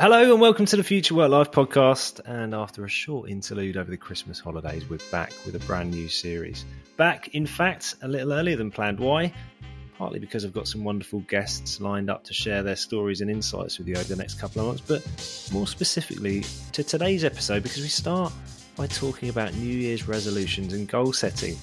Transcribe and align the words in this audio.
Hello 0.00 0.32
and 0.32 0.40
welcome 0.40 0.64
to 0.64 0.76
the 0.78 0.82
Future 0.82 1.14
Work 1.14 1.30
Life 1.30 1.50
podcast. 1.50 2.22
And 2.24 2.54
after 2.54 2.86
a 2.86 2.88
short 2.88 3.28
interlude 3.28 3.76
over 3.76 3.90
the 3.90 3.98
Christmas 3.98 4.40
holidays, 4.40 4.88
we're 4.88 4.98
back 5.10 5.30
with 5.44 5.54
a 5.56 5.58
brand 5.66 5.90
new 5.90 6.08
series. 6.08 6.64
Back, 6.96 7.34
in 7.34 7.44
fact, 7.44 7.96
a 8.00 8.08
little 8.08 8.32
earlier 8.32 8.56
than 8.56 8.70
planned. 8.70 8.98
Why? 8.98 9.30
Partly 9.98 10.18
because 10.18 10.46
I've 10.46 10.54
got 10.54 10.66
some 10.68 10.84
wonderful 10.84 11.20
guests 11.20 11.82
lined 11.82 12.08
up 12.08 12.24
to 12.24 12.32
share 12.32 12.62
their 12.62 12.76
stories 12.76 13.20
and 13.20 13.30
insights 13.30 13.76
with 13.76 13.88
you 13.88 13.96
over 13.96 14.04
the 14.04 14.16
next 14.16 14.40
couple 14.40 14.62
of 14.62 14.68
months, 14.68 14.80
but 14.80 15.52
more 15.52 15.66
specifically 15.66 16.44
to 16.72 16.82
today's 16.82 17.22
episode 17.22 17.62
because 17.62 17.82
we 17.82 17.88
start 17.88 18.32
by 18.76 18.86
talking 18.86 19.28
about 19.28 19.52
New 19.52 19.76
Year's 19.76 20.08
resolutions 20.08 20.72
and 20.72 20.88
goal 20.88 21.12
setting. 21.12 21.58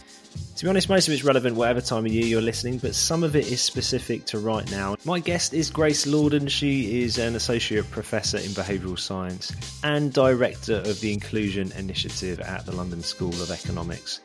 To 0.57 0.65
be 0.65 0.69
honest, 0.69 0.89
most 0.89 1.07
of 1.07 1.13
it's 1.13 1.23
relevant 1.23 1.55
whatever 1.55 1.81
time 1.81 2.07
of 2.07 2.11
year 2.11 2.25
you're 2.25 2.41
listening, 2.41 2.79
but 2.79 2.95
some 2.95 3.23
of 3.23 3.35
it 3.35 3.51
is 3.51 3.61
specific 3.61 4.25
to 4.25 4.39
right 4.39 4.69
now. 4.71 4.95
My 5.05 5.19
guest 5.19 5.53
is 5.53 5.69
Grace 5.69 6.05
Lordan. 6.05 6.49
She 6.49 7.03
is 7.03 7.19
an 7.19 7.35
associate 7.35 7.89
professor 7.91 8.37
in 8.37 8.49
behavioural 8.51 8.97
science 8.97 9.51
and 9.83 10.11
director 10.11 10.77
of 10.77 10.99
the 10.99 11.13
Inclusion 11.13 11.71
Initiative 11.73 12.39
at 12.39 12.65
the 12.65 12.71
London 12.71 13.03
School 13.03 13.33
of 13.33 13.51
Economics. 13.51 14.19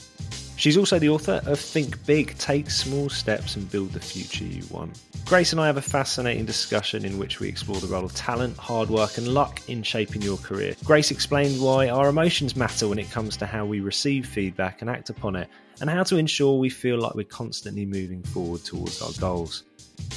She's 0.62 0.76
also 0.76 1.00
the 1.00 1.08
author 1.08 1.42
of 1.46 1.58
Think 1.58 2.06
Big, 2.06 2.38
Take 2.38 2.70
Small 2.70 3.08
Steps 3.08 3.56
and 3.56 3.68
Build 3.68 3.90
the 3.90 3.98
Future 3.98 4.44
You 4.44 4.62
Want. 4.70 4.96
Grace 5.24 5.50
and 5.50 5.60
I 5.60 5.66
have 5.66 5.76
a 5.76 5.82
fascinating 5.82 6.44
discussion 6.44 7.04
in 7.04 7.18
which 7.18 7.40
we 7.40 7.48
explore 7.48 7.80
the 7.80 7.88
role 7.88 8.04
of 8.04 8.14
talent, 8.14 8.56
hard 8.58 8.88
work, 8.88 9.18
and 9.18 9.26
luck 9.26 9.60
in 9.68 9.82
shaping 9.82 10.22
your 10.22 10.36
career. 10.36 10.76
Grace 10.84 11.10
explained 11.10 11.60
why 11.60 11.88
our 11.88 12.08
emotions 12.08 12.54
matter 12.54 12.86
when 12.86 13.00
it 13.00 13.10
comes 13.10 13.36
to 13.38 13.44
how 13.46 13.66
we 13.66 13.80
receive 13.80 14.24
feedback 14.24 14.82
and 14.82 14.88
act 14.88 15.10
upon 15.10 15.34
it, 15.34 15.48
and 15.80 15.90
how 15.90 16.04
to 16.04 16.16
ensure 16.16 16.56
we 16.56 16.70
feel 16.70 16.96
like 16.96 17.16
we're 17.16 17.24
constantly 17.24 17.84
moving 17.84 18.22
forward 18.22 18.62
towards 18.62 19.02
our 19.02 19.10
goals. 19.18 19.64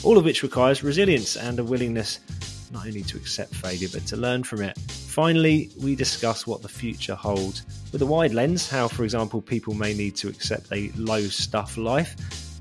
All 0.04 0.16
of 0.16 0.26
which 0.26 0.44
requires 0.44 0.84
resilience 0.84 1.38
and 1.38 1.58
a 1.58 1.64
willingness 1.64 2.20
not 2.72 2.86
only 2.86 3.02
to 3.04 3.18
accept 3.18 3.56
failure 3.56 3.88
but 3.92 4.06
to 4.08 4.18
learn 4.18 4.44
from 4.44 4.62
it. 4.62 4.78
Finally, 4.80 5.70
we 5.82 5.96
discuss 5.96 6.46
what 6.46 6.62
the 6.62 6.68
future 6.68 7.16
holds 7.16 7.66
with 7.92 8.02
a 8.02 8.06
wide 8.06 8.34
lens, 8.34 8.70
how, 8.70 8.88
for 8.88 9.04
example, 9.04 9.42
people 9.42 9.74
may 9.74 9.94
need 9.94 10.16
to 10.16 10.28
accept 10.28 10.72
a 10.72 10.92
low 10.98 11.22
stuff 11.22 11.78
life. 11.78 12.16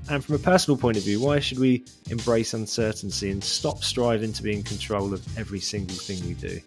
And 0.09 0.23
from 0.23 0.35
a 0.35 0.39
personal 0.39 0.77
point 0.77 0.97
of 0.97 1.03
view, 1.03 1.19
why 1.19 1.39
should 1.39 1.59
we 1.59 1.83
embrace 2.09 2.53
uncertainty 2.53 3.31
and 3.31 3.43
stop 3.43 3.83
striving 3.83 4.31
to 4.33 4.43
be 4.43 4.53
in 4.53 4.63
control 4.63 5.13
of 5.13 5.37
every 5.37 5.59
single 5.59 5.95
thing 5.95 6.25
we 6.27 6.35
do? 6.35 6.59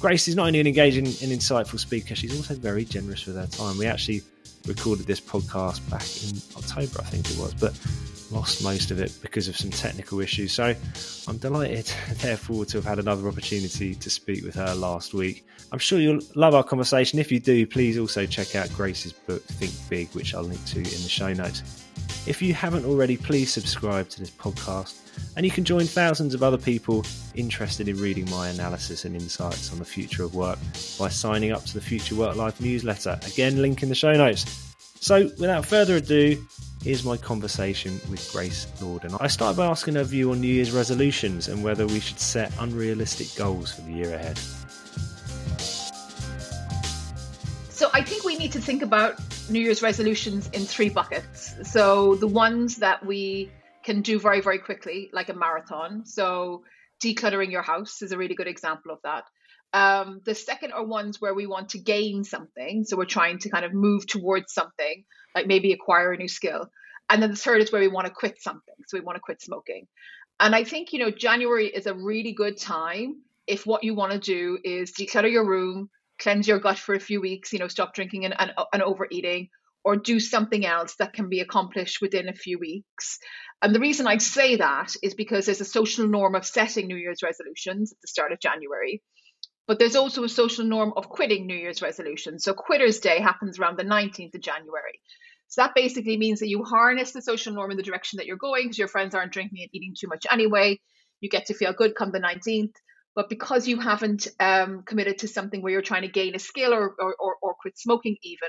Grace 0.00 0.28
is 0.28 0.36
not 0.36 0.48
only 0.48 0.60
an 0.60 0.66
engaging 0.66 1.06
and 1.06 1.14
insightful 1.14 1.78
speaker, 1.78 2.14
she's 2.14 2.36
also 2.36 2.54
very 2.54 2.84
generous 2.84 3.26
with 3.26 3.36
her 3.36 3.46
time. 3.46 3.78
We 3.78 3.86
actually 3.86 4.22
recorded 4.66 5.06
this 5.06 5.20
podcast 5.20 5.88
back 5.88 6.04
in 6.24 6.36
October, 6.56 7.00
I 7.00 7.10
think 7.10 7.30
it 7.30 7.38
was, 7.38 7.54
but 7.54 7.72
lost 8.30 8.62
most 8.62 8.90
of 8.90 9.00
it 9.00 9.16
because 9.22 9.48
of 9.48 9.56
some 9.56 9.70
technical 9.70 10.20
issues. 10.20 10.52
So 10.52 10.74
I'm 11.28 11.38
delighted, 11.38 11.86
therefore, 12.16 12.64
to 12.66 12.78
have 12.78 12.84
had 12.84 12.98
another 12.98 13.28
opportunity 13.28 13.94
to 13.94 14.10
speak 14.10 14.44
with 14.44 14.54
her 14.54 14.74
last 14.74 15.14
week. 15.14 15.46
I'm 15.72 15.78
sure 15.78 15.98
you'll 15.98 16.20
love 16.34 16.54
our 16.54 16.64
conversation. 16.64 17.18
If 17.18 17.32
you 17.32 17.40
do, 17.40 17.66
please 17.66 17.98
also 17.98 18.26
check 18.26 18.54
out 18.54 18.72
Grace's 18.72 19.12
book, 19.12 19.42
Think 19.42 19.72
Big, 19.88 20.08
which 20.14 20.34
I'll 20.34 20.42
link 20.42 20.64
to 20.66 20.78
in 20.78 20.84
the 20.84 21.08
show 21.08 21.32
notes. 21.32 21.84
If 22.26 22.40
you 22.40 22.54
haven't 22.54 22.84
already, 22.84 23.16
please 23.16 23.52
subscribe 23.52 24.08
to 24.10 24.20
this 24.20 24.30
podcast, 24.30 24.98
and 25.36 25.44
you 25.44 25.52
can 25.52 25.64
join 25.64 25.84
thousands 25.84 26.32
of 26.32 26.42
other 26.42 26.56
people 26.56 27.04
interested 27.34 27.88
in 27.88 28.00
reading 28.00 28.28
my 28.30 28.48
analysis 28.48 29.04
and 29.04 29.14
insights 29.14 29.72
on 29.72 29.78
the 29.78 29.84
future 29.84 30.22
of 30.22 30.34
work 30.34 30.58
by 30.98 31.08
signing 31.08 31.52
up 31.52 31.64
to 31.66 31.74
the 31.74 31.80
Future 31.80 32.14
Work 32.14 32.36
Life 32.36 32.60
newsletter. 32.60 33.18
Again, 33.26 33.60
link 33.60 33.82
in 33.82 33.88
the 33.88 33.94
show 33.94 34.14
notes. 34.14 34.74
So, 35.00 35.24
without 35.38 35.66
further 35.66 35.96
ado, 35.96 36.42
Here's 36.84 37.02
my 37.02 37.16
conversation 37.16 37.98
with 38.10 38.30
Grace 38.30 38.66
Lordan. 38.78 39.16
I 39.18 39.28
started 39.28 39.56
by 39.56 39.64
asking 39.64 39.94
her 39.94 40.04
view 40.04 40.32
on 40.32 40.42
New 40.42 40.48
Year's 40.48 40.70
resolutions 40.70 41.48
and 41.48 41.64
whether 41.64 41.86
we 41.86 41.98
should 41.98 42.20
set 42.20 42.52
unrealistic 42.60 43.34
goals 43.36 43.72
for 43.72 43.80
the 43.80 43.92
year 43.92 44.14
ahead. 44.14 44.36
So 47.70 47.88
I 47.94 48.02
think 48.02 48.24
we 48.24 48.36
need 48.36 48.52
to 48.52 48.60
think 48.60 48.82
about 48.82 49.18
New 49.48 49.60
Year's 49.60 49.80
resolutions 49.80 50.50
in 50.52 50.66
three 50.66 50.90
buckets. 50.90 51.54
So 51.62 52.16
the 52.16 52.26
ones 52.26 52.76
that 52.76 53.06
we 53.06 53.50
can 53.82 54.02
do 54.02 54.20
very, 54.20 54.42
very 54.42 54.58
quickly, 54.58 55.08
like 55.10 55.30
a 55.30 55.34
marathon. 55.34 56.04
So 56.04 56.64
decluttering 57.02 57.50
your 57.50 57.62
house 57.62 58.02
is 58.02 58.12
a 58.12 58.18
really 58.18 58.34
good 58.34 58.46
example 58.46 58.90
of 58.90 58.98
that. 59.04 59.24
Um, 59.74 60.20
the 60.24 60.36
second 60.36 60.72
are 60.72 60.84
ones 60.84 61.20
where 61.20 61.34
we 61.34 61.46
want 61.46 61.70
to 61.70 61.78
gain 61.78 62.22
something. 62.22 62.84
So 62.84 62.96
we're 62.96 63.06
trying 63.06 63.40
to 63.40 63.50
kind 63.50 63.64
of 63.64 63.74
move 63.74 64.06
towards 64.06 64.54
something 64.54 65.04
like 65.34 65.48
maybe 65.48 65.72
acquire 65.72 66.12
a 66.12 66.16
new 66.16 66.28
skill. 66.28 66.70
And 67.10 67.20
then 67.20 67.30
the 67.30 67.36
third 67.36 67.60
is 67.60 67.72
where 67.72 67.80
we 67.80 67.88
want 67.88 68.06
to 68.06 68.12
quit 68.12 68.40
something. 68.40 68.74
So 68.86 68.96
we 68.96 69.04
want 69.04 69.16
to 69.16 69.20
quit 69.20 69.42
smoking. 69.42 69.88
And 70.38 70.54
I 70.54 70.62
think, 70.62 70.92
you 70.92 71.00
know, 71.00 71.10
January 71.10 71.66
is 71.66 71.86
a 71.86 71.94
really 71.94 72.32
good 72.32 72.56
time 72.56 73.22
if 73.46 73.66
what 73.66 73.84
you 73.84 73.94
want 73.94 74.12
to 74.12 74.18
do 74.18 74.58
is 74.64 74.92
declutter 74.92 75.30
your 75.30 75.46
room, 75.46 75.90
cleanse 76.20 76.46
your 76.46 76.60
gut 76.60 76.78
for 76.78 76.94
a 76.94 77.00
few 77.00 77.20
weeks, 77.20 77.52
you 77.52 77.58
know, 77.58 77.68
stop 77.68 77.94
drinking 77.94 78.24
and, 78.24 78.34
and, 78.38 78.52
and 78.72 78.82
overeating, 78.82 79.48
or 79.84 79.96
do 79.96 80.18
something 80.18 80.64
else 80.64 80.94
that 80.96 81.12
can 81.12 81.28
be 81.28 81.40
accomplished 81.40 82.00
within 82.00 82.28
a 82.28 82.34
few 82.34 82.58
weeks. 82.58 83.18
And 83.60 83.74
the 83.74 83.80
reason 83.80 84.06
I 84.06 84.18
say 84.18 84.56
that 84.56 84.94
is 85.02 85.14
because 85.14 85.46
there's 85.46 85.60
a 85.60 85.66
social 85.66 86.06
norm 86.06 86.34
of 86.34 86.46
setting 86.46 86.86
New 86.86 86.96
Year's 86.96 87.22
resolutions 87.22 87.92
at 87.92 88.00
the 88.00 88.08
start 88.08 88.32
of 88.32 88.40
January. 88.40 89.02
But 89.66 89.78
there's 89.78 89.96
also 89.96 90.24
a 90.24 90.28
social 90.28 90.64
norm 90.64 90.92
of 90.96 91.08
quitting 91.08 91.46
New 91.46 91.56
Year's 91.56 91.80
resolutions. 91.80 92.44
So 92.44 92.52
Quitter's 92.52 93.00
Day 93.00 93.20
happens 93.20 93.58
around 93.58 93.78
the 93.78 93.84
19th 93.84 94.34
of 94.34 94.40
January. 94.40 95.00
So 95.48 95.62
that 95.62 95.74
basically 95.74 96.16
means 96.16 96.40
that 96.40 96.48
you 96.48 96.64
harness 96.64 97.12
the 97.12 97.22
social 97.22 97.54
norm 97.54 97.70
in 97.70 97.76
the 97.76 97.82
direction 97.82 98.18
that 98.18 98.26
you're 98.26 98.36
going 98.36 98.64
because 98.64 98.78
your 98.78 98.88
friends 98.88 99.14
aren't 99.14 99.32
drinking 99.32 99.60
and 99.62 99.70
eating 99.72 99.94
too 99.98 100.08
much 100.08 100.26
anyway. 100.30 100.80
You 101.20 101.30
get 101.30 101.46
to 101.46 101.54
feel 101.54 101.72
good 101.72 101.94
come 101.94 102.12
the 102.12 102.20
19th. 102.20 102.74
But 103.14 103.28
because 103.28 103.68
you 103.68 103.78
haven't 103.78 104.26
um, 104.40 104.82
committed 104.82 105.18
to 105.18 105.28
something 105.28 105.62
where 105.62 105.72
you're 105.72 105.82
trying 105.82 106.02
to 106.02 106.08
gain 106.08 106.34
a 106.34 106.40
skill 106.40 106.74
or, 106.74 106.94
or, 106.98 107.14
or, 107.18 107.36
or 107.40 107.54
quit 107.54 107.78
smoking, 107.78 108.16
even, 108.22 108.48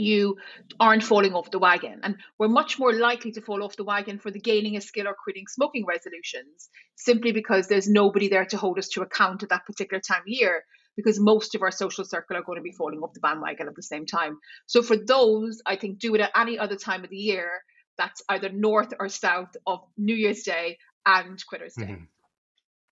you 0.00 0.36
aren't 0.78 1.02
falling 1.02 1.34
off 1.34 1.50
the 1.50 1.58
wagon. 1.58 2.00
And 2.02 2.16
we're 2.38 2.48
much 2.48 2.78
more 2.78 2.92
likely 2.92 3.32
to 3.32 3.40
fall 3.40 3.62
off 3.62 3.76
the 3.76 3.84
wagon 3.84 4.18
for 4.18 4.30
the 4.30 4.40
gaining 4.40 4.76
a 4.76 4.80
skill 4.80 5.08
or 5.08 5.14
quitting 5.14 5.46
smoking 5.46 5.84
resolutions 5.86 6.68
simply 6.96 7.32
because 7.32 7.68
there's 7.68 7.88
nobody 7.88 8.28
there 8.28 8.46
to 8.46 8.56
hold 8.56 8.78
us 8.78 8.88
to 8.88 9.02
account 9.02 9.42
at 9.42 9.50
that 9.50 9.66
particular 9.66 10.00
time 10.00 10.22
of 10.22 10.28
year 10.28 10.64
because 10.96 11.20
most 11.20 11.54
of 11.54 11.62
our 11.62 11.70
social 11.70 12.04
circle 12.04 12.36
are 12.36 12.42
going 12.42 12.58
to 12.58 12.62
be 12.62 12.72
falling 12.72 13.00
off 13.00 13.14
the 13.14 13.20
bandwagon 13.20 13.68
at 13.68 13.76
the 13.76 13.82
same 13.82 14.06
time. 14.06 14.38
So 14.66 14.82
for 14.82 14.96
those, 14.96 15.62
I 15.64 15.76
think 15.76 15.98
do 15.98 16.14
it 16.14 16.20
at 16.20 16.32
any 16.36 16.58
other 16.58 16.76
time 16.76 17.04
of 17.04 17.10
the 17.10 17.16
year 17.16 17.62
that's 17.96 18.22
either 18.28 18.48
north 18.48 18.94
or 18.98 19.08
south 19.08 19.54
of 19.66 19.80
New 19.98 20.14
Year's 20.14 20.42
Day 20.42 20.78
and 21.04 21.44
Quitter's 21.46 21.74
Day. 21.74 21.84
Mm-hmm. 21.84 22.04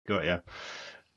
Got 0.07 0.25
yeah. 0.25 0.41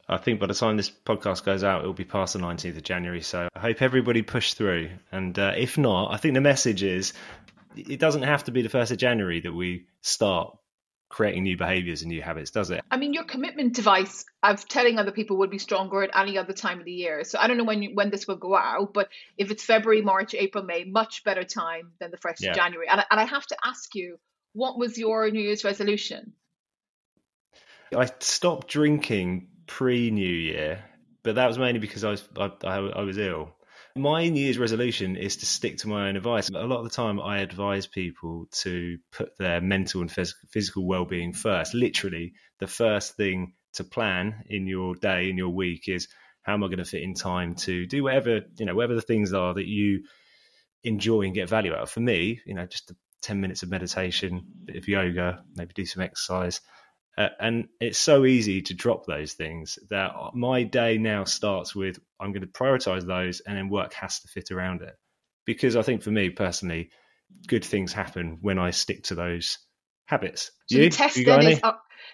I 0.08 0.18
think 0.18 0.40
by 0.40 0.48
the 0.48 0.54
time 0.54 0.78
this 0.78 0.90
podcast 0.90 1.44
goes 1.44 1.64
out, 1.64 1.84
it 1.84 1.88
will 1.88 1.94
be 1.94 2.04
past 2.04 2.34
the 2.34 2.40
19th 2.40 2.78
of 2.78 2.84
January. 2.84 3.22
So 3.22 3.48
I 3.56 3.60
hope 3.60 3.82
everybody 3.82 4.22
pushed 4.22 4.58
through. 4.58 4.90
And 5.12 5.38
uh, 5.38 5.54
if 5.56 5.78
not, 5.78 6.12
I 6.12 6.18
think 6.18 6.34
the 6.34 6.42
message 6.42 6.84
is 6.84 7.14
it 7.76 8.00
doesn't 8.00 8.24
have 8.24 8.44
to 8.46 8.52
be 8.52 8.62
the 8.62 8.70
1st 8.70 8.92
of 8.92 8.98
January 8.98 9.42
that 9.42 9.54
we 9.54 9.86
start 10.02 10.58
creating 11.12 11.44
new 11.44 11.58
behaviors 11.58 12.02
and 12.02 12.10
new 12.10 12.22
habits, 12.22 12.52
does 12.52 12.72
it? 12.72 12.82
I 12.90 12.98
mean, 12.98 13.14
your 13.14 13.26
commitment 13.26 13.74
device 13.74 14.26
of 14.42 14.68
telling 14.68 14.98
other 14.98 15.12
people 15.12 15.38
would 15.38 15.50
be 15.50 15.58
stronger 15.58 16.04
at 16.04 16.12
any 16.18 16.38
other 16.38 16.54
time 16.54 16.80
of 16.80 16.86
the 16.86 16.92
year. 16.92 17.24
So 17.26 17.38
I 17.38 17.48
don't 17.48 17.58
know 17.58 17.66
when 17.66 17.84
you, 17.84 17.92
when 17.94 18.10
this 18.10 18.28
will 18.28 18.38
go 18.38 18.56
out, 18.56 18.94
but 18.94 19.10
if 19.38 19.52
it's 19.52 19.64
February, 19.64 20.02
March, 20.02 20.34
April, 20.34 20.64
May, 20.64 20.86
much 20.86 21.24
better 21.24 21.44
time 21.44 21.92
than 22.00 22.12
the 22.12 22.18
first 22.18 22.42
yeah. 22.42 22.52
of 22.52 22.56
January. 22.56 22.88
And, 22.90 23.04
and 23.12 23.20
I 23.20 23.26
have 23.26 23.46
to 23.48 23.58
ask 23.64 23.94
you, 23.94 24.20
what 24.54 24.78
was 24.78 24.98
your 24.98 25.30
New 25.30 25.42
Year's 25.42 25.64
resolution? 25.64 26.34
I 27.96 28.10
stopped 28.20 28.70
drinking 28.70 29.48
pre 29.68 30.12
New 30.12 30.28
Year, 30.28 30.84
but 31.24 31.36
that 31.36 31.48
was 31.48 31.58
mainly 31.58 31.80
because 31.80 32.04
I 32.04 32.12
was 32.12 32.28
I, 32.38 32.52
I, 32.64 32.78
I 32.78 33.02
was 33.02 33.18
ill. 33.18 33.56
My 33.96 34.30
New 34.30 34.42
Year's 34.42 34.58
resolution 34.58 35.18
is 35.18 35.38
to 35.38 35.46
stick 35.46 35.78
to 35.80 35.90
my 35.90 36.08
own 36.08 36.16
advice. 36.16 36.50
A 36.50 36.54
lot 36.66 36.80
of 36.80 36.86
the 36.86 36.90
time, 36.90 37.20
I 37.20 37.40
advise 37.40 37.88
people 37.88 38.46
to 38.62 38.98
put 39.12 39.38
their 39.38 39.60
mental 39.60 40.00
and 40.00 40.10
phys- 40.10 40.36
physical 40.50 40.86
well 40.86 41.04
being 41.04 41.34
first. 41.34 41.74
Literally, 41.74 42.34
the 42.60 42.68
first 42.68 43.18
thing 43.18 43.54
to 43.74 43.84
plan 43.84 44.44
in 44.48 44.66
your 44.66 44.96
day, 44.96 45.30
in 45.30 45.38
your 45.38 45.50
week, 45.50 45.90
is 45.90 46.08
how 46.42 46.54
am 46.54 46.64
I 46.64 46.68
going 46.68 46.78
to 46.78 46.86
fit 46.86 47.04
in 47.04 47.16
time 47.16 47.56
to 47.56 47.86
do 47.86 48.04
whatever, 48.04 48.42
you 48.58 48.66
know, 48.66 48.76
whatever 48.76 48.96
the 48.96 49.02
things 49.02 49.34
are 49.34 49.54
that 49.54 49.68
you 49.68 50.04
enjoy 50.84 51.22
and 51.24 51.36
get 51.36 51.50
value 51.50 51.74
out 51.74 51.82
of. 51.82 51.90
For 51.90 52.00
me, 52.00 52.40
you 52.46 52.54
know, 52.54 52.66
just 52.66 52.94
10 53.24 53.42
minutes 53.42 53.62
of 53.62 53.70
meditation, 53.70 54.42
bit 54.66 54.78
of 54.78 54.88
yoga, 54.88 55.44
maybe 55.56 55.74
do 55.74 55.86
some 55.86 56.02
exercise 56.02 56.62
uh, 57.18 57.30
and 57.40 57.68
it's 57.80 57.98
so 57.98 58.26
easy 58.26 58.62
to 58.64 58.74
drop 58.74 59.06
those 59.06 59.34
things 59.34 59.78
that 59.90 60.12
my 60.34 60.64
day 60.64 60.98
now 60.98 61.24
starts 61.24 61.76
with 61.76 62.00
I'm 62.20 62.32
going 62.32 62.42
to 62.42 62.48
prioritize 62.48 63.06
those 63.06 63.42
and 63.42 63.58
then 63.58 63.70
work 63.70 63.94
has 63.94 64.20
to 64.22 64.28
fit 64.28 64.52
around 64.52 64.82
it. 64.82 64.96
Because 65.46 65.76
I 65.76 65.82
think 65.82 66.04
for 66.04 66.12
me 66.12 66.30
personally, 66.30 66.90
good 67.48 67.66
things 67.66 67.92
happen 67.92 68.38
when 68.42 68.60
I 68.60 68.72
stick 68.72 69.04
to 69.06 69.16
those 69.16 69.58
habits. 70.06 70.52
So 70.68 70.78
you? 70.78 70.84
the 70.84 70.90
test 70.90 71.18
you 71.18 71.26
then 71.26 71.48
is 71.48 71.60
uh, 71.64 71.74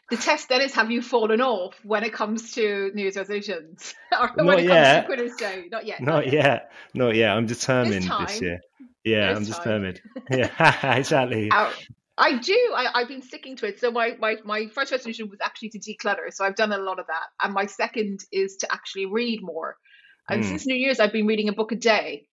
the 0.10 0.18
test 0.18 0.50
then 0.50 0.62
is 0.62 0.74
have 0.74 0.90
you 0.90 1.02
fallen 1.02 1.42
off 1.42 1.76
when 1.84 2.04
it 2.04 2.14
comes 2.14 2.54
to 2.54 2.92
New 2.94 3.02
Year's 3.04 3.18
resolutions? 3.18 3.94
or 4.20 4.32
when 4.36 4.46
Not 4.46 4.60
it 4.60 4.66
yet. 4.66 4.94
comes 4.94 5.02
to 5.02 5.06
Quitter's 5.06 5.38
Day? 5.38 5.68
Not 5.72 5.86
yet. 5.86 6.02
Not, 6.02 6.14
not 6.14 6.26
yet. 6.26 6.34
yet. 6.34 6.72
Not 6.94 7.16
yet. 7.16 7.38
I'm 7.38 7.46
determined 7.46 8.10
this 8.28 8.42
year. 8.42 8.60
Yeah, 9.04 9.30
I'm 9.30 9.46
time. 9.46 9.46
determined. 9.46 10.02
yeah, 10.32 10.96
exactly. 10.98 11.50
Our, 11.52 11.72
I 12.18 12.40
do. 12.40 12.74
I, 12.76 13.00
have 13.00 13.08
been 13.08 13.22
sticking 13.22 13.56
to 13.58 13.68
it. 13.68 13.80
So 13.80 13.92
my, 13.92 14.16
my 14.20 14.38
my 14.44 14.68
first 14.68 14.92
resolution 14.92 15.30
was 15.30 15.40
actually 15.44 15.70
to 15.70 15.80
declutter. 15.80 16.32
So 16.32 16.44
I've 16.44 16.56
done 16.56 16.72
a 16.72 16.78
lot 16.78 17.00
of 17.00 17.08
that. 17.08 17.28
And 17.44 17.54
my 17.54 17.68
second 17.68 18.22
is 18.32 18.58
to 18.58 18.72
actually 18.72 19.06
read 19.06 19.42
more. 19.44 19.78
And 20.30 20.44
mm. 20.44 20.48
since 20.48 20.66
New 20.66 20.76
Year's, 20.76 21.00
I've 21.00 21.14
been 21.14 21.28
reading 21.28 21.50
a 21.50 21.54
book 21.54 21.72
a 21.72 21.76
day. 21.76 22.28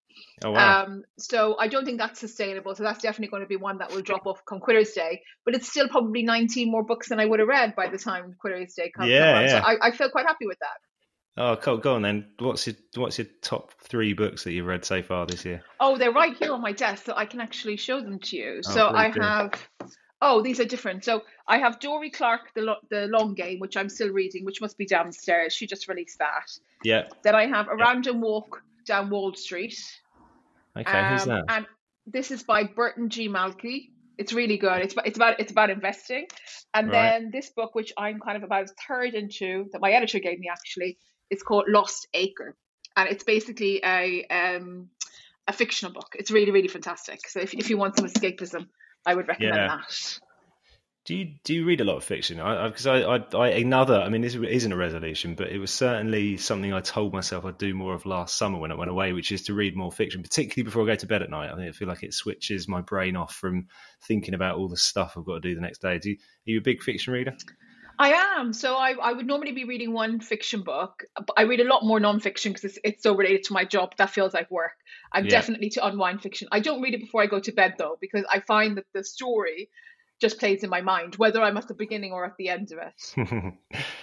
Oh, 0.44 0.52
wow. 0.52 0.84
Um, 0.84 1.02
so 1.18 1.56
I 1.58 1.68
don't 1.68 1.84
think 1.84 1.98
that's 1.98 2.18
sustainable. 2.18 2.74
So 2.74 2.82
that's 2.82 3.02
definitely 3.02 3.28
going 3.28 3.42
to 3.42 3.48
be 3.48 3.56
one 3.56 3.78
that 3.78 3.92
will 3.92 4.02
drop 4.02 4.26
off 4.26 4.44
come 4.46 4.60
Quitter's 4.60 4.92
Day. 4.92 5.22
But 5.44 5.54
it's 5.54 5.68
still 5.68 5.88
probably 5.88 6.22
19 6.22 6.70
more 6.70 6.84
books 6.84 7.08
than 7.08 7.20
I 7.20 7.26
would 7.26 7.40
have 7.40 7.48
read 7.48 7.76
by 7.76 7.88
the 7.88 7.98
time 7.98 8.36
Quitter's 8.40 8.74
Day 8.74 8.90
comes. 8.96 9.10
Yeah, 9.10 9.40
yeah. 9.40 9.48
So 9.48 9.56
I, 9.58 9.88
I 9.88 9.90
feel 9.90 10.10
quite 10.10 10.26
happy 10.26 10.46
with 10.46 10.58
that. 10.60 10.78
Oh, 11.36 11.56
cool. 11.56 11.78
Go 11.78 11.94
on 11.94 12.02
then. 12.02 12.26
What's 12.38 12.66
your 12.66 12.76
What's 12.94 13.18
your 13.18 13.26
top 13.42 13.72
three 13.80 14.12
books 14.12 14.44
that 14.44 14.52
you've 14.52 14.66
read 14.66 14.84
so 14.84 15.02
far 15.02 15.26
this 15.26 15.44
year? 15.44 15.62
Oh, 15.80 15.98
they're 15.98 16.12
right 16.12 16.36
here 16.36 16.52
on 16.52 16.60
my 16.60 16.72
desk, 16.72 17.06
so 17.06 17.14
I 17.16 17.26
can 17.26 17.40
actually 17.40 17.76
show 17.76 18.00
them 18.00 18.20
to 18.20 18.36
you. 18.36 18.60
Oh, 18.64 18.70
so 18.70 18.88
I 18.88 19.08
have. 19.10 19.52
Oh, 20.22 20.42
these 20.42 20.60
are 20.60 20.64
different. 20.64 21.04
So 21.04 21.22
I 21.48 21.58
have 21.58 21.80
Dorie 21.80 22.10
Clark, 22.10 22.54
the 22.54 22.62
Lo- 22.62 22.80
the 22.88 23.08
Long 23.08 23.34
Game, 23.34 23.58
which 23.58 23.76
I'm 23.76 23.88
still 23.88 24.10
reading, 24.10 24.44
which 24.44 24.60
must 24.60 24.78
be 24.78 24.86
downstairs. 24.86 25.52
She 25.52 25.66
just 25.66 25.88
released 25.88 26.18
that. 26.18 26.50
Yeah. 26.84 27.08
Then 27.22 27.34
I 27.34 27.46
have 27.46 27.66
A 27.66 27.74
yeah. 27.76 27.84
Random 27.84 28.20
Walk 28.20 28.62
Down 28.86 29.10
Wall 29.10 29.34
Street. 29.34 29.76
Okay, 30.78 30.98
um, 30.98 31.12
who's 31.12 31.24
that? 31.24 31.44
And 31.48 31.66
this 32.06 32.30
is 32.30 32.44
by 32.44 32.64
Burton 32.64 33.08
G. 33.08 33.28
Malkiel. 33.28 33.90
It's 34.16 34.32
really 34.32 34.56
good. 34.56 34.82
It's 34.82 34.94
it's 35.04 35.16
about 35.16 35.40
it's 35.40 35.50
about 35.50 35.70
investing. 35.70 36.26
And 36.74 36.86
right. 36.86 36.92
then 36.92 37.30
this 37.32 37.50
book, 37.50 37.74
which 37.74 37.92
I'm 37.98 38.20
kind 38.20 38.36
of 38.36 38.44
about 38.44 38.70
a 38.70 38.74
third 38.88 39.14
into, 39.14 39.66
that 39.72 39.80
my 39.80 39.90
editor 39.90 40.20
gave 40.20 40.38
me 40.38 40.48
actually, 40.48 40.98
it's 41.30 41.42
called 41.42 41.64
Lost 41.68 42.08
Acre, 42.14 42.54
and 42.96 43.08
it's 43.08 43.24
basically 43.24 43.80
a 43.84 44.24
um, 44.26 44.90
a 45.46 45.52
fictional 45.52 45.92
book. 45.92 46.16
It's 46.18 46.30
really 46.30 46.50
really 46.50 46.68
fantastic. 46.68 47.28
So 47.28 47.40
if 47.40 47.54
if 47.54 47.70
you 47.70 47.78
want 47.78 47.96
some 47.96 48.06
escapism, 48.06 48.68
I 49.06 49.14
would 49.14 49.28
recommend 49.28 49.56
yeah. 49.56 49.68
that. 49.68 50.18
Do 51.04 51.14
you 51.14 51.34
do 51.44 51.52
you 51.52 51.66
read 51.66 51.82
a 51.82 51.84
lot 51.84 51.98
of 51.98 52.04
fiction? 52.04 52.38
Because 52.38 52.86
I, 52.86 53.00
I, 53.00 53.16
I, 53.16 53.22
I, 53.34 53.48
another. 53.48 54.00
I 54.00 54.08
mean, 54.08 54.22
this 54.22 54.34
isn't 54.34 54.72
a 54.72 54.76
resolution, 54.76 55.34
but 55.34 55.48
it 55.48 55.58
was 55.58 55.70
certainly 55.70 56.38
something 56.38 56.72
I 56.72 56.80
told 56.80 57.12
myself 57.12 57.44
I'd 57.44 57.58
do 57.58 57.74
more 57.74 57.92
of 57.92 58.06
last 58.06 58.38
summer 58.38 58.58
when 58.58 58.72
I 58.72 58.74
went 58.74 58.90
away, 58.90 59.12
which 59.12 59.30
is 59.30 59.42
to 59.44 59.54
read 59.54 59.76
more 59.76 59.92
fiction, 59.92 60.22
particularly 60.22 60.64
before 60.64 60.82
I 60.82 60.86
go 60.86 60.94
to 60.94 61.06
bed 61.06 61.20
at 61.20 61.28
night. 61.28 61.50
I, 61.52 61.56
think 61.56 61.68
I 61.68 61.72
feel 61.72 61.88
like 61.88 62.02
it 62.04 62.14
switches 62.14 62.68
my 62.68 62.80
brain 62.80 63.16
off 63.16 63.34
from 63.34 63.66
thinking 64.02 64.32
about 64.32 64.56
all 64.56 64.68
the 64.68 64.78
stuff 64.78 65.12
I've 65.14 65.26
got 65.26 65.34
to 65.34 65.40
do 65.40 65.54
the 65.54 65.60
next 65.60 65.82
day. 65.82 65.98
Do 65.98 66.08
you, 66.08 66.16
are 66.16 66.50
you 66.50 66.58
a 66.58 66.62
big 66.62 66.82
fiction 66.82 67.12
reader? 67.12 67.36
I 67.98 68.36
am. 68.38 68.52
So 68.52 68.74
I, 68.76 68.92
I 68.92 69.12
would 69.12 69.26
normally 69.26 69.52
be 69.52 69.64
reading 69.64 69.92
one 69.92 70.20
fiction 70.20 70.62
book. 70.62 71.04
But 71.16 71.34
I 71.36 71.42
read 71.42 71.60
a 71.60 71.64
lot 71.64 71.84
more 71.84 72.00
nonfiction 72.00 72.44
because 72.44 72.64
it's, 72.64 72.78
it's 72.84 73.02
so 73.02 73.14
related 73.14 73.44
to 73.44 73.52
my 73.52 73.64
job. 73.64 73.94
That 73.98 74.10
feels 74.10 74.34
like 74.34 74.50
work. 74.50 74.72
I'm 75.12 75.24
yeah. 75.24 75.30
definitely 75.30 75.70
to 75.70 75.86
unwind 75.86 76.22
fiction. 76.22 76.48
I 76.50 76.60
don't 76.60 76.82
read 76.82 76.94
it 76.94 77.00
before 77.00 77.22
I 77.22 77.26
go 77.26 77.40
to 77.40 77.52
bed 77.52 77.74
though, 77.78 77.96
because 78.00 78.24
I 78.30 78.40
find 78.40 78.76
that 78.76 78.86
the 78.92 79.04
story 79.04 79.70
just 80.20 80.38
plays 80.38 80.64
in 80.64 80.70
my 80.70 80.80
mind, 80.80 81.16
whether 81.16 81.42
I'm 81.42 81.56
at 81.56 81.68
the 81.68 81.74
beginning 81.74 82.12
or 82.12 82.24
at 82.24 82.36
the 82.38 82.48
end 82.48 82.72
of 82.72 82.78
it. 82.78 83.54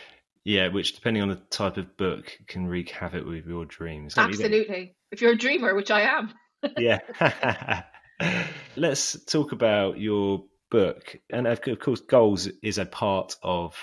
yeah, 0.43 0.67
which 0.69 0.93
depending 0.95 1.23
on 1.23 1.29
the 1.29 1.41
type 1.49 1.77
of 1.77 1.97
book 1.97 2.31
can 2.47 2.67
wreak 2.67 2.89
havoc 2.89 3.25
with 3.25 3.45
your 3.45 3.65
dreams. 3.65 4.15
Absolutely. 4.17 4.95
If 5.11 5.21
you're 5.21 5.33
a 5.33 5.37
dreamer, 5.37 5.75
which 5.75 5.91
I 5.91 6.01
am. 6.01 6.33
yeah. 6.77 7.83
Let's 8.75 9.23
talk 9.25 9.51
about 9.51 9.99
your 9.99 10.45
book, 10.71 11.17
and 11.29 11.45
of 11.45 11.61
course, 11.79 12.01
goals 12.01 12.47
is 12.63 12.79
a 12.79 12.85
part 12.85 13.35
of 13.43 13.75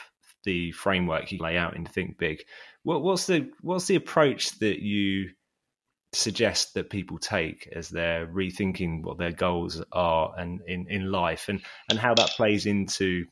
the 0.45 0.73
framework 0.73 1.31
you 1.31 1.39
lay 1.39 1.57
out 1.57 1.77
in 1.77 1.85
Think 1.85 2.19
Big. 2.19 2.43
What, 2.83 3.03
what's 3.03 3.27
the 3.27 3.51
what's 3.61 3.87
the 3.87 3.97
approach 3.97 4.59
that 4.59 4.83
you 4.83 5.31
suggest 6.13 6.75
that 6.75 6.91
people 6.91 7.19
take 7.19 7.69
as 7.77 7.91
they're 7.91 8.27
rethinking 8.27 9.03
what 9.03 9.19
their 9.19 9.31
goals 9.31 9.83
are 9.93 10.33
and 10.37 10.61
in, 10.67 10.87
in 10.89 11.13
life, 11.13 11.49
and 11.49 11.61
and 11.89 11.99
how 11.99 12.15
that 12.15 12.31
plays 12.31 12.67
into 12.67 13.27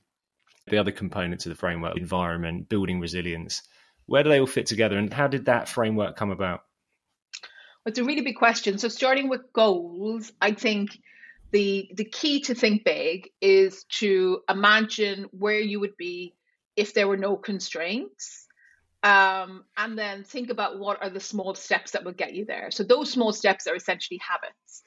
the 0.69 0.79
other 0.79 0.93
components 0.93 1.47
of 1.47 1.51
the 1.51 1.57
framework, 1.57 1.97
environment, 1.97 2.69
building 2.69 3.01
resilience. 3.01 3.63
Where 4.07 4.23
do 4.23 4.29
they 4.31 4.39
all 4.39 4.47
fit 4.47 4.67
together, 4.67 4.99
and 4.99 5.13
how 5.13 5.27
did 5.27 5.47
that 5.47 5.69
framework 5.69 6.17
come 6.17 6.31
about? 6.31 6.61
It's 7.87 7.99
a 7.99 8.05
really 8.05 8.23
big 8.23 8.37
question. 8.37 8.79
So, 8.79 8.89
starting 8.89 9.29
with 9.29 9.53
goals, 9.53 10.33
I 10.41 10.53
think 10.53 10.99
the 11.53 11.91
the 11.95 12.05
key 12.05 12.41
to 12.41 12.55
think 12.55 12.85
big 12.85 13.31
is 13.41 13.85
to 13.99 14.41
imagine 14.49 15.27
where 15.31 15.61
you 15.61 15.81
would 15.81 15.97
be 15.97 16.35
if 16.77 16.93
there 16.93 17.09
were 17.09 17.17
no 17.17 17.37
constraints 17.37 18.47
um, 19.03 19.65
and 19.77 19.97
then 19.97 20.25
think 20.25 20.51
about 20.51 20.79
what 20.79 21.01
are 21.03 21.11
the 21.11 21.21
small 21.21 21.55
steps 21.55 21.93
that 21.93 22.05
will 22.05 22.13
get 22.13 22.35
you 22.35 22.45
there. 22.45 22.71
So 22.71 22.83
those 22.83 23.11
small 23.11 23.33
steps 23.33 23.69
are 23.69 23.77
essentially 23.77 24.19
habits. 24.27 24.83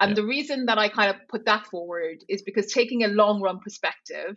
And 0.00 0.10
yeah. 0.10 0.14
the 0.16 0.24
reason 0.24 0.66
that 0.66 0.78
i 0.78 0.88
kind 0.88 1.10
of 1.10 1.16
put 1.28 1.44
that 1.44 1.66
forward 1.66 2.24
is 2.28 2.42
because 2.42 2.72
taking 2.72 3.04
a 3.04 3.08
long 3.08 3.40
run 3.40 3.60
perspective 3.60 4.36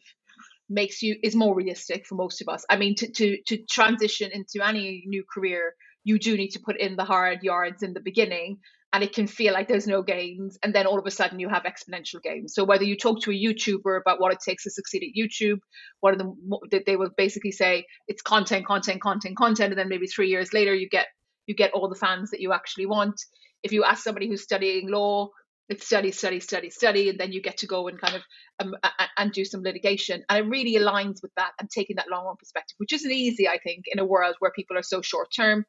makes 0.69 1.01
you 1.01 1.15
is 1.23 1.35
more 1.35 1.55
realistic 1.55 2.05
for 2.05 2.15
most 2.15 2.41
of 2.41 2.47
us. 2.47 2.65
I 2.69 2.77
mean 2.77 2.95
to 2.95 3.11
to 3.11 3.37
to 3.47 3.57
transition 3.69 4.29
into 4.31 4.65
any 4.65 5.03
new 5.07 5.23
career 5.33 5.73
you 6.03 6.19
do 6.19 6.35
need 6.35 6.49
to 6.49 6.59
put 6.59 6.77
in 6.79 6.95
the 6.95 7.05
hard 7.05 7.43
yards 7.43 7.81
in 7.81 7.93
the 7.93 8.01
beginning 8.01 8.59
and 8.93 9.03
it 9.03 9.13
can 9.13 9.25
feel 9.25 9.53
like 9.53 9.67
there's 9.67 9.87
no 9.87 10.03
gains 10.03 10.57
and 10.63 10.73
then 10.73 10.85
all 10.85 10.99
of 10.99 11.05
a 11.05 11.11
sudden 11.11 11.39
you 11.39 11.49
have 11.49 11.63
exponential 11.63 12.21
gains. 12.21 12.53
So 12.53 12.63
whether 12.63 12.83
you 12.83 12.95
talk 12.95 13.21
to 13.21 13.31
a 13.31 13.33
youtuber 13.33 13.99
about 13.99 14.21
what 14.21 14.31
it 14.31 14.39
takes 14.39 14.63
to 14.63 14.69
succeed 14.69 15.03
at 15.03 15.19
youtube 15.19 15.59
one 15.99 16.13
of 16.13 16.19
them 16.19 16.37
they 16.85 16.95
will 16.95 17.09
basically 17.17 17.51
say 17.51 17.85
it's 18.07 18.21
content 18.21 18.65
content 18.65 19.01
content 19.01 19.35
content 19.35 19.71
and 19.71 19.79
then 19.79 19.89
maybe 19.89 20.07
three 20.07 20.29
years 20.29 20.53
later 20.53 20.73
you 20.73 20.87
get 20.87 21.07
you 21.47 21.55
get 21.55 21.73
all 21.73 21.89
the 21.89 21.95
fans 21.95 22.31
that 22.31 22.39
you 22.39 22.53
actually 22.53 22.85
want. 22.85 23.19
If 23.63 23.73
you 23.73 23.83
ask 23.83 24.03
somebody 24.03 24.27
who's 24.27 24.43
studying 24.43 24.89
law 24.89 25.29
it's 25.69 25.85
study 25.85 26.11
study 26.11 26.41
study 26.41 26.69
study 26.69 27.09
and 27.09 27.17
then 27.17 27.31
you 27.31 27.41
get 27.41 27.57
to 27.57 27.65
go 27.65 27.87
and 27.87 27.99
kind 27.99 28.15
of 28.15 28.21
um, 28.59 28.75
and 29.17 29.31
do 29.31 29.45
some 29.45 29.63
litigation. 29.63 30.21
And 30.27 30.45
it 30.45 30.49
really 30.49 30.75
aligns 30.75 31.21
with 31.23 31.31
that 31.37 31.51
and 31.57 31.69
taking 31.69 31.95
that 31.95 32.09
long 32.11 32.25
run 32.25 32.35
perspective 32.37 32.75
which 32.77 32.93
isn't 32.93 33.11
easy 33.11 33.47
i 33.47 33.57
think 33.57 33.85
in 33.87 33.99
a 33.99 34.05
world 34.05 34.35
where 34.39 34.51
people 34.51 34.77
are 34.77 34.83
so 34.83 35.01
short 35.01 35.29
term 35.33 35.65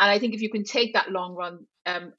and 0.00 0.10
I 0.10 0.18
think 0.18 0.34
if 0.34 0.40
you 0.40 0.50
can 0.50 0.64
take 0.64 0.94
that 0.94 1.10
long 1.10 1.34
run 1.34 1.66
um, 1.86 2.12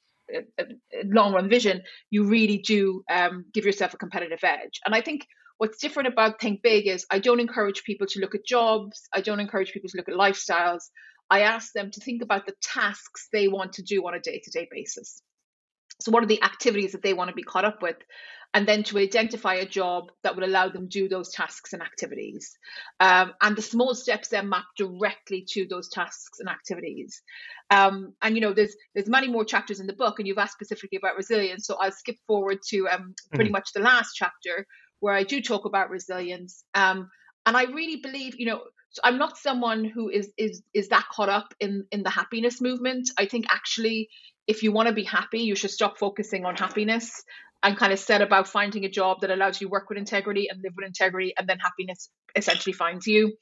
long 1.04 1.32
run 1.32 1.48
vision, 1.48 1.82
you 2.10 2.24
really 2.24 2.58
do 2.58 3.04
um, 3.10 3.44
give 3.52 3.64
yourself 3.64 3.94
a 3.94 3.96
competitive 3.96 4.40
edge. 4.42 4.80
And 4.84 4.94
I 4.94 5.00
think 5.00 5.26
what's 5.58 5.78
different 5.78 6.08
about 6.08 6.40
Think 6.40 6.62
Big 6.62 6.86
is 6.86 7.06
I 7.10 7.18
don't 7.18 7.40
encourage 7.40 7.82
people 7.84 8.06
to 8.08 8.20
look 8.20 8.34
at 8.34 8.44
jobs, 8.44 9.08
I 9.12 9.20
don't 9.20 9.40
encourage 9.40 9.72
people 9.72 9.88
to 9.90 9.96
look 9.96 10.08
at 10.08 10.14
lifestyles. 10.14 10.82
I 11.30 11.40
ask 11.40 11.72
them 11.72 11.90
to 11.90 12.00
think 12.00 12.20
about 12.22 12.44
the 12.44 12.54
tasks 12.62 13.28
they 13.32 13.48
want 13.48 13.74
to 13.74 13.82
do 13.82 14.06
on 14.06 14.14
a 14.14 14.20
day 14.20 14.42
to 14.44 14.50
day 14.50 14.68
basis. 14.70 15.22
So, 16.02 16.12
what 16.12 16.22
are 16.22 16.26
the 16.26 16.42
activities 16.42 16.92
that 16.92 17.02
they 17.02 17.14
want 17.14 17.28
to 17.28 17.34
be 17.34 17.42
caught 17.42 17.64
up 17.64 17.82
with? 17.82 17.96
and 18.54 18.68
then 18.68 18.82
to 18.82 18.98
identify 18.98 19.54
a 19.54 19.66
job 19.66 20.12
that 20.22 20.36
will 20.36 20.44
allow 20.44 20.68
them 20.68 20.86
do 20.86 21.08
those 21.08 21.30
tasks 21.30 21.72
and 21.72 21.80
activities. 21.80 22.58
Um, 23.00 23.32
and 23.40 23.56
the 23.56 23.62
small 23.62 23.94
steps 23.94 24.28
then 24.28 24.48
map 24.48 24.64
directly 24.76 25.46
to 25.52 25.66
those 25.66 25.88
tasks 25.88 26.38
and 26.38 26.48
activities. 26.48 27.22
Um, 27.70 28.12
and 28.20 28.34
you 28.34 28.42
know, 28.42 28.52
there's 28.52 28.76
there's 28.94 29.08
many 29.08 29.28
more 29.28 29.44
chapters 29.44 29.80
in 29.80 29.86
the 29.86 29.94
book, 29.94 30.18
and 30.18 30.28
you've 30.28 30.38
asked 30.38 30.52
specifically 30.52 30.98
about 30.98 31.16
resilience, 31.16 31.66
so 31.66 31.76
I'll 31.80 31.92
skip 31.92 32.16
forward 32.26 32.58
to 32.68 32.88
um, 32.88 33.14
pretty 33.30 33.44
mm-hmm. 33.44 33.52
much 33.52 33.72
the 33.74 33.80
last 33.80 34.12
chapter 34.14 34.66
where 35.00 35.14
I 35.14 35.22
do 35.22 35.40
talk 35.40 35.64
about 35.64 35.90
resilience. 35.90 36.62
Um, 36.74 37.10
and 37.44 37.56
I 37.56 37.64
really 37.64 37.96
believe, 37.96 38.34
you 38.38 38.46
know, 38.46 38.60
so 38.92 39.00
I'm 39.04 39.18
not 39.18 39.38
someone 39.38 39.84
who 39.84 40.10
is 40.10 40.32
is 40.36 40.62
is 40.74 40.88
that 40.88 41.06
caught 41.10 41.30
up 41.30 41.54
in 41.58 41.86
in 41.90 42.02
the 42.02 42.10
happiness 42.10 42.60
movement. 42.60 43.10
I 43.18 43.26
think 43.26 43.46
actually 43.48 44.08
if 44.46 44.62
you 44.62 44.72
want 44.72 44.88
to 44.88 44.94
be 44.94 45.04
happy, 45.04 45.40
you 45.40 45.54
should 45.54 45.70
stop 45.70 45.98
focusing 45.98 46.44
on 46.44 46.56
happiness 46.56 47.22
and 47.62 47.76
kind 47.76 47.92
of 47.92 47.98
set 47.98 48.20
about 48.20 48.48
finding 48.48 48.84
a 48.84 48.90
job 48.90 49.20
that 49.20 49.30
allows 49.30 49.60
you 49.60 49.68
work 49.68 49.88
with 49.88 49.96
integrity 49.96 50.48
and 50.50 50.60
live 50.62 50.72
with 50.76 50.86
integrity 50.86 51.32
and 51.38 51.48
then 51.48 51.58
happiness 51.58 52.10
essentially 52.34 52.72
finds 52.72 53.06
you. 53.06 53.32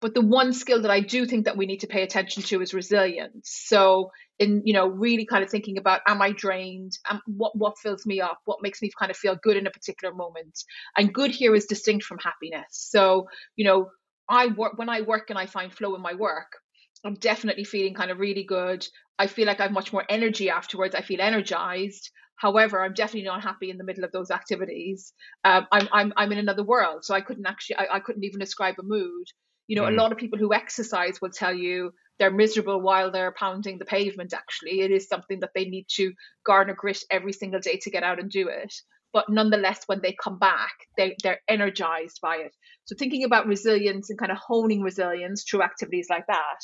But 0.00 0.14
the 0.14 0.20
one 0.20 0.52
skill 0.52 0.82
that 0.82 0.90
i 0.90 1.00
do 1.00 1.26
think 1.26 1.46
that 1.46 1.56
we 1.56 1.66
need 1.66 1.80
to 1.80 1.86
pay 1.86 2.02
attention 2.02 2.42
to 2.44 2.60
is 2.60 2.72
resilience. 2.72 3.50
So 3.66 4.10
in 4.38 4.62
you 4.64 4.72
know 4.72 4.86
really 4.86 5.26
kind 5.26 5.42
of 5.42 5.50
thinking 5.50 5.78
about 5.78 6.00
am 6.06 6.22
i 6.22 6.30
drained? 6.30 6.92
Um, 7.10 7.20
what 7.26 7.56
what 7.56 7.78
fills 7.78 8.06
me 8.06 8.20
up? 8.20 8.38
What 8.44 8.62
makes 8.62 8.80
me 8.80 8.90
kind 8.96 9.10
of 9.10 9.16
feel 9.16 9.36
good 9.42 9.56
in 9.56 9.66
a 9.66 9.70
particular 9.70 10.14
moment? 10.14 10.62
And 10.96 11.12
good 11.12 11.32
here 11.32 11.56
is 11.56 11.66
distinct 11.66 12.04
from 12.04 12.18
happiness. 12.18 12.66
So 12.70 13.26
you 13.56 13.64
know 13.64 13.90
i 14.30 14.46
work 14.46 14.78
when 14.78 14.88
i 14.88 15.02
work 15.02 15.28
and 15.30 15.38
i 15.38 15.46
find 15.46 15.72
flow 15.72 15.94
in 15.94 16.00
my 16.00 16.14
work 16.14 16.56
i'm 17.04 17.14
definitely 17.14 17.64
feeling 17.64 17.94
kind 17.94 18.10
of 18.10 18.18
really 18.18 18.44
good 18.44 18.86
i 19.18 19.26
feel 19.26 19.46
like 19.46 19.60
i 19.60 19.64
have 19.64 19.72
much 19.72 19.92
more 19.92 20.04
energy 20.08 20.48
afterwards 20.48 20.94
i 20.94 21.02
feel 21.02 21.20
energized 21.20 22.10
However, 22.40 22.82
I'm 22.82 22.94
definitely 22.94 23.28
not 23.28 23.42
happy 23.42 23.68
in 23.68 23.76
the 23.76 23.84
middle 23.84 24.02
of 24.02 24.12
those 24.12 24.30
activities. 24.30 25.12
Um, 25.44 25.66
I'm, 25.70 25.88
I'm, 25.92 26.12
I'm 26.16 26.32
in 26.32 26.38
another 26.38 26.64
world, 26.64 27.04
so 27.04 27.14
I 27.14 27.20
couldn't 27.20 27.46
actually, 27.46 27.76
I, 27.76 27.96
I 27.96 28.00
couldn't 28.00 28.24
even 28.24 28.40
describe 28.40 28.76
a 28.78 28.82
mood. 28.82 29.26
You 29.68 29.76
know, 29.76 29.82
mm. 29.82 29.88
a 29.88 30.00
lot 30.00 30.10
of 30.10 30.16
people 30.16 30.38
who 30.38 30.54
exercise 30.54 31.20
will 31.20 31.28
tell 31.28 31.52
you 31.52 31.92
they're 32.18 32.30
miserable 32.30 32.80
while 32.80 33.10
they're 33.10 33.34
pounding 33.38 33.78
the 33.78 33.84
pavement. 33.84 34.32
Actually, 34.32 34.80
it 34.80 34.90
is 34.90 35.06
something 35.06 35.40
that 35.40 35.50
they 35.54 35.66
need 35.66 35.84
to 35.96 36.14
garner 36.46 36.74
grit 36.74 37.04
every 37.10 37.34
single 37.34 37.60
day 37.60 37.76
to 37.82 37.90
get 37.90 38.04
out 38.04 38.18
and 38.18 38.30
do 38.30 38.48
it. 38.48 38.72
But 39.12 39.28
nonetheless, 39.28 39.82
when 39.86 40.00
they 40.02 40.16
come 40.22 40.38
back, 40.38 40.72
they, 40.96 41.16
they're 41.22 41.40
energized 41.48 42.20
by 42.22 42.36
it. 42.36 42.54
So 42.84 42.94
thinking 42.96 43.24
about 43.24 43.46
resilience 43.46 44.10
and 44.10 44.18
kind 44.18 44.30
of 44.30 44.38
honing 44.38 44.82
resilience 44.82 45.44
through 45.44 45.62
activities 45.62 46.06
like 46.08 46.26
that, 46.28 46.60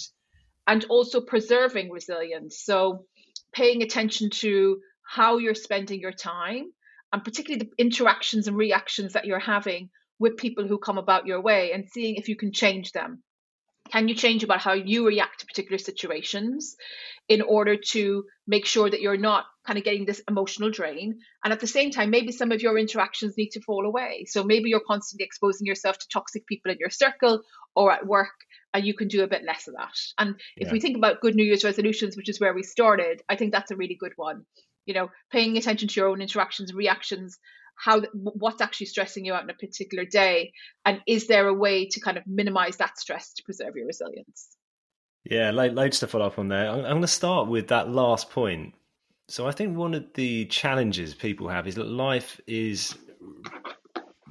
and 0.67 0.85
also 0.88 1.21
preserving 1.21 1.91
resilience. 1.91 2.62
So 2.65 3.05
paying 3.53 3.83
attention 3.83 4.31
to 4.31 4.79
how 5.09 5.38
you're 5.38 5.55
spending 5.55 6.00
your 6.00 6.12
time 6.12 6.73
and 7.12 7.25
particularly 7.25 7.65
the 7.65 7.83
interactions 7.83 8.49
and 8.49 8.57
reactions 8.57 9.12
that 9.12 9.25
you're 9.25 9.38
having 9.38 9.91
with 10.19 10.37
people 10.37 10.67
who 10.67 10.79
come 10.79 10.99
about 10.99 11.26
your 11.26 11.41
way 11.41 11.73
and 11.73 11.88
seeing 11.88 12.17
if 12.17 12.29
you 12.29 12.37
can 12.37 12.53
change 12.53 12.93
them. 12.93 13.23
Can 13.90 14.09
you 14.09 14.14
change 14.14 14.45
about 14.45 14.61
how 14.61 14.73
you 14.73 15.07
react 15.07 15.40
to 15.40 15.47
particular 15.47 15.78
situations 15.78 16.76
in 17.28 17.43
order 17.43 17.76
to 17.76 18.25
make 18.47 18.66
sure 18.66 18.88
that 18.88 19.00
you're 19.00 19.16
not 19.16 19.47
kind 19.66 19.78
of 19.78 19.85
getting 19.85 20.05
this 20.05 20.23
emotional 20.28 20.71
drain? 20.71 21.19
And 21.45 21.52
at 21.52 21.61
the 21.61 21.66
same 21.66 21.90
time, 21.90 22.11
maybe 22.11 22.33
some 22.33 22.52
of 22.52 22.62
your 22.62 22.78
interactions 22.78 23.37
need 23.37 23.50
to 23.50 23.61
fall 23.61 23.87
away. 23.87 24.26
So 24.28 24.45
maybe 24.45 24.71
you're 24.71 24.81
constantly 24.87 25.25
exposing 25.25 25.66
yourself 25.66 25.99
to 25.99 26.09
toxic 26.12 26.47
people 26.47 26.73
in 26.73 26.78
your 26.78 26.90
circle 26.90 27.43
or 27.75 27.93
at 27.93 28.07
work, 28.07 28.35
and 28.73 28.87
you 28.87 28.95
can 28.95 29.09
do 29.09 29.23
a 29.23 29.28
bit 29.28 29.45
less 29.45 29.69
of 29.69 29.75
that. 29.75 29.97
And 30.19 30.37
if 30.57 30.69
yeah. 30.69 30.73
we 30.73 30.81
think 30.81 30.97
about 30.97 31.21
good 31.21 31.35
New 31.35 31.45
Year's 31.45 31.64
resolutions, 31.64 32.16
which 32.16 32.28
is 32.28 32.40
where 32.40 32.55
we 32.55 32.62
started, 32.62 33.23
I 33.28 33.37
think 33.37 33.52
that's 33.52 33.71
a 33.71 33.76
really 33.76 33.97
good 33.99 34.12
one. 34.16 34.45
You 34.87 34.95
know, 34.95 35.11
paying 35.31 35.57
attention 35.57 35.88
to 35.88 36.00
your 36.00 36.09
own 36.09 36.21
interactions, 36.21 36.73
reactions, 36.73 37.38
how 37.76 38.02
what's 38.14 38.61
actually 38.61 38.87
stressing 38.87 39.25
you 39.25 39.35
out 39.35 39.42
in 39.42 39.50
a 39.50 39.54
particular 39.54 40.04
day? 40.04 40.52
And 40.85 41.00
is 41.06 41.26
there 41.26 41.47
a 41.47 41.54
way 41.54 41.87
to 41.87 42.00
kind 42.00 42.16
of 42.16 42.26
minimize 42.26 42.76
that 42.78 42.99
stress 42.99 43.33
to 43.35 43.42
preserve 43.42 43.76
your 43.76 43.87
resilience? 43.87 44.56
Yeah 45.25 45.50
loads 45.50 45.99
to 46.00 46.06
follow 46.06 46.26
up 46.26 46.38
on 46.38 46.49
there. 46.49 46.68
I'm, 46.68 46.78
I'm 46.78 46.90
going 46.92 47.00
to 47.02 47.09
start 47.09 47.49
with 47.49 47.68
that 47.68 47.90
last 47.90 48.30
point. 48.30 48.75
So 49.28 49.47
i 49.49 49.50
think 49.50 49.76
one 49.76 49.95
of 49.95 50.04
the 50.14 50.45
challenges 50.47 51.14
people 51.14 51.49
have 51.49 51.66
is 51.66 51.75
that 51.75 51.88
life 51.88 52.40
is 52.47 52.95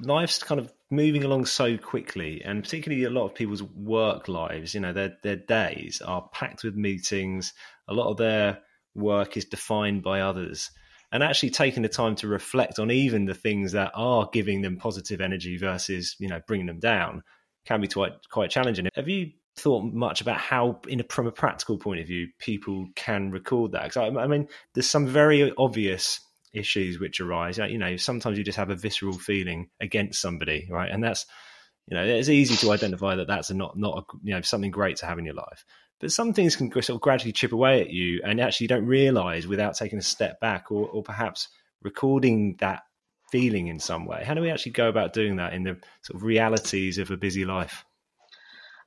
life's 0.00 0.42
kind 0.42 0.58
of 0.58 0.72
moving 0.90 1.24
along 1.24 1.44
so 1.44 1.76
quickly 1.76 2.42
and 2.44 2.62
particularly 2.62 3.04
a 3.04 3.10
lot 3.10 3.26
of 3.26 3.34
people's 3.34 3.62
work 3.62 4.28
lives 4.28 4.74
you 4.74 4.80
know 4.80 4.92
their 4.92 5.16
their 5.22 5.36
days 5.36 6.00
are 6.04 6.28
packed 6.32 6.64
with 6.64 6.74
meetings. 6.76 7.52
A 7.88 7.94
lot 7.94 8.10
of 8.10 8.16
their 8.16 8.58
work 8.94 9.36
is 9.36 9.44
defined 9.44 10.02
by 10.02 10.20
others 10.20 10.70
and 11.12 11.22
actually 11.22 11.50
taking 11.50 11.82
the 11.82 11.88
time 11.88 12.16
to 12.16 12.28
reflect 12.28 12.78
on 12.78 12.90
even 12.90 13.24
the 13.24 13.34
things 13.34 13.72
that 13.72 13.92
are 13.94 14.28
giving 14.32 14.62
them 14.62 14.76
positive 14.76 15.20
energy 15.20 15.56
versus 15.56 16.16
you 16.18 16.28
know 16.28 16.40
bringing 16.46 16.66
them 16.66 16.78
down 16.78 17.22
can 17.64 17.80
be 17.80 17.88
quite 17.88 18.12
quite 18.30 18.50
challenging. 18.50 18.88
Have 18.94 19.08
you 19.08 19.32
thought 19.56 19.84
much 19.92 20.20
about 20.20 20.36
how, 20.36 20.80
in 20.86 21.00
a, 21.00 21.04
from 21.04 21.26
a 21.26 21.32
practical 21.32 21.78
point 21.78 22.00
of 22.00 22.06
view, 22.06 22.28
people 22.38 22.88
can 22.94 23.30
record 23.30 23.72
that? 23.72 23.84
Because 23.84 23.96
I, 23.96 24.20
I 24.20 24.26
mean, 24.26 24.48
there's 24.74 24.88
some 24.88 25.06
very 25.06 25.52
obvious 25.56 26.20
issues 26.52 27.00
which 27.00 27.20
arise. 27.20 27.58
You 27.58 27.78
know, 27.78 27.96
sometimes 27.96 28.38
you 28.38 28.44
just 28.44 28.58
have 28.58 28.70
a 28.70 28.76
visceral 28.76 29.18
feeling 29.18 29.68
against 29.80 30.20
somebody, 30.20 30.68
right? 30.70 30.90
And 30.90 31.02
that's 31.02 31.26
you 31.88 31.96
know, 31.96 32.04
it's 32.04 32.28
easy 32.28 32.56
to 32.56 32.72
identify 32.72 33.14
that 33.14 33.28
that's 33.28 33.50
not 33.50 33.78
not 33.78 33.98
a, 33.98 34.02
you 34.22 34.34
know 34.34 34.40
something 34.40 34.70
great 34.70 34.96
to 34.98 35.06
have 35.06 35.18
in 35.18 35.24
your 35.24 35.34
life. 35.34 35.64
But 36.00 36.12
some 36.12 36.32
things 36.32 36.56
can 36.56 36.70
sort 36.70 36.90
of 36.90 37.00
gradually 37.00 37.32
chip 37.32 37.52
away 37.52 37.80
at 37.80 37.90
you, 37.90 38.20
and 38.24 38.40
actually 38.40 38.64
you 38.64 38.68
don't 38.68 38.86
realize 38.86 39.46
without 39.46 39.74
taking 39.74 39.98
a 39.98 40.02
step 40.02 40.40
back, 40.40 40.70
or, 40.70 40.88
or 40.88 41.02
perhaps 41.02 41.48
recording 41.82 42.56
that 42.60 42.82
feeling 43.30 43.68
in 43.68 43.80
some 43.80 44.04
way. 44.04 44.22
How 44.24 44.34
do 44.34 44.40
we 44.40 44.50
actually 44.50 44.72
go 44.72 44.88
about 44.88 45.12
doing 45.12 45.36
that 45.36 45.52
in 45.52 45.62
the 45.64 45.78
sort 46.02 46.16
of 46.16 46.22
realities 46.22 46.98
of 46.98 47.10
a 47.10 47.16
busy 47.16 47.44
life? 47.44 47.84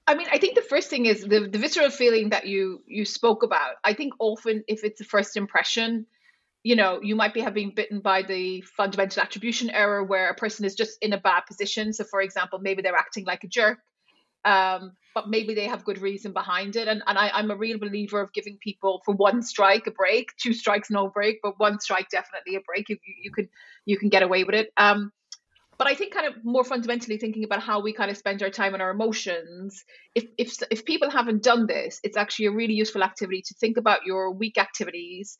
I 0.07 0.15
mean, 0.15 0.27
I 0.31 0.39
think 0.39 0.55
the 0.55 0.61
first 0.61 0.89
thing 0.89 1.05
is 1.05 1.21
the, 1.21 1.47
the 1.47 1.59
visceral 1.59 1.91
feeling 1.91 2.29
that 2.29 2.47
you 2.47 2.81
you 2.87 3.05
spoke 3.05 3.43
about. 3.43 3.75
I 3.83 3.93
think 3.93 4.13
often 4.19 4.63
if 4.67 4.83
it's 4.83 5.01
a 5.01 5.03
first 5.03 5.37
impression, 5.37 6.07
you 6.63 6.75
know, 6.75 6.99
you 7.01 7.15
might 7.15 7.33
be 7.33 7.41
having 7.41 7.73
bitten 7.75 7.99
by 7.99 8.23
the 8.23 8.61
fundamental 8.61 9.21
attribution 9.21 9.69
error 9.69 10.03
where 10.03 10.29
a 10.29 10.35
person 10.35 10.65
is 10.65 10.73
just 10.73 10.97
in 11.01 11.13
a 11.13 11.19
bad 11.19 11.41
position. 11.41 11.93
So, 11.93 12.05
for 12.05 12.21
example, 12.21 12.59
maybe 12.59 12.81
they're 12.81 12.95
acting 12.95 13.25
like 13.25 13.43
a 13.43 13.47
jerk, 13.47 13.79
um, 14.45 14.93
but 15.15 15.29
maybe 15.29 15.53
they 15.53 15.67
have 15.67 15.83
good 15.83 16.01
reason 16.01 16.33
behind 16.33 16.75
it. 16.75 16.87
And, 16.87 17.01
and 17.07 17.17
I, 17.17 17.29
I'm 17.29 17.51
a 17.51 17.55
real 17.55 17.77
believer 17.77 18.21
of 18.21 18.33
giving 18.33 18.57
people 18.61 19.01
for 19.05 19.13
one 19.15 19.41
strike 19.41 19.87
a 19.87 19.91
break, 19.91 20.29
two 20.41 20.53
strikes 20.53 20.89
no 20.89 21.09
break, 21.09 21.39
but 21.41 21.59
one 21.59 21.79
strike 21.79 22.09
definitely 22.09 22.55
a 22.55 22.61
break. 22.61 22.89
You, 22.89 22.97
you 23.21 23.31
can 23.31 23.49
you 23.85 23.97
can 23.97 24.09
get 24.09 24.23
away 24.23 24.43
with 24.43 24.55
it. 24.55 24.71
Um, 24.77 25.11
but 25.77 25.87
I 25.87 25.95
think 25.95 26.13
kind 26.13 26.27
of 26.27 26.43
more 26.43 26.65
fundamentally 26.65 27.17
thinking 27.17 27.45
about 27.45 27.63
how 27.63 27.79
we 27.81 27.93
kind 27.93 28.11
of 28.11 28.17
spend 28.17 28.43
our 28.43 28.49
time 28.49 28.73
and 28.73 28.83
our 28.83 28.91
emotions. 28.91 29.83
If 30.13 30.25
if 30.37 30.53
if 30.69 30.85
people 30.85 31.09
haven't 31.09 31.43
done 31.43 31.67
this, 31.67 31.99
it's 32.03 32.17
actually 32.17 32.47
a 32.47 32.51
really 32.51 32.73
useful 32.73 33.03
activity 33.03 33.41
to 33.47 33.53
think 33.55 33.77
about 33.77 34.05
your 34.05 34.31
week 34.31 34.57
activities 34.57 35.37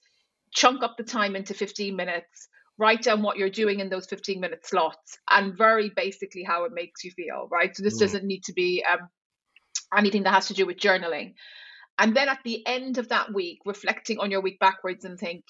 chunk 0.51 0.83
up 0.83 0.97
the 0.97 1.03
time 1.03 1.35
into 1.35 1.53
15 1.53 1.95
minutes, 1.95 2.47
write 2.79 3.03
down 3.03 3.21
what 3.21 3.37
you're 3.37 3.49
doing 3.49 3.81
in 3.81 3.89
those 3.89 4.07
15 4.07 4.39
minute 4.39 4.65
slots, 4.65 5.17
and 5.29 5.57
very 5.57 5.91
basically 5.95 6.43
how 6.43 6.63
it 6.63 6.71
makes 6.73 7.03
you 7.03 7.11
feel, 7.11 7.47
right? 7.51 7.75
So 7.75 7.83
this 7.83 7.97
mm. 7.97 7.99
doesn't 7.99 8.23
need 8.23 8.43
to 8.45 8.53
be 8.53 8.83
um, 8.89 9.09
anything 9.95 10.23
that 10.23 10.33
has 10.33 10.47
to 10.47 10.53
do 10.53 10.65
with 10.65 10.77
journaling. 10.77 11.33
And 11.97 12.15
then 12.15 12.29
at 12.29 12.39
the 12.45 12.65
end 12.65 12.97
of 12.97 13.09
that 13.09 13.33
week, 13.33 13.59
reflecting 13.65 14.19
on 14.19 14.31
your 14.31 14.41
week 14.41 14.59
backwards 14.59 15.03
and 15.03 15.19
think 15.19 15.43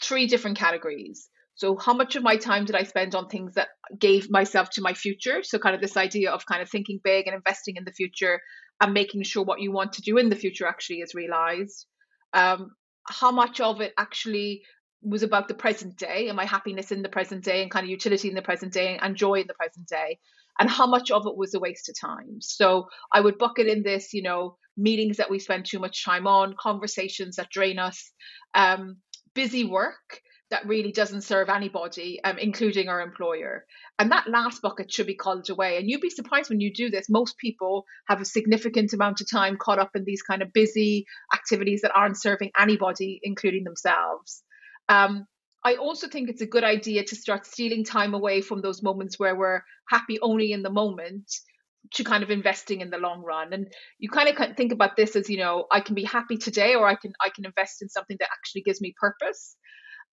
three 0.00 0.26
different 0.26 0.56
categories. 0.56 1.28
So, 1.56 1.76
how 1.76 1.92
much 1.92 2.16
of 2.16 2.22
my 2.22 2.36
time 2.36 2.64
did 2.64 2.76
I 2.76 2.84
spend 2.84 3.14
on 3.14 3.28
things 3.28 3.54
that 3.54 3.68
gave 3.98 4.30
myself 4.30 4.70
to 4.70 4.82
my 4.82 4.94
future? 4.94 5.42
So, 5.42 5.58
kind 5.58 5.74
of 5.74 5.80
this 5.80 5.96
idea 5.96 6.30
of 6.30 6.46
kind 6.46 6.62
of 6.62 6.70
thinking 6.70 7.00
big 7.02 7.26
and 7.26 7.34
investing 7.34 7.76
in 7.76 7.84
the 7.84 7.92
future 7.92 8.40
and 8.80 8.94
making 8.94 9.24
sure 9.24 9.42
what 9.42 9.60
you 9.60 9.72
want 9.72 9.94
to 9.94 10.02
do 10.02 10.16
in 10.16 10.30
the 10.30 10.36
future 10.36 10.66
actually 10.66 11.00
is 11.00 11.14
realized. 11.14 11.86
Um, 12.32 12.70
how 13.06 13.32
much 13.32 13.60
of 13.60 13.80
it 13.80 13.92
actually 13.98 14.62
was 15.02 15.22
about 15.22 15.48
the 15.48 15.54
present 15.54 15.96
day 15.96 16.28
and 16.28 16.36
my 16.36 16.44
happiness 16.44 16.92
in 16.92 17.02
the 17.02 17.08
present 17.08 17.44
day 17.44 17.62
and 17.62 17.70
kind 17.70 17.84
of 17.84 17.90
utility 17.90 18.28
in 18.28 18.34
the 18.34 18.42
present 18.42 18.72
day 18.72 18.98
and 19.00 19.16
joy 19.16 19.40
in 19.40 19.46
the 19.46 19.54
present 19.54 19.86
day 19.86 20.18
and 20.58 20.68
how 20.68 20.86
much 20.86 21.10
of 21.10 21.26
it 21.26 21.36
was 21.36 21.54
a 21.54 21.60
waste 21.60 21.88
of 21.88 21.98
time 21.98 22.36
so 22.40 22.86
i 23.12 23.20
would 23.20 23.38
bucket 23.38 23.66
in 23.66 23.82
this 23.82 24.12
you 24.12 24.22
know 24.22 24.56
meetings 24.76 25.16
that 25.16 25.30
we 25.30 25.38
spend 25.38 25.64
too 25.64 25.78
much 25.78 26.04
time 26.04 26.26
on 26.26 26.54
conversations 26.58 27.36
that 27.36 27.50
drain 27.50 27.78
us 27.78 28.12
um, 28.54 28.96
busy 29.34 29.64
work 29.64 30.20
that 30.50 30.66
really 30.66 30.90
doesn't 30.90 31.22
serve 31.22 31.48
anybody, 31.48 32.20
um, 32.24 32.36
including 32.38 32.88
our 32.88 33.00
employer. 33.00 33.64
And 33.98 34.10
that 34.10 34.28
last 34.28 34.60
bucket 34.62 34.92
should 34.92 35.06
be 35.06 35.14
called 35.14 35.48
away. 35.48 35.76
And 35.76 35.88
you'd 35.88 36.00
be 36.00 36.10
surprised 36.10 36.50
when 36.50 36.60
you 36.60 36.72
do 36.72 36.90
this. 36.90 37.08
Most 37.08 37.38
people 37.38 37.84
have 38.08 38.20
a 38.20 38.24
significant 38.24 38.92
amount 38.92 39.20
of 39.20 39.30
time 39.30 39.56
caught 39.56 39.78
up 39.78 39.90
in 39.94 40.04
these 40.04 40.22
kind 40.22 40.42
of 40.42 40.52
busy 40.52 41.06
activities 41.32 41.82
that 41.82 41.92
aren't 41.94 42.20
serving 42.20 42.50
anybody, 42.58 43.20
including 43.22 43.62
themselves. 43.62 44.42
Um, 44.90 45.26
I 45.64 45.76
also 45.76 46.08
think 46.08 46.28
it's 46.28 46.42
a 46.42 46.46
good 46.46 46.64
idea 46.64 47.04
to 47.04 47.16
start 47.16 47.46
stealing 47.46 47.84
time 47.84 48.12
away 48.12 48.40
from 48.40 48.60
those 48.60 48.82
moments 48.82 49.18
where 49.18 49.36
we're 49.36 49.62
happy 49.88 50.18
only 50.20 50.52
in 50.52 50.62
the 50.62 50.70
moment 50.70 51.30
to 51.94 52.04
kind 52.04 52.22
of 52.22 52.30
investing 52.30 52.80
in 52.80 52.90
the 52.90 52.98
long 52.98 53.22
run. 53.22 53.52
And 53.52 53.72
you 53.98 54.10
kind 54.10 54.28
of 54.28 54.56
think 54.56 54.72
about 54.72 54.96
this 54.96 55.16
as 55.16 55.30
you 55.30 55.38
know 55.38 55.66
i 55.70 55.80
can 55.80 55.94
be 55.94 56.04
happy 56.04 56.36
today 56.36 56.74
or 56.74 56.86
i 56.86 56.94
can 56.94 57.12
i 57.24 57.30
can 57.34 57.46
invest 57.46 57.82
in 57.82 57.88
something 57.88 58.16
that 58.20 58.28
actually 58.32 58.62
gives 58.62 58.80
me 58.80 58.94
purpose. 59.00 59.56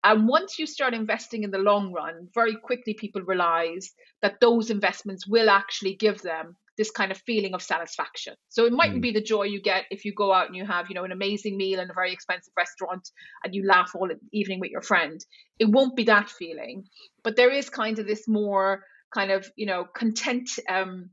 And 0.02 0.28
once 0.28 0.58
you 0.58 0.66
start 0.66 0.92
investing 0.92 1.44
in 1.44 1.50
the 1.50 1.58
long 1.58 1.92
run, 1.92 2.28
very 2.34 2.56
quickly 2.56 2.92
people 2.92 3.22
realize 3.22 3.90
that 4.20 4.38
those 4.40 4.68
investments 4.68 5.26
will 5.26 5.48
actually 5.48 5.94
give 5.94 6.20
them 6.20 6.56
this 6.76 6.90
kind 6.90 7.10
of 7.12 7.18
feeling 7.18 7.54
of 7.54 7.62
satisfaction. 7.62 8.34
So 8.48 8.64
it 8.66 8.72
mightn't 8.72 8.98
mm. 8.98 9.02
be 9.02 9.12
the 9.12 9.22
joy 9.22 9.44
you 9.44 9.60
get 9.60 9.84
if 9.90 10.04
you 10.04 10.12
go 10.12 10.32
out 10.32 10.46
and 10.46 10.56
you 10.56 10.64
have, 10.64 10.88
you 10.88 10.94
know, 10.94 11.04
an 11.04 11.12
amazing 11.12 11.56
meal 11.56 11.80
in 11.80 11.90
a 11.90 11.94
very 11.94 12.12
expensive 12.12 12.52
restaurant 12.56 13.08
and 13.44 13.54
you 13.54 13.66
laugh 13.66 13.92
all 13.94 14.08
evening 14.32 14.60
with 14.60 14.70
your 14.70 14.82
friend. 14.82 15.24
It 15.58 15.70
won't 15.70 15.96
be 15.96 16.04
that 16.04 16.28
feeling, 16.28 16.84
but 17.22 17.36
there 17.36 17.50
is 17.50 17.70
kind 17.70 17.98
of 17.98 18.06
this 18.06 18.26
more 18.26 18.84
kind 19.12 19.30
of, 19.30 19.48
you 19.56 19.66
know, 19.66 19.84
content 19.84 20.50
um, 20.68 21.10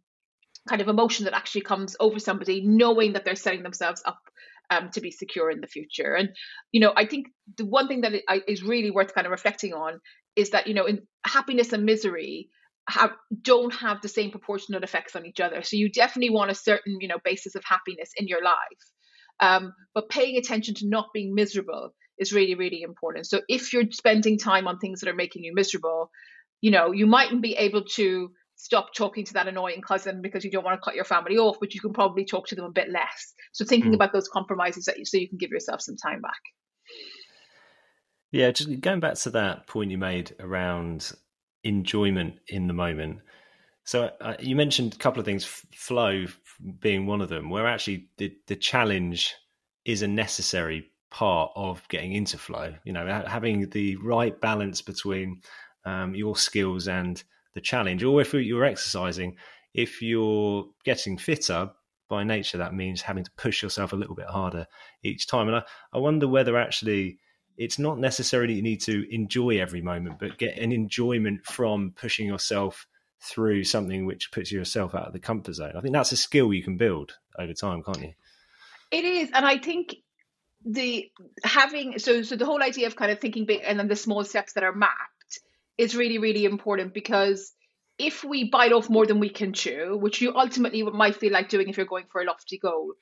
kind 0.68 0.82
of 0.82 0.88
emotion 0.88 1.26
that 1.26 1.36
actually 1.36 1.62
comes 1.62 1.96
over 2.00 2.20
somebody 2.20 2.62
knowing 2.66 3.14
that 3.14 3.26
they're 3.26 3.36
setting 3.36 3.64
themselves 3.64 4.02
up 4.06 4.20
um, 4.70 4.90
to 4.92 5.02
be 5.02 5.12
secure 5.12 5.52
in 5.52 5.62
the 5.62 5.68
future. 5.68 6.16
And 6.16 6.30
you 6.72 6.80
know, 6.80 6.94
I 6.96 7.06
think 7.06 7.28
the 7.58 7.66
one 7.66 7.88
thing 7.88 8.02
that 8.02 8.14
is 8.48 8.64
really 8.64 8.92
worth 8.92 9.14
kind 9.14 9.28
of 9.28 9.32
reflecting 9.32 9.74
on 9.74 10.00
is 10.36 10.52
that 10.52 10.68
you 10.68 10.74
know, 10.74 10.86
in 10.86 11.02
happiness 11.26 11.74
and 11.74 11.84
misery 11.84 12.50
have 12.90 13.12
don't 13.42 13.74
have 13.74 14.02
the 14.02 14.08
same 14.08 14.32
proportional 14.32 14.84
effects 14.84 15.16
on 15.16 15.26
each 15.26 15.40
other. 15.40 15.62
So 15.64 15.78
you 15.78 15.90
definitely 15.90 16.32
want 16.32 16.52
a 16.52 16.56
certain 16.56 16.98
you 17.00 17.08
know 17.08 17.18
basis 17.24 17.56
of 17.56 17.64
happiness 17.66 18.12
in 18.18 18.28
your 18.28 18.44
life, 18.44 18.56
um, 19.40 19.74
but 19.94 20.10
paying 20.10 20.38
attention 20.38 20.76
to 20.76 20.88
not 20.88 21.08
being 21.14 21.34
miserable 21.34 21.94
is 22.18 22.34
really 22.34 22.56
really 22.56 22.82
important. 22.82 23.28
So 23.28 23.42
if 23.48 23.74
you're 23.74 23.92
spending 23.92 24.38
time 24.38 24.68
on 24.68 24.80
things 24.80 25.02
that 25.02 25.10
are 25.10 25.16
making 25.16 25.44
you 25.44 25.54
miserable, 25.54 26.12
you 26.62 26.72
know, 26.72 26.92
you 26.92 27.08
mightn't 27.08 27.42
be 27.42 27.56
able 27.56 27.84
to 27.96 28.32
stop 28.62 28.94
talking 28.94 29.26
to 29.26 29.34
that 29.34 29.48
annoying 29.48 29.82
cousin 29.82 30.22
because 30.22 30.46
you 30.46 30.52
don't 30.52 30.64
want 30.64 30.80
to 30.80 30.86
cut 30.86 30.96
your 30.96 31.04
family 31.04 31.38
off, 31.38 31.58
but 31.60 31.74
you 31.74 31.82
can 31.82 31.94
probably 31.94 32.26
talk 32.26 32.46
to 32.48 32.56
them 32.56 32.66
a 32.66 32.72
bit 32.72 32.90
less. 32.92 33.34
So 33.54 33.66
thinking 33.66 33.92
mm. 33.92 33.96
about 33.96 34.14
those 34.14 34.28
compromises 34.28 34.86
that 34.86 35.00
you, 35.00 35.06
so 35.06 35.18
you 35.18 35.28
can 35.28 35.40
give 35.40 35.50
yourself 35.50 35.82
some 35.82 35.96
time 35.98 36.22
back. 36.22 36.40
Yeah, 38.32 38.52
just 38.52 38.80
going 38.80 39.00
back 39.00 39.16
to 39.16 39.32
that 39.32 39.66
point 39.66 39.90
you 39.90 39.98
made 39.98 40.36
around 40.40 41.12
enjoyment 41.64 42.36
in 42.48 42.68
the 42.68 42.74
moment. 42.74 43.20
So 43.84 44.12
uh, 44.22 44.36
you 44.40 44.56
mentioned 44.56 44.94
a 44.94 44.98
couple 44.98 45.20
of 45.20 45.26
things, 45.26 45.46
flow 45.46 46.26
being 46.80 47.08
one 47.08 47.22
of 47.22 47.30
them, 47.30 47.50
where 47.50 47.68
actually 47.68 48.10
the, 48.18 48.34
the 48.48 48.56
challenge 48.56 49.36
is 49.86 50.02
a 50.02 50.08
necessary 50.08 50.92
part 51.10 51.52
of 51.56 51.88
getting 51.90 52.14
into 52.14 52.38
flow. 52.38 52.74
You 52.84 52.94
know, 52.94 53.24
having 53.28 53.70
the 53.70 53.96
right 53.98 54.40
balance 54.40 54.82
between 54.82 55.42
um, 55.86 56.16
your 56.16 56.36
skills 56.36 56.88
and 56.88 57.22
the 57.54 57.62
challenge. 57.62 58.04
Or 58.04 58.22
if 58.22 58.34
you're 58.34 58.66
exercising, 58.66 59.36
if 59.74 60.02
you're 60.02 60.66
getting 60.84 61.18
fitter 61.18 61.72
by 62.08 62.24
nature, 62.24 62.58
that 62.58 62.74
means 62.74 63.02
having 63.02 63.24
to 63.24 63.32
push 63.38 63.64
yourself 63.64 63.94
a 63.94 63.96
little 63.96 64.16
bit 64.16 64.28
harder 64.28 64.68
each 65.04 65.28
time. 65.28 65.48
And 65.48 65.58
I, 65.58 65.64
I 65.94 65.98
wonder 65.98 66.28
whether 66.28 66.58
actually 66.58 67.20
it's 67.62 67.78
not 67.78 68.00
necessarily 68.00 68.56
you 68.56 68.64
need 68.64 68.82
to 68.82 69.06
enjoy 69.14 69.62
every 69.62 69.84
moment, 69.84 70.18
but 70.20 70.40
get 70.40 70.58
an 70.58 70.72
enjoyment 70.72 71.46
from 71.46 71.94
pushing 71.96 72.26
yourself 72.26 72.88
through 73.22 73.64
something 73.64 74.08
which 74.08 74.32
puts 74.32 74.52
yourself 74.52 74.96
out 74.96 75.06
of 75.06 75.14
the 75.14 75.20
comfort 75.20 75.54
zone. 75.54 75.74
I 75.78 75.82
think 75.82 75.94
that's 75.94 76.12
a 76.12 76.18
skill 76.18 76.52
you 76.52 76.64
can 76.64 76.78
build 76.78 77.12
over 77.38 77.54
time, 77.54 77.84
can't 77.84 78.02
you? 78.02 78.14
It 78.90 79.06
is, 79.06 79.30
and 79.32 79.46
I 79.46 79.60
think 79.60 79.96
the 80.66 81.12
having 81.44 82.00
so 82.00 82.24
so 82.24 82.36
the 82.36 82.48
whole 82.48 82.64
idea 82.64 82.88
of 82.88 82.96
kind 82.96 83.12
of 83.12 83.20
thinking 83.20 83.46
big 83.46 83.62
and 83.64 83.78
then 83.78 83.88
the 83.88 83.96
small 83.96 84.24
steps 84.24 84.54
that 84.54 84.64
are 84.64 84.76
mapped 84.76 85.40
is 85.78 85.96
really 85.96 86.20
really 86.20 86.46
important 86.46 86.94
because 86.94 87.52
if 87.98 88.24
we 88.24 88.50
bite 88.50 88.72
off 88.72 88.90
more 88.90 89.06
than 89.06 89.20
we 89.20 89.30
can 89.30 89.54
chew, 89.54 89.98
which 89.98 90.20
you 90.20 90.36
ultimately 90.36 90.82
might 90.82 91.16
feel 91.16 91.32
like 91.32 91.50
doing 91.50 91.70
if 91.70 91.78
you're 91.78 91.86
going 91.86 92.06
for 92.12 92.22
a 92.22 92.26
lofty 92.26 92.58
goal, 92.58 92.94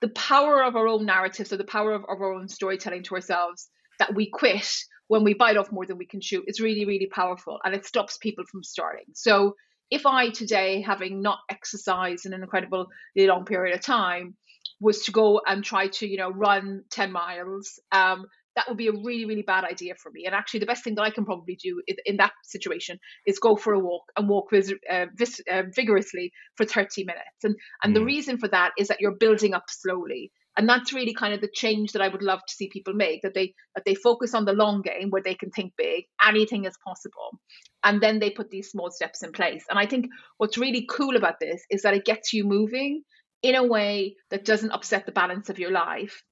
the 0.00 0.08
power 0.08 0.64
of 0.64 0.76
our 0.76 0.88
own 0.88 1.04
narrative, 1.04 1.46
so 1.46 1.58
the 1.58 1.64
power 1.64 1.92
of, 1.92 2.04
of 2.04 2.22
our 2.22 2.32
own 2.32 2.48
storytelling 2.48 3.02
to 3.02 3.14
ourselves 3.14 3.68
that 3.98 4.14
we 4.14 4.30
quit 4.30 4.70
when 5.08 5.24
we 5.24 5.34
bite 5.34 5.56
off 5.56 5.72
more 5.72 5.86
than 5.86 5.98
we 5.98 6.06
can 6.06 6.20
chew 6.20 6.44
is 6.46 6.60
really, 6.60 6.84
really 6.84 7.06
powerful 7.06 7.58
and 7.64 7.74
it 7.74 7.86
stops 7.86 8.18
people 8.18 8.44
from 8.50 8.62
starting. 8.62 9.06
So 9.14 9.54
if 9.90 10.04
I 10.04 10.30
today, 10.30 10.82
having 10.82 11.22
not 11.22 11.38
exercised 11.50 12.26
in 12.26 12.34
an 12.34 12.42
incredibly 12.42 12.86
long 13.16 13.44
period 13.44 13.74
of 13.74 13.82
time, 13.82 14.36
was 14.80 15.04
to 15.04 15.12
go 15.12 15.40
and 15.46 15.64
try 15.64 15.88
to, 15.88 16.06
you 16.06 16.18
know, 16.18 16.30
run 16.30 16.84
10 16.90 17.10
miles, 17.10 17.80
um, 17.90 18.26
that 18.54 18.68
would 18.68 18.76
be 18.76 18.88
a 18.88 18.92
really, 18.92 19.24
really 19.24 19.42
bad 19.42 19.64
idea 19.64 19.94
for 19.94 20.10
me. 20.10 20.24
And 20.26 20.34
actually, 20.34 20.60
the 20.60 20.66
best 20.66 20.82
thing 20.82 20.96
that 20.96 21.02
I 21.02 21.10
can 21.10 21.24
probably 21.24 21.56
do 21.56 21.80
in 22.04 22.16
that 22.16 22.32
situation 22.44 22.98
is 23.26 23.38
go 23.38 23.56
for 23.56 23.72
a 23.72 23.78
walk 23.78 24.04
and 24.16 24.28
walk 24.28 24.50
vis- 24.50 24.74
uh, 24.90 25.06
vis- 25.14 25.42
uh, 25.50 25.62
vigorously 25.72 26.32
for 26.56 26.66
30 26.66 27.04
minutes. 27.04 27.44
And, 27.44 27.54
and 27.82 27.92
mm. 27.92 27.98
the 27.98 28.04
reason 28.04 28.38
for 28.38 28.48
that 28.48 28.72
is 28.76 28.88
that 28.88 29.00
you're 29.00 29.16
building 29.16 29.54
up 29.54 29.64
slowly 29.68 30.32
and 30.58 30.68
that's 30.68 30.92
really 30.92 31.14
kind 31.14 31.32
of 31.32 31.40
the 31.40 31.48
change 31.48 31.92
that 31.92 32.02
I 32.02 32.08
would 32.08 32.20
love 32.20 32.40
to 32.44 32.52
see 32.52 32.68
people 32.68 32.92
make 32.92 33.22
that 33.22 33.32
they 33.32 33.54
that 33.76 33.84
they 33.84 33.94
focus 33.94 34.34
on 34.34 34.44
the 34.44 34.52
long 34.52 34.82
game 34.82 35.08
where 35.08 35.22
they 35.22 35.36
can 35.36 35.50
think 35.50 35.72
big 35.78 36.04
anything 36.26 36.64
is 36.64 36.76
possible. 36.84 37.38
And 37.84 38.00
then 38.00 38.18
they 38.18 38.30
put 38.30 38.50
these 38.50 38.68
small 38.68 38.90
steps 38.90 39.22
in 39.22 39.30
place. 39.30 39.64
And 39.70 39.78
I 39.78 39.86
think 39.86 40.06
what's 40.36 40.58
really 40.58 40.84
cool 40.90 41.16
about 41.16 41.38
this 41.38 41.62
is 41.70 41.82
that 41.82 41.94
it 41.94 42.04
gets 42.04 42.32
you 42.32 42.42
moving 42.44 43.04
in 43.40 43.54
a 43.54 43.64
way 43.64 44.16
that 44.30 44.44
doesn't 44.44 44.72
upset 44.72 45.06
the 45.06 45.12
balance 45.12 45.48
of 45.48 45.60
your 45.60 45.70
life. 45.70 46.24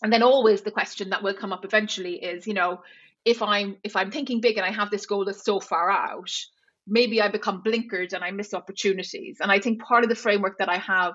And 0.00 0.12
then 0.12 0.22
always 0.22 0.62
the 0.62 0.70
question 0.70 1.10
that 1.10 1.24
will 1.24 1.34
come 1.34 1.52
up 1.52 1.64
eventually 1.64 2.22
is 2.22 2.46
you 2.46 2.54
know 2.54 2.82
if 3.24 3.42
i'm 3.42 3.76
if 3.82 3.96
i'm 3.96 4.12
thinking 4.12 4.40
big 4.40 4.58
and 4.58 4.64
i 4.64 4.70
have 4.70 4.90
this 4.90 5.06
goal 5.06 5.24
that's 5.24 5.44
so 5.44 5.58
far 5.60 5.90
out 5.90 6.30
maybe 6.86 7.20
i 7.20 7.28
become 7.28 7.62
blinkered 7.62 8.12
and 8.12 8.24
i 8.24 8.30
miss 8.30 8.54
opportunities. 8.54 9.38
And 9.40 9.50
i 9.50 9.58
think 9.58 9.82
part 9.82 10.04
of 10.04 10.08
the 10.08 10.14
framework 10.14 10.56
that 10.58 10.70
i 10.70 10.78
have 10.78 11.14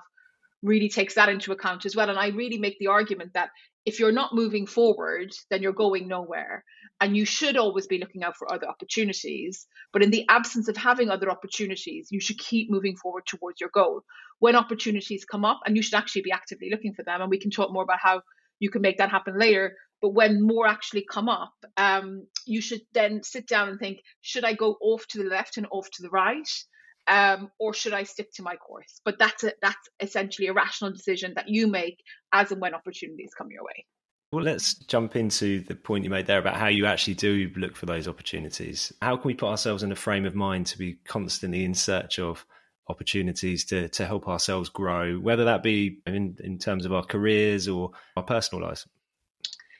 really 0.66 0.88
takes 0.88 1.14
that 1.14 1.28
into 1.28 1.52
account 1.52 1.86
as 1.86 1.96
well. 1.96 2.10
And 2.10 2.18
I 2.18 2.28
really 2.28 2.58
make 2.58 2.78
the 2.78 2.88
argument 2.88 3.32
that 3.34 3.50
if 3.86 4.00
you're 4.00 4.12
not 4.12 4.34
moving 4.34 4.66
forward, 4.66 5.30
then 5.48 5.62
you're 5.62 5.72
going 5.72 6.08
nowhere. 6.08 6.64
And 7.00 7.16
you 7.16 7.24
should 7.24 7.56
always 7.56 7.86
be 7.86 7.98
looking 7.98 8.24
out 8.24 8.36
for 8.36 8.52
other 8.52 8.66
opportunities. 8.66 9.66
But 9.92 10.02
in 10.02 10.10
the 10.10 10.24
absence 10.28 10.66
of 10.68 10.76
having 10.76 11.08
other 11.08 11.30
opportunities, 11.30 12.08
you 12.10 12.20
should 12.20 12.38
keep 12.38 12.70
moving 12.70 12.96
forward 12.96 13.24
towards 13.26 13.60
your 13.60 13.70
goal. 13.72 14.02
When 14.40 14.56
opportunities 14.56 15.24
come 15.24 15.44
up, 15.44 15.60
and 15.64 15.76
you 15.76 15.82
should 15.82 15.94
actually 15.94 16.22
be 16.22 16.32
actively 16.32 16.68
looking 16.70 16.94
for 16.94 17.04
them, 17.04 17.20
and 17.20 17.30
we 17.30 17.38
can 17.38 17.50
talk 17.50 17.72
more 17.72 17.84
about 17.84 18.00
how 18.02 18.22
you 18.58 18.70
can 18.70 18.82
make 18.82 18.98
that 18.98 19.10
happen 19.10 19.38
later. 19.38 19.76
But 20.02 20.14
when 20.14 20.46
more 20.46 20.66
actually 20.66 21.06
come 21.10 21.28
up, 21.28 21.54
um, 21.76 22.26
you 22.44 22.60
should 22.60 22.82
then 22.92 23.22
sit 23.22 23.46
down 23.46 23.68
and 23.68 23.78
think: 23.78 24.00
Should 24.20 24.44
I 24.44 24.54
go 24.54 24.76
off 24.80 25.06
to 25.08 25.18
the 25.18 25.28
left 25.28 25.58
and 25.58 25.66
off 25.70 25.88
to 25.92 26.02
the 26.02 26.10
right? 26.10 26.48
Um, 27.06 27.50
or 27.58 27.72
should 27.74 27.92
I 27.92 28.04
stick 28.04 28.32
to 28.34 28.42
my 28.42 28.56
course? 28.56 29.00
But 29.04 29.18
that's 29.18 29.44
a, 29.44 29.52
that's 29.62 29.88
essentially 30.00 30.48
a 30.48 30.52
rational 30.52 30.92
decision 30.92 31.34
that 31.36 31.48
you 31.48 31.66
make 31.66 32.02
as 32.32 32.52
and 32.52 32.60
when 32.60 32.74
opportunities 32.74 33.30
come 33.36 33.50
your 33.50 33.64
way. 33.64 33.86
Well, 34.32 34.44
let's 34.44 34.74
jump 34.74 35.14
into 35.14 35.60
the 35.60 35.76
point 35.76 36.04
you 36.04 36.10
made 36.10 36.26
there 36.26 36.40
about 36.40 36.56
how 36.56 36.66
you 36.66 36.86
actually 36.86 37.14
do 37.14 37.50
look 37.56 37.76
for 37.76 37.86
those 37.86 38.08
opportunities. 38.08 38.92
How 39.00 39.16
can 39.16 39.28
we 39.28 39.34
put 39.34 39.48
ourselves 39.48 39.82
in 39.82 39.92
a 39.92 39.96
frame 39.96 40.26
of 40.26 40.34
mind 40.34 40.66
to 40.66 40.78
be 40.78 40.94
constantly 41.06 41.64
in 41.64 41.74
search 41.74 42.18
of 42.18 42.44
opportunities 42.88 43.64
to 43.66 43.88
to 43.88 44.06
help 44.06 44.28
ourselves 44.28 44.68
grow, 44.68 45.16
whether 45.16 45.44
that 45.44 45.62
be 45.62 46.00
in 46.06 46.36
in 46.42 46.58
terms 46.58 46.84
of 46.84 46.92
our 46.92 47.04
careers 47.04 47.68
or 47.68 47.92
our 48.16 48.22
personal 48.22 48.64
lives? 48.66 48.86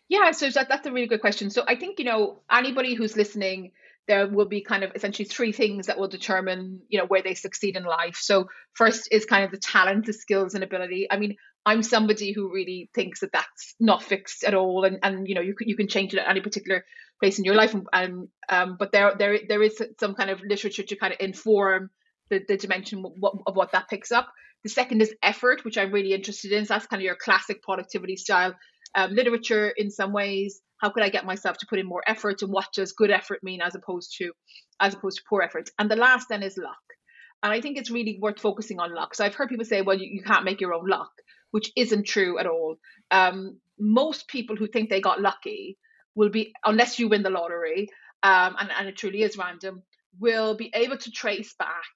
Yeah, 0.09 0.31
so 0.31 0.49
that, 0.51 0.69
that's 0.69 0.87
a 0.87 0.93
really 0.93 1.09
good 1.09 1.21
question. 1.21 1.51
So 1.51 1.65
I 1.67 1.75
think 1.75 1.99
you 1.99 2.05
know 2.05 2.41
anybody 2.51 2.95
who's 2.95 3.17
listening 3.17 3.73
there 4.09 4.29
will 4.29 4.47
be 4.47 4.63
kind 4.63 4.85
of 4.85 4.93
essentially 4.95 5.29
three 5.29 5.53
things 5.53 5.87
that 5.87 5.99
will 5.99 6.09
determine 6.09 6.81
you 6.89 6.99
know 6.99 7.07
where 7.07 7.23
they 7.23 7.35
succeed 7.35 7.77
in 7.77 7.85
life. 7.85 8.17
So 8.17 8.49
first 8.75 9.09
is 9.11 9.25
kind 9.25 9.45
of 9.45 9.51
the 9.51 9.59
talent 9.59 10.07
the 10.07 10.13
skills 10.13 10.55
and 10.55 10.63
ability. 10.65 11.07
I 11.11 11.19
mean 11.19 11.37
i'm 11.65 11.83
somebody 11.83 12.33
who 12.33 12.53
really 12.53 12.89
thinks 12.95 13.21
that 13.21 13.33
that's 13.33 13.75
not 13.81 14.03
fixed 14.03 14.45
at 14.45 14.55
all 14.55 14.85
and 14.85 14.99
and 15.03 15.27
you 15.29 15.35
know 15.35 15.41
you 15.41 15.55
can, 15.55 15.69
you 15.69 15.77
can 15.77 15.89
change 15.89 16.15
it 16.15 16.21
at 16.21 16.29
any 16.29 16.41
particular 16.41 16.85
place 17.21 17.39
in 17.39 17.45
your 17.45 17.55
life. 17.55 17.75
And 17.93 18.29
um 18.49 18.77
but 18.79 18.93
there 18.93 19.15
there 19.19 19.39
there 19.49 19.63
is 19.63 19.83
some 20.01 20.15
kind 20.15 20.31
of 20.31 20.41
literature 20.43 20.85
to 20.85 20.97
kind 20.97 21.13
of 21.13 21.21
inform 21.21 21.91
the, 22.29 22.43
the 22.47 22.57
dimension 22.57 23.05
of 23.05 23.13
what, 23.19 23.35
of 23.47 23.57
what 23.57 23.73
that 23.73 23.89
picks 23.89 24.13
up. 24.13 24.29
The 24.63 24.71
second 24.71 25.01
is 25.01 25.15
effort 25.23 25.65
which 25.65 25.79
i'm 25.79 25.93
really 25.93 26.13
interested 26.13 26.53
in. 26.53 26.65
So 26.65 26.75
that's 26.75 26.87
kind 26.87 27.01
of 27.01 27.05
your 27.05 27.17
classic 27.17 27.63
productivity 27.63 28.17
style 28.17 28.55
um, 28.97 29.15
literature 29.15 29.69
in 29.69 29.91
some 29.91 30.13
ways. 30.13 30.61
How 30.79 30.91
could 30.91 31.05
i 31.05 31.09
get 31.09 31.25
myself 31.25 31.57
to 31.59 31.67
put 31.67 31.79
in 31.79 31.87
more 31.87 32.03
effort 32.07 32.43
and 32.43 32.53
what 32.53 32.69
does 32.75 32.93
good 32.93 33.11
effort 33.11 33.43
mean 33.43 33.61
as 33.63 33.75
opposed 33.75 34.15
to 34.19 34.33
as 34.81 34.95
opposed 34.95 35.19
to 35.19 35.25
poor 35.29 35.43
effort? 35.43 35.71
And 35.79 35.91
the 35.91 35.97
last 35.97 36.29
then 36.29 36.43
is 36.43 36.59
luck. 36.59 36.77
And 37.43 37.53
i 37.53 37.61
think 37.61 37.79
it's 37.79 37.91
really 37.91 38.19
worth 38.21 38.41
focusing 38.41 38.81
on 38.81 38.95
luck. 38.95 39.15
So 39.15 39.25
i've 39.25 39.35
heard 39.35 39.49
people 39.49 39.65
say 39.65 39.83
well 39.83 39.99
you, 39.99 40.09
you 40.11 40.23
can't 40.23 40.45
make 40.45 40.61
your 40.61 40.75
own 40.75 40.87
luck 40.87 41.13
which 41.53 41.73
isn't 41.77 42.05
true 42.05 42.39
at 42.39 42.47
all. 42.47 42.77
Um, 43.11 43.59
most 43.79 44.29
people 44.29 44.57
who 44.57 44.67
think 44.67 44.91
they 44.91 45.01
got 45.01 45.21
lucky 45.21 45.79
will 46.15 46.29
be 46.29 46.53
unless 46.65 46.99
you 46.99 47.09
win 47.09 47.23
the 47.23 47.31
lottery 47.31 47.89
um, 48.23 48.57
and, 48.59 48.71
and 48.77 48.89
it 48.89 48.97
truly 48.97 49.23
is 49.23 49.37
random 49.37 49.83
will 50.19 50.55
be 50.57 50.71
able 50.75 50.97
to 50.97 51.11
trace 51.11 51.55
back 51.59 51.95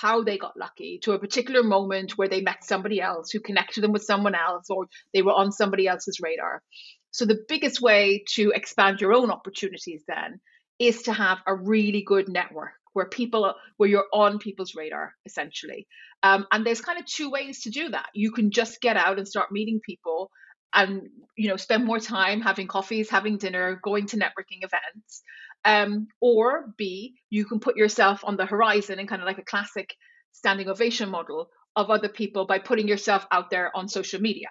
how 0.00 0.22
they 0.22 0.38
got 0.38 0.56
lucky 0.56 0.98
to 1.02 1.12
a 1.12 1.18
particular 1.18 1.62
moment 1.62 2.12
where 2.16 2.28
they 2.28 2.40
met 2.40 2.64
somebody 2.64 3.00
else 3.00 3.30
who 3.30 3.40
connected 3.40 3.82
them 3.82 3.92
with 3.92 4.02
someone 4.02 4.34
else 4.34 4.70
or 4.70 4.86
they 5.12 5.20
were 5.20 5.32
on 5.32 5.52
somebody 5.52 5.86
else's 5.86 6.18
radar. 6.22 6.62
So 7.10 7.26
the 7.26 7.44
biggest 7.46 7.82
way 7.82 8.24
to 8.34 8.52
expand 8.54 9.00
your 9.00 9.12
own 9.12 9.30
opportunities 9.30 10.02
then 10.08 10.40
is 10.78 11.02
to 11.02 11.12
have 11.12 11.38
a 11.46 11.54
really 11.54 12.02
good 12.02 12.28
network 12.28 12.72
where 12.94 13.06
people 13.06 13.54
where 13.76 13.88
you're 13.88 14.06
on 14.12 14.38
people's 14.38 14.74
radar 14.74 15.14
essentially. 15.26 15.86
Um, 16.22 16.46
and 16.50 16.64
there's 16.64 16.80
kind 16.80 16.98
of 16.98 17.04
two 17.04 17.30
ways 17.30 17.62
to 17.62 17.70
do 17.70 17.90
that. 17.90 18.06
You 18.14 18.32
can 18.32 18.50
just 18.50 18.80
get 18.80 18.96
out 18.96 19.18
and 19.18 19.28
start 19.28 19.52
meeting 19.52 19.80
people 19.84 20.30
and 20.74 21.08
you 21.36 21.48
know 21.48 21.56
spend 21.56 21.84
more 21.84 22.00
time 22.00 22.40
having 22.40 22.66
coffees 22.66 23.10
having 23.10 23.36
dinner 23.36 23.78
going 23.82 24.06
to 24.06 24.16
networking 24.16 24.62
events 24.62 25.22
um, 25.64 26.08
or 26.20 26.72
b 26.76 27.14
you 27.30 27.44
can 27.44 27.60
put 27.60 27.76
yourself 27.76 28.20
on 28.24 28.36
the 28.36 28.46
horizon 28.46 28.98
in 28.98 29.06
kind 29.06 29.22
of 29.22 29.26
like 29.26 29.38
a 29.38 29.44
classic 29.44 29.94
standing 30.32 30.68
ovation 30.68 31.08
model 31.08 31.48
of 31.76 31.90
other 31.90 32.08
people 32.08 32.46
by 32.46 32.58
putting 32.58 32.88
yourself 32.88 33.26
out 33.30 33.50
there 33.50 33.70
on 33.76 33.88
social 33.88 34.20
media 34.20 34.48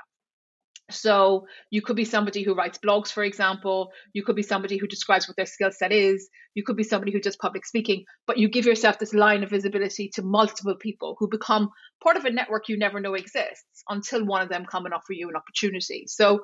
so 0.92 1.48
you 1.70 1.82
could 1.82 1.96
be 1.96 2.06
somebody 2.06 2.44
who 2.44 2.54
writes 2.54 2.78
blogs, 2.78 3.12
for 3.12 3.24
example. 3.24 3.92
You 4.14 4.24
could 4.24 4.36
be 4.36 4.44
somebody 4.44 4.78
who 4.78 4.88
describes 4.88 5.28
what 5.28 5.38
their 5.38 5.46
skill 5.46 5.72
set 5.72 5.92
is. 5.92 6.30
You 6.54 6.64
could 6.64 6.76
be 6.76 6.84
somebody 6.84 7.12
who 7.12 7.20
does 7.20 7.38
public 7.38 7.66
speaking, 7.66 8.04
but 8.28 8.38
you 8.38 8.50
give 8.50 8.66
yourself 8.66 9.00
this 9.00 9.14
line 9.14 9.44
of 9.44 9.50
visibility 9.50 10.10
to 10.16 10.22
multiple 10.22 10.76
people 10.76 11.16
who 11.20 11.28
become 11.30 11.70
part 12.04 12.18
of 12.18 12.26
a 12.26 12.32
network 12.32 12.68
you 12.68 12.78
never 12.78 13.00
know 13.00 13.14
exists 13.14 13.84
until 13.90 14.26
one 14.26 14.42
of 14.42 14.50
them 14.50 14.66
come 14.66 14.86
and 14.86 14.94
offer 14.94 15.14
you 15.14 15.30
an 15.30 15.36
opportunity. 15.36 16.06
So 16.08 16.42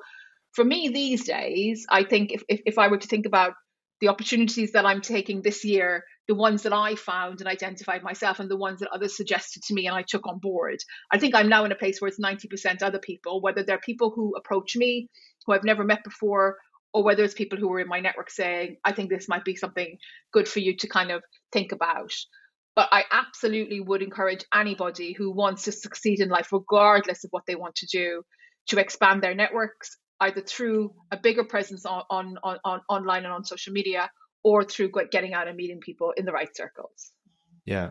for 0.52 0.64
me 0.64 0.88
these 0.88 1.24
days, 1.24 1.86
I 1.90 2.04
think 2.04 2.32
if, 2.32 2.42
if, 2.48 2.60
if 2.64 2.78
I 2.78 2.88
were 2.88 2.98
to 2.98 3.08
think 3.08 3.26
about 3.26 3.54
the 4.00 4.08
opportunities 4.08 4.72
that 4.72 4.86
I'm 4.86 5.00
taking 5.00 5.42
this 5.42 5.64
year, 5.64 6.04
the 6.28 6.34
ones 6.34 6.62
that 6.62 6.72
I 6.72 6.94
found 6.94 7.40
and 7.40 7.48
identified 7.48 8.02
myself, 8.02 8.38
and 8.38 8.50
the 8.50 8.56
ones 8.56 8.80
that 8.80 8.90
others 8.92 9.16
suggested 9.16 9.62
to 9.64 9.74
me 9.74 9.86
and 9.86 9.96
I 9.96 10.02
took 10.02 10.26
on 10.26 10.38
board. 10.38 10.78
I 11.10 11.18
think 11.18 11.34
I'm 11.34 11.48
now 11.48 11.64
in 11.64 11.72
a 11.72 11.76
place 11.76 12.00
where 12.00 12.08
it's 12.08 12.20
90% 12.20 12.82
other 12.82 12.98
people, 12.98 13.40
whether 13.40 13.62
they're 13.62 13.78
people 13.78 14.10
who 14.10 14.34
approach 14.36 14.76
me 14.76 15.08
who 15.46 15.52
I've 15.52 15.64
never 15.64 15.84
met 15.84 16.04
before, 16.04 16.58
or 16.92 17.02
whether 17.02 17.24
it's 17.24 17.34
people 17.34 17.58
who 17.58 17.72
are 17.72 17.80
in 17.80 17.88
my 17.88 18.00
network 18.00 18.30
saying, 18.30 18.76
I 18.84 18.92
think 18.92 19.10
this 19.10 19.28
might 19.28 19.44
be 19.44 19.56
something 19.56 19.98
good 20.32 20.46
for 20.46 20.60
you 20.60 20.76
to 20.76 20.88
kind 20.88 21.10
of 21.10 21.22
think 21.52 21.72
about. 21.72 22.12
But 22.76 22.88
I 22.92 23.04
absolutely 23.10 23.80
would 23.80 24.02
encourage 24.02 24.44
anybody 24.54 25.12
who 25.12 25.32
wants 25.32 25.64
to 25.64 25.72
succeed 25.72 26.20
in 26.20 26.28
life, 26.28 26.52
regardless 26.52 27.24
of 27.24 27.30
what 27.30 27.44
they 27.46 27.56
want 27.56 27.74
to 27.76 27.86
do, 27.86 28.22
to 28.68 28.78
expand 28.78 29.22
their 29.22 29.34
networks 29.34 29.96
either 30.20 30.40
through 30.40 30.92
a 31.10 31.16
bigger 31.16 31.44
presence 31.44 31.86
on, 31.86 32.02
on, 32.10 32.38
on, 32.42 32.58
on 32.64 32.80
online 32.88 33.24
and 33.24 33.32
on 33.32 33.44
social 33.44 33.72
media 33.72 34.10
or 34.42 34.64
through 34.64 34.90
getting 35.10 35.34
out 35.34 35.48
and 35.48 35.56
meeting 35.56 35.80
people 35.80 36.12
in 36.16 36.24
the 36.24 36.32
right 36.32 36.54
circles. 36.56 37.12
Yeah. 37.64 37.90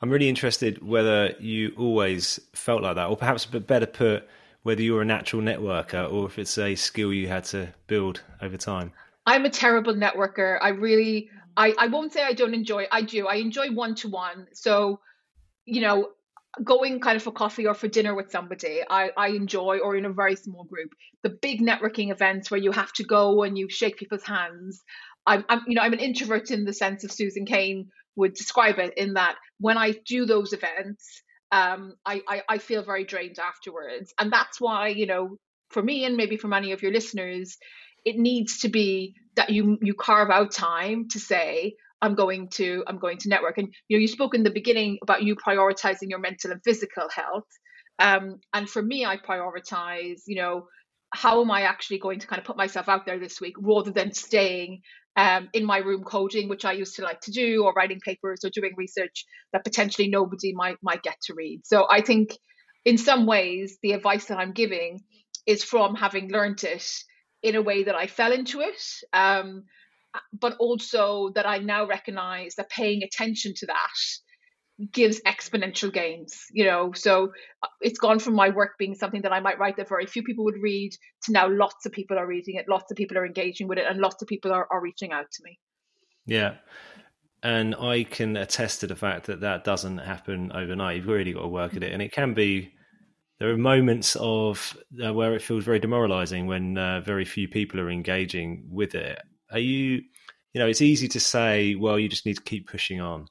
I'm 0.00 0.10
really 0.10 0.28
interested 0.28 0.86
whether 0.86 1.34
you 1.40 1.72
always 1.78 2.38
felt 2.54 2.82
like 2.82 2.96
that, 2.96 3.08
or 3.08 3.16
perhaps 3.16 3.46
a 3.46 3.60
better 3.60 3.86
put, 3.86 4.28
whether 4.62 4.82
you're 4.82 5.02
a 5.02 5.06
natural 5.06 5.40
networker 5.42 6.12
or 6.12 6.26
if 6.26 6.38
it's 6.38 6.58
a 6.58 6.74
skill 6.74 7.12
you 7.12 7.28
had 7.28 7.44
to 7.44 7.72
build 7.86 8.22
over 8.42 8.56
time. 8.56 8.92
I'm 9.24 9.44
a 9.44 9.50
terrible 9.50 9.94
networker. 9.94 10.58
I 10.60 10.68
really, 10.68 11.30
I, 11.56 11.74
I 11.78 11.86
won't 11.86 12.12
say 12.12 12.22
I 12.22 12.34
don't 12.34 12.54
enjoy. 12.54 12.86
I 12.92 13.02
do. 13.02 13.26
I 13.26 13.36
enjoy 13.36 13.72
one 13.72 13.94
to 13.96 14.08
one. 14.08 14.46
So, 14.52 15.00
you 15.64 15.80
know, 15.80 16.10
going 16.64 17.00
kind 17.00 17.16
of 17.16 17.22
for 17.22 17.32
coffee 17.32 17.66
or 17.66 17.74
for 17.74 17.88
dinner 17.88 18.14
with 18.14 18.30
somebody 18.30 18.80
I, 18.88 19.10
I 19.16 19.28
enjoy 19.28 19.78
or 19.78 19.96
in 19.96 20.04
a 20.04 20.12
very 20.12 20.36
small 20.36 20.64
group 20.64 20.94
the 21.22 21.30
big 21.30 21.60
networking 21.60 22.10
events 22.10 22.50
where 22.50 22.60
you 22.60 22.72
have 22.72 22.92
to 22.94 23.04
go 23.04 23.42
and 23.42 23.58
you 23.58 23.68
shake 23.68 23.96
people's 23.98 24.24
hands. 24.24 24.82
I'm, 25.26 25.44
I'm 25.48 25.62
you 25.66 25.74
know 25.74 25.82
i'm 25.82 25.92
an 25.92 25.98
introvert 25.98 26.50
in 26.50 26.64
the 26.64 26.72
sense 26.72 27.04
of 27.04 27.12
susan 27.12 27.46
cain 27.46 27.88
would 28.14 28.34
describe 28.34 28.78
it 28.78 28.94
in 28.96 29.14
that 29.14 29.36
when 29.58 29.76
i 29.76 29.92
do 30.06 30.24
those 30.24 30.52
events 30.52 31.22
um, 31.52 31.94
I, 32.04 32.22
I, 32.28 32.42
I 32.48 32.58
feel 32.58 32.82
very 32.82 33.04
drained 33.04 33.38
afterwards. 33.38 34.12
And 34.18 34.32
that's 34.32 34.60
why 34.60 34.88
you 34.88 35.06
know 35.06 35.36
for 35.70 35.82
me 35.82 36.04
and 36.04 36.16
maybe 36.16 36.36
for 36.36 36.48
many 36.48 36.72
of 36.72 36.82
your 36.82 36.92
listeners 36.92 37.56
it 38.04 38.16
needs 38.16 38.60
to 38.60 38.68
be 38.68 39.14
that 39.34 39.50
you 39.50 39.78
you 39.82 39.94
carve 39.94 40.30
out 40.30 40.52
time 40.52 41.08
to 41.10 41.18
say 41.18 41.74
I'm 42.02 42.14
going 42.14 42.48
to 42.50 42.84
I'm 42.86 42.98
going 42.98 43.18
to 43.18 43.28
network. 43.28 43.58
And 43.58 43.72
you 43.88 43.96
know, 43.96 44.00
you 44.00 44.08
spoke 44.08 44.34
in 44.34 44.42
the 44.42 44.50
beginning 44.50 44.98
about 45.02 45.22
you 45.22 45.36
prioritizing 45.36 46.08
your 46.08 46.18
mental 46.18 46.52
and 46.52 46.60
physical 46.64 47.08
health. 47.14 47.46
Um, 47.98 48.40
and 48.52 48.68
for 48.68 48.82
me, 48.82 49.06
I 49.06 49.16
prioritize, 49.16 50.22
you 50.26 50.36
know, 50.36 50.66
how 51.14 51.40
am 51.40 51.50
I 51.50 51.62
actually 51.62 51.98
going 51.98 52.18
to 52.20 52.26
kind 52.26 52.38
of 52.38 52.44
put 52.44 52.56
myself 52.56 52.88
out 52.88 53.06
there 53.06 53.18
this 53.18 53.40
week 53.40 53.54
rather 53.58 53.90
than 53.90 54.12
staying 54.12 54.82
um, 55.16 55.48
in 55.54 55.64
my 55.64 55.78
room 55.78 56.04
coding, 56.04 56.48
which 56.48 56.66
I 56.66 56.72
used 56.72 56.96
to 56.96 57.02
like 57.02 57.20
to 57.22 57.30
do, 57.30 57.64
or 57.64 57.72
writing 57.72 58.00
papers 58.04 58.40
or 58.44 58.50
doing 58.50 58.72
research 58.76 59.24
that 59.52 59.64
potentially 59.64 60.08
nobody 60.08 60.52
might 60.54 60.76
might 60.82 61.02
get 61.02 61.16
to 61.26 61.34
read. 61.34 61.62
So 61.64 61.86
I 61.90 62.02
think 62.02 62.36
in 62.84 62.98
some 62.98 63.26
ways 63.26 63.78
the 63.82 63.92
advice 63.92 64.26
that 64.26 64.38
I'm 64.38 64.52
giving 64.52 65.00
is 65.46 65.64
from 65.64 65.94
having 65.94 66.30
learned 66.30 66.64
it 66.64 66.86
in 67.42 67.54
a 67.54 67.62
way 67.62 67.84
that 67.84 67.94
I 67.94 68.06
fell 68.06 68.32
into 68.32 68.60
it. 68.60 68.82
Um, 69.12 69.64
but 70.32 70.56
also 70.58 71.30
that 71.34 71.46
I 71.46 71.58
now 71.58 71.86
recognize 71.86 72.54
that 72.56 72.70
paying 72.70 73.02
attention 73.02 73.52
to 73.56 73.66
that 73.66 74.90
gives 74.92 75.20
exponential 75.22 75.92
gains 75.92 76.44
you 76.52 76.64
know? 76.64 76.92
So 76.92 77.32
uh, 77.62 77.68
it's 77.80 77.98
gone 77.98 78.18
from 78.18 78.34
my 78.34 78.50
work 78.50 78.72
being 78.78 78.94
something 78.94 79.22
that 79.22 79.32
i 79.32 79.40
might 79.40 79.58
write 79.58 79.76
that 79.76 79.88
very 79.88 80.06
few 80.06 80.22
people 80.22 80.44
would 80.44 80.60
read 80.60 80.92
to 81.22 81.32
now 81.32 81.48
lots 81.48 81.86
of 81.86 81.92
people 81.92 82.18
are 82.18 82.26
reading 82.26 82.56
it 82.56 82.66
lots 82.68 82.90
of 82.90 82.96
people 82.96 83.16
are 83.16 83.26
engaging 83.26 83.68
with 83.68 83.78
it 83.78 83.86
and 83.88 84.00
lots 84.00 84.20
of 84.20 84.28
people 84.28 84.52
are, 84.52 84.66
are 84.70 84.82
reaching 84.82 85.12
out 85.12 85.26
to 85.32 85.42
me. 85.44 85.58
Yeah. 86.26 86.56
And 87.42 87.74
i 87.76 88.04
can 88.04 88.36
attest 88.36 88.80
to 88.80 88.86
the 88.86 88.96
fact 88.96 89.26
that 89.26 89.40
that 89.40 89.64
doesn't 89.64 89.98
happen 89.98 90.52
overnight. 90.52 90.96
You've 90.96 91.06
really 91.06 91.32
got 91.32 91.42
to 91.42 91.48
work 91.48 91.74
at 91.74 91.82
it. 91.82 91.92
And 91.92 92.02
it 92.02 92.12
can 92.12 92.34
be 92.34 92.72
there 93.38 93.50
are 93.50 93.56
moments 93.56 94.16
of 94.18 94.76
uh, 95.04 95.12
where 95.12 95.34
it 95.34 95.42
feels 95.42 95.64
very 95.64 95.78
demoralizing 95.78 96.46
when 96.46 96.78
uh, 96.78 97.00
very 97.00 97.24
few 97.24 97.48
people 97.48 97.80
are 97.80 97.90
engaging 97.90 98.66
with 98.70 98.94
it 98.94 99.20
are 99.56 99.60
you, 99.60 100.02
you 100.52 100.60
know, 100.60 100.66
it's 100.66 100.82
easy 100.82 101.08
to 101.08 101.20
say, 101.20 101.74
well, 101.74 101.98
you 101.98 102.08
just 102.08 102.26
need 102.26 102.36
to 102.36 102.42
keep 102.42 102.68
pushing 102.68 103.00
on. 103.00 103.26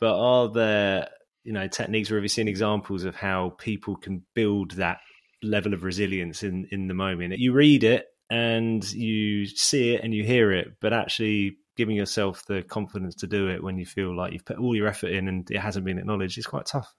But 0.00 0.18
are 0.18 0.48
there, 0.48 1.08
you 1.44 1.52
know, 1.52 1.66
techniques 1.68 2.10
or 2.10 2.16
have 2.16 2.24
you 2.24 2.28
seen 2.28 2.48
examples 2.48 3.04
of 3.04 3.14
how 3.14 3.54
people 3.58 3.96
can 3.96 4.24
build 4.34 4.72
that 4.72 4.98
level 5.42 5.72
of 5.74 5.84
resilience 5.84 6.42
in, 6.42 6.68
in 6.70 6.88
the 6.88 6.94
moment? 6.94 7.38
You 7.38 7.52
read 7.52 7.84
it 7.84 8.06
and 8.30 8.84
you 8.92 9.46
see 9.46 9.94
it 9.94 10.04
and 10.04 10.12
you 10.12 10.24
hear 10.24 10.52
it, 10.52 10.74
but 10.80 10.92
actually 10.92 11.56
giving 11.76 11.96
yourself 11.96 12.44
the 12.46 12.62
confidence 12.62 13.14
to 13.16 13.26
do 13.26 13.48
it 13.48 13.62
when 13.62 13.78
you 13.78 13.86
feel 13.86 14.14
like 14.16 14.32
you've 14.32 14.44
put 14.44 14.58
all 14.58 14.74
your 14.74 14.88
effort 14.88 15.12
in 15.12 15.28
and 15.28 15.48
it 15.50 15.60
hasn't 15.60 15.84
been 15.84 15.98
acknowledged 15.98 16.36
is 16.36 16.46
quite 16.46 16.66
tough. 16.66 16.92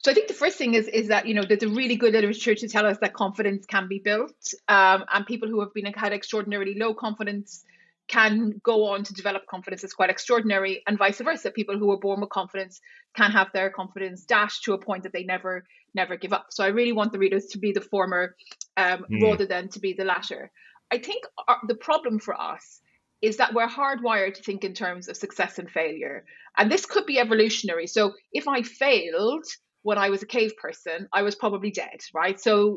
So 0.00 0.12
I 0.12 0.14
think 0.14 0.28
the 0.28 0.34
first 0.34 0.56
thing 0.56 0.74
is 0.74 0.86
is 0.86 1.08
that 1.08 1.26
you 1.26 1.34
know 1.34 1.42
there's 1.42 1.62
a 1.62 1.68
really 1.68 1.96
good 1.96 2.12
literature 2.12 2.54
to 2.54 2.68
tell 2.68 2.86
us 2.86 2.98
that 3.00 3.14
confidence 3.14 3.66
can 3.66 3.88
be 3.88 3.98
built, 3.98 4.54
um, 4.68 5.04
and 5.12 5.26
people 5.26 5.48
who 5.48 5.60
have 5.60 5.74
been 5.74 5.86
had 5.86 6.12
extraordinarily 6.12 6.74
low 6.78 6.94
confidence 6.94 7.64
can 8.06 8.58
go 8.62 8.86
on 8.86 9.04
to 9.04 9.12
develop 9.12 9.46
confidence 9.46 9.82
that's 9.82 9.92
quite 9.92 10.08
extraordinary, 10.08 10.82
and 10.86 10.96
vice 10.98 11.20
versa. 11.20 11.50
People 11.50 11.78
who 11.78 11.90
are 11.90 11.98
born 11.98 12.20
with 12.20 12.30
confidence 12.30 12.80
can 13.16 13.32
have 13.32 13.48
their 13.52 13.70
confidence 13.70 14.24
dashed 14.24 14.64
to 14.64 14.72
a 14.72 14.78
point 14.78 15.02
that 15.02 15.12
they 15.12 15.24
never 15.24 15.64
never 15.94 16.16
give 16.16 16.32
up. 16.32 16.46
So 16.50 16.64
I 16.64 16.68
really 16.68 16.92
want 16.92 17.12
the 17.12 17.18
readers 17.18 17.46
to 17.46 17.58
be 17.58 17.72
the 17.72 17.80
former 17.80 18.36
um, 18.76 19.04
mm. 19.10 19.22
rather 19.22 19.46
than 19.46 19.68
to 19.70 19.80
be 19.80 19.94
the 19.94 20.04
latter. 20.04 20.50
I 20.90 20.98
think 20.98 21.24
our, 21.48 21.58
the 21.66 21.74
problem 21.74 22.20
for 22.20 22.40
us 22.40 22.80
is 23.20 23.38
that 23.38 23.52
we're 23.52 23.66
hardwired 23.66 24.34
to 24.34 24.42
think 24.42 24.62
in 24.62 24.74
terms 24.74 25.08
of 25.08 25.16
success 25.16 25.58
and 25.58 25.68
failure. 25.68 26.24
And 26.56 26.70
this 26.70 26.86
could 26.86 27.04
be 27.04 27.18
evolutionary. 27.18 27.88
So 27.88 28.14
if 28.32 28.46
I 28.46 28.62
failed, 28.62 29.44
when 29.82 29.98
I 29.98 30.10
was 30.10 30.22
a 30.22 30.26
cave 30.26 30.52
person, 30.60 31.08
I 31.12 31.22
was 31.22 31.34
probably 31.34 31.70
dead, 31.70 32.00
right? 32.14 32.38
So, 32.40 32.76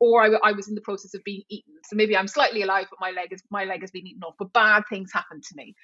or 0.00 0.22
I, 0.22 0.50
I, 0.50 0.52
was 0.52 0.68
in 0.68 0.74
the 0.74 0.80
process 0.82 1.14
of 1.14 1.24
being 1.24 1.42
eaten. 1.48 1.74
So 1.84 1.96
maybe 1.96 2.16
I'm 2.16 2.28
slightly 2.28 2.62
alive, 2.62 2.86
but 2.90 3.00
my 3.00 3.10
leg 3.10 3.32
is 3.32 3.42
my 3.50 3.64
leg 3.64 3.80
has 3.80 3.90
been 3.90 4.06
eaten 4.06 4.22
off. 4.22 4.34
But 4.38 4.52
bad 4.52 4.84
things 4.88 5.10
happen 5.12 5.40
to 5.40 5.54
me, 5.56 5.74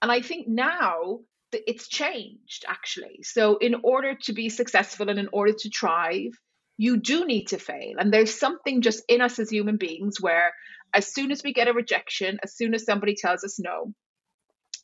and 0.00 0.10
I 0.10 0.20
think 0.20 0.48
now 0.48 1.20
that 1.52 1.62
it's 1.70 1.88
changed 1.88 2.64
actually. 2.66 3.20
So, 3.22 3.56
in 3.58 3.76
order 3.82 4.16
to 4.22 4.32
be 4.32 4.48
successful 4.48 5.08
and 5.08 5.18
in 5.18 5.28
order 5.32 5.52
to 5.52 5.70
thrive, 5.70 6.32
you 6.76 6.96
do 6.96 7.24
need 7.24 7.46
to 7.48 7.58
fail, 7.58 7.94
and 7.98 8.12
there's 8.12 8.38
something 8.38 8.80
just 8.82 9.04
in 9.08 9.20
us 9.20 9.38
as 9.38 9.50
human 9.50 9.76
beings 9.76 10.20
where, 10.20 10.52
as 10.92 11.12
soon 11.14 11.30
as 11.30 11.42
we 11.42 11.52
get 11.52 11.68
a 11.68 11.72
rejection, 11.72 12.38
as 12.42 12.56
soon 12.56 12.74
as 12.74 12.84
somebody 12.84 13.14
tells 13.14 13.44
us 13.44 13.60
no, 13.60 13.94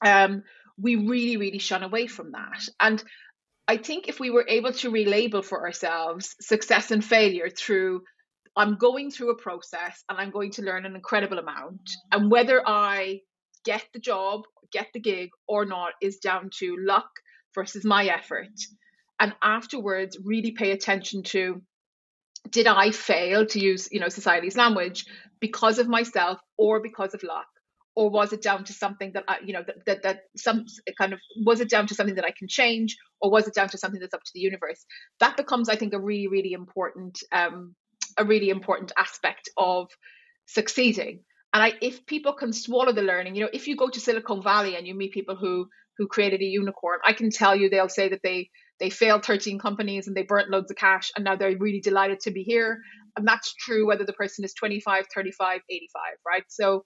um, 0.04 0.44
we 0.80 0.94
really, 0.94 1.36
really 1.36 1.58
shun 1.58 1.82
away 1.82 2.06
from 2.06 2.32
that, 2.32 2.68
and 2.78 3.02
I 3.68 3.76
think 3.76 4.08
if 4.08 4.18
we 4.18 4.30
were 4.30 4.46
able 4.48 4.72
to 4.72 4.90
relabel 4.90 5.44
for 5.44 5.66
ourselves 5.66 6.34
success 6.40 6.90
and 6.90 7.04
failure 7.04 7.50
through 7.50 8.02
I'm 8.56 8.76
going 8.76 9.12
through 9.12 9.30
a 9.30 9.36
process 9.36 10.02
and 10.08 10.18
I'm 10.18 10.30
going 10.32 10.50
to 10.52 10.62
learn 10.62 10.84
an 10.84 10.96
incredible 10.96 11.38
amount, 11.38 11.88
and 12.10 12.28
whether 12.28 12.60
I 12.66 13.20
get 13.64 13.84
the 13.92 14.00
job, 14.00 14.42
get 14.72 14.88
the 14.92 14.98
gig 15.00 15.30
or 15.46 15.64
not 15.64 15.92
is 16.02 16.18
down 16.18 16.50
to 16.58 16.76
luck 16.80 17.08
versus 17.54 17.84
my 17.84 18.06
effort. 18.06 18.48
And 19.20 19.32
afterwards, 19.42 20.18
really 20.24 20.52
pay 20.52 20.72
attention 20.72 21.22
to 21.24 21.62
did 22.50 22.66
I 22.66 22.90
fail 22.90 23.46
to 23.46 23.60
use, 23.60 23.88
you 23.92 24.00
know, 24.00 24.08
society's 24.08 24.56
language 24.56 25.04
because 25.40 25.78
of 25.78 25.86
myself 25.86 26.40
or 26.56 26.80
because 26.80 27.14
of 27.14 27.22
luck? 27.22 27.46
Or 27.98 28.08
was 28.08 28.32
it 28.32 28.40
down 28.40 28.62
to 28.62 28.72
something 28.72 29.10
that 29.14 29.24
I, 29.26 29.38
you 29.44 29.52
know, 29.52 29.64
that, 29.66 29.84
that, 29.86 30.02
that 30.04 30.20
some 30.36 30.66
kind 30.96 31.12
of 31.12 31.18
was 31.44 31.60
it 31.60 31.68
down 31.68 31.88
to 31.88 31.96
something 31.96 32.14
that 32.14 32.24
I 32.24 32.30
can 32.30 32.46
change, 32.46 32.96
or 33.20 33.28
was 33.28 33.48
it 33.48 33.54
down 33.54 33.68
to 33.70 33.78
something 33.78 34.00
that's 34.00 34.14
up 34.14 34.22
to 34.22 34.30
the 34.32 34.40
universe? 34.40 34.86
That 35.18 35.36
becomes, 35.36 35.68
I 35.68 35.74
think, 35.74 35.94
a 35.94 35.98
really, 35.98 36.28
really 36.28 36.52
important, 36.52 37.18
um, 37.32 37.74
a 38.16 38.24
really 38.24 38.50
important 38.50 38.92
aspect 38.96 39.48
of 39.56 39.88
succeeding. 40.46 41.24
And 41.52 41.60
I, 41.60 41.72
if 41.82 42.06
people 42.06 42.34
can 42.34 42.52
swallow 42.52 42.92
the 42.92 43.02
learning, 43.02 43.34
you 43.34 43.42
know, 43.42 43.50
if 43.52 43.66
you 43.66 43.74
go 43.74 43.88
to 43.88 44.00
Silicon 44.00 44.44
Valley 44.44 44.76
and 44.76 44.86
you 44.86 44.94
meet 44.94 45.12
people 45.12 45.34
who 45.34 45.68
who 45.96 46.06
created 46.06 46.40
a 46.40 46.44
unicorn, 46.44 47.00
I 47.04 47.14
can 47.14 47.30
tell 47.30 47.56
you 47.56 47.68
they'll 47.68 47.88
say 47.88 48.10
that 48.10 48.20
they 48.22 48.48
they 48.78 48.90
failed 48.90 49.24
13 49.24 49.58
companies 49.58 50.06
and 50.06 50.16
they 50.16 50.22
burnt 50.22 50.50
loads 50.50 50.70
of 50.70 50.76
cash 50.76 51.10
and 51.16 51.24
now 51.24 51.34
they're 51.34 51.58
really 51.58 51.80
delighted 51.80 52.20
to 52.20 52.30
be 52.30 52.44
here. 52.44 52.78
And 53.16 53.26
that's 53.26 53.52
true 53.54 53.88
whether 53.88 54.04
the 54.04 54.12
person 54.12 54.44
is 54.44 54.54
25, 54.54 55.06
35, 55.12 55.60
85, 55.68 56.02
right? 56.24 56.44
So 56.46 56.84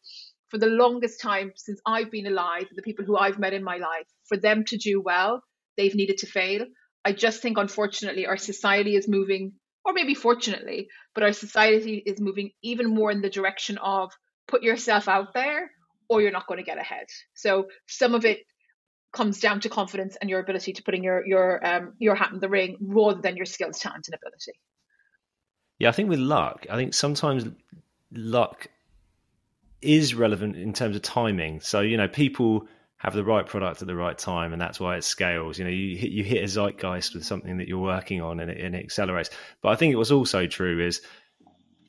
for 0.53 0.59
the 0.59 0.67
longest 0.67 1.19
time 1.19 1.53
since 1.57 1.81
I've 1.87 2.11
been 2.11 2.27
alive, 2.27 2.67
the 2.77 2.83
people 2.83 3.07
who 3.07 3.17
I've 3.17 3.39
met 3.39 3.55
in 3.55 3.65
my 3.65 3.79
life, 3.79 4.07
for 4.29 4.37
them 4.37 4.65
to 4.67 4.77
do 4.77 5.01
well, 5.01 5.43
they've 5.79 5.95
needed 5.95 6.19
to 6.19 6.27
fail. 6.27 6.67
I 7.07 7.13
just 7.13 7.41
think, 7.41 7.57
unfortunately, 7.57 8.27
our 8.27 8.37
society 8.37 8.95
is 8.95 9.09
moving, 9.09 9.55
or 9.83 9.95
maybe 9.95 10.15
fortunately, 10.15 10.89
but 11.15 11.25
our 11.25 11.33
society 11.33 12.03
is 12.05 12.21
moving 12.21 12.51
even 12.63 12.95
more 12.95 13.11
in 13.11 13.23
the 13.23 13.31
direction 13.31 13.79
of 13.79 14.13
put 14.47 14.63
yourself 14.63 15.09
out 15.09 15.33
there 15.33 15.71
or 16.11 16.21
you're 16.21 16.31
not 16.31 16.47
going 16.47 16.59
to 16.59 16.65
get 16.65 16.77
ahead. 16.77 17.07
So 17.33 17.69
some 17.89 18.15
of 18.15 18.27
it 18.27 18.41
comes 19.11 19.41
down 19.41 19.61
to 19.61 19.71
confidence 19.71 20.19
and 20.21 20.29
your 20.29 20.41
ability 20.41 20.75
to 20.75 20.83
putting 20.83 21.03
your 21.03 21.27
your 21.27 21.67
um, 21.67 21.95
your 21.99 22.15
hat 22.15 22.33
in 22.33 22.41
the 22.41 22.51
ring 22.51 22.77
rather 22.83 23.23
than 23.23 23.37
your 23.39 23.47
skills, 23.47 23.79
talent, 23.79 24.07
and 24.07 24.15
ability. 24.15 24.53
Yeah, 25.79 25.89
I 25.89 25.93
think 25.93 26.11
with 26.11 26.19
luck, 26.19 26.67
I 26.69 26.77
think 26.77 26.93
sometimes 26.93 27.47
luck 28.13 28.69
is 29.83 30.15
relevant 30.15 30.57
in 30.57 30.73
terms 30.73 30.97
of 30.97 31.03
timing. 31.03 31.61
So 31.61 31.81
you 31.81 31.97
know, 31.97 32.09
people 32.09 32.67
have 32.97 33.15
the 33.15 33.25
right 33.25 33.47
product 33.47 33.83
at 33.83 33.89
the 33.89 33.97
right 33.97 34.17
time, 34.17 34.53
and 34.53 34.63
that's 34.63 34.79
why 34.79 34.97
it 34.97 35.05
scales. 35.05 35.59
You 35.59 35.65
know, 35.65 35.71
you 35.71 35.97
hit, 35.97 36.11
you 36.13 36.23
hit 36.23 36.45
a 36.45 36.47
zeitgeist 36.47 37.15
with 37.15 37.25
something 37.25 37.59
that 37.59 37.69
you're 37.69 37.79
working 37.79 38.21
on, 38.23 38.39
and 38.39 38.51
it, 38.51 38.61
and 38.61 38.77
it 38.77 38.85
accelerates. 38.85 39.31
But 39.61 39.71
I 39.71 39.77
think 39.77 39.93
it 39.93 39.97
was 39.97 40.13
also 40.13 40.47
true 40.47 40.85
is 40.85 41.03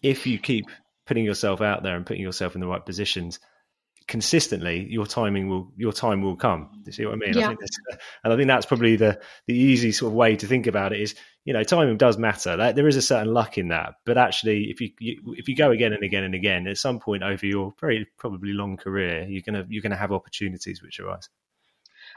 if 0.01 0.25
you 0.25 0.39
keep 0.39 0.65
putting 1.05 1.23
yourself 1.23 1.61
out 1.61 1.83
there 1.83 1.95
and 1.95 2.05
putting 2.05 2.23
yourself 2.23 2.55
in 2.55 2.61
the 2.61 2.67
right 2.67 2.83
positions 2.85 3.39
consistently, 4.07 4.87
your 4.89 5.05
timing 5.05 5.49
will 5.49 5.71
your 5.77 5.93
time 5.93 6.21
will 6.21 6.35
come. 6.35 6.81
You 6.85 6.91
see 6.91 7.05
what 7.05 7.13
I 7.13 7.17
mean? 7.17 7.33
Yeah. 7.33 7.45
I 7.45 7.47
think 7.49 7.59
and 8.23 8.33
I 8.33 8.35
think 8.35 8.47
that's 8.47 8.65
probably 8.65 8.95
the 8.95 9.19
the 9.47 9.55
easy 9.55 9.91
sort 9.91 10.11
of 10.11 10.15
way 10.15 10.35
to 10.35 10.47
think 10.47 10.67
about 10.67 10.93
it 10.93 11.01
is 11.01 11.15
you 11.45 11.53
know 11.53 11.63
timing 11.63 11.97
does 11.97 12.17
matter. 12.17 12.55
there 12.73 12.87
is 12.87 12.95
a 12.95 13.01
certain 13.01 13.33
luck 13.33 13.57
in 13.57 13.69
that, 13.69 13.95
but 14.05 14.17
actually, 14.17 14.69
if 14.69 14.79
you, 14.79 14.91
you, 14.99 15.35
if 15.37 15.47
you 15.47 15.55
go 15.55 15.71
again 15.71 15.93
and 15.93 16.03
again 16.03 16.23
and 16.23 16.35
again, 16.35 16.67
at 16.67 16.77
some 16.77 16.99
point 16.99 17.23
over 17.23 17.45
your 17.45 17.73
very 17.79 18.07
probably 18.17 18.53
long 18.53 18.77
career, 18.77 19.25
you're 19.27 19.43
gonna 19.45 19.65
you're 19.69 19.81
gonna 19.81 19.95
have 19.95 20.11
opportunities 20.11 20.81
which 20.81 20.99
arise. 20.99 21.29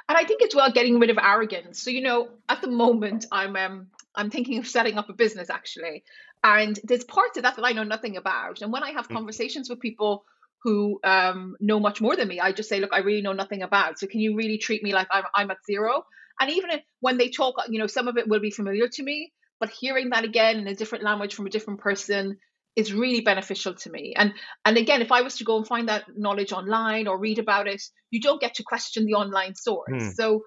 And 0.09 0.17
I 0.17 0.25
think 0.25 0.43
it's 0.43 0.55
well 0.55 0.71
getting 0.71 1.01
rid 1.01 1.11
of 1.11 1.19
arrogance. 1.19 1.83
So 1.83 1.91
you 1.91 2.03
know, 2.03 2.29
at 2.49 2.61
the 2.61 2.69
moment, 2.69 3.27
I'm 3.33 3.57
um 3.57 3.89
I'm 4.15 4.31
thinking 4.31 4.59
of 4.59 4.69
setting 4.69 4.99
up 4.99 5.09
a 5.09 5.13
business 5.13 5.51
actually, 5.51 6.05
and 6.45 6.79
there's 6.85 7.05
parts 7.05 7.37
of 7.37 7.43
that 7.43 7.57
that 7.57 7.65
I 7.65 7.73
know 7.73 7.85
nothing 7.85 8.17
about. 8.17 8.63
And 8.63 8.73
when 8.73 8.85
I 8.85 8.93
have 8.93 9.09
mm. 9.09 9.15
conversations 9.15 9.69
with 9.69 9.81
people 9.81 10.25
who 10.67 10.99
um, 11.05 11.57
know 11.61 11.79
much 11.79 12.01
more 12.01 12.17
than 12.17 12.27
me. 12.27 12.41
I 12.41 12.51
just 12.51 12.69
say, 12.69 12.81
look, 12.81 12.91
I 12.93 12.99
really 12.99 13.23
know 13.23 13.33
nothing 13.33 13.63
about. 13.63 14.01
So 14.01 14.09
can 14.09 14.19
you 14.19 14.35
really 14.35 14.59
treat 14.59 14.83
me 14.83 14.93
like 14.93 15.07
I'm, 15.13 15.23
I'm 15.33 15.49
at 15.53 15.59
zero? 15.65 16.05
And 16.41 16.51
even 16.51 16.71
when 17.01 17.19
they 17.19 17.31
talk 17.31 17.55
you 17.69 17.79
know 17.79 17.87
some 17.87 18.09
of 18.09 18.17
it 18.17 18.29
will 18.29 18.41
be 18.41 18.51
familiar 18.51 18.89
to 18.89 19.03
me 19.03 19.33
but 19.61 19.71
hearing 19.71 20.11
that 20.11 20.25
again 20.25 20.59
in 20.59 20.67
a 20.67 20.75
different 20.75 21.05
language 21.05 21.35
from 21.35 21.47
a 21.47 21.51
different 21.51 21.81
person 21.81 22.37
is 22.75 22.93
really 22.93 23.23
beneficial 23.23 23.75
to 23.75 23.91
me 23.91 24.15
and 24.17 24.33
and 24.65 24.77
again 24.77 25.03
if 25.03 25.13
i 25.13 25.23
was 25.23 25.37
to 25.37 25.45
go 25.45 25.57
and 25.57 25.67
find 25.67 25.89
that 25.89 26.05
knowledge 26.17 26.53
online 26.53 27.07
or 27.07 27.19
read 27.19 27.39
about 27.39 27.67
it 27.67 27.83
you 28.11 28.21
don't 28.21 28.41
get 28.41 28.55
to 28.55 28.63
question 28.63 29.07
the 29.07 29.15
online 29.15 29.55
source 29.55 29.89
hmm. 29.89 30.11
so 30.11 30.43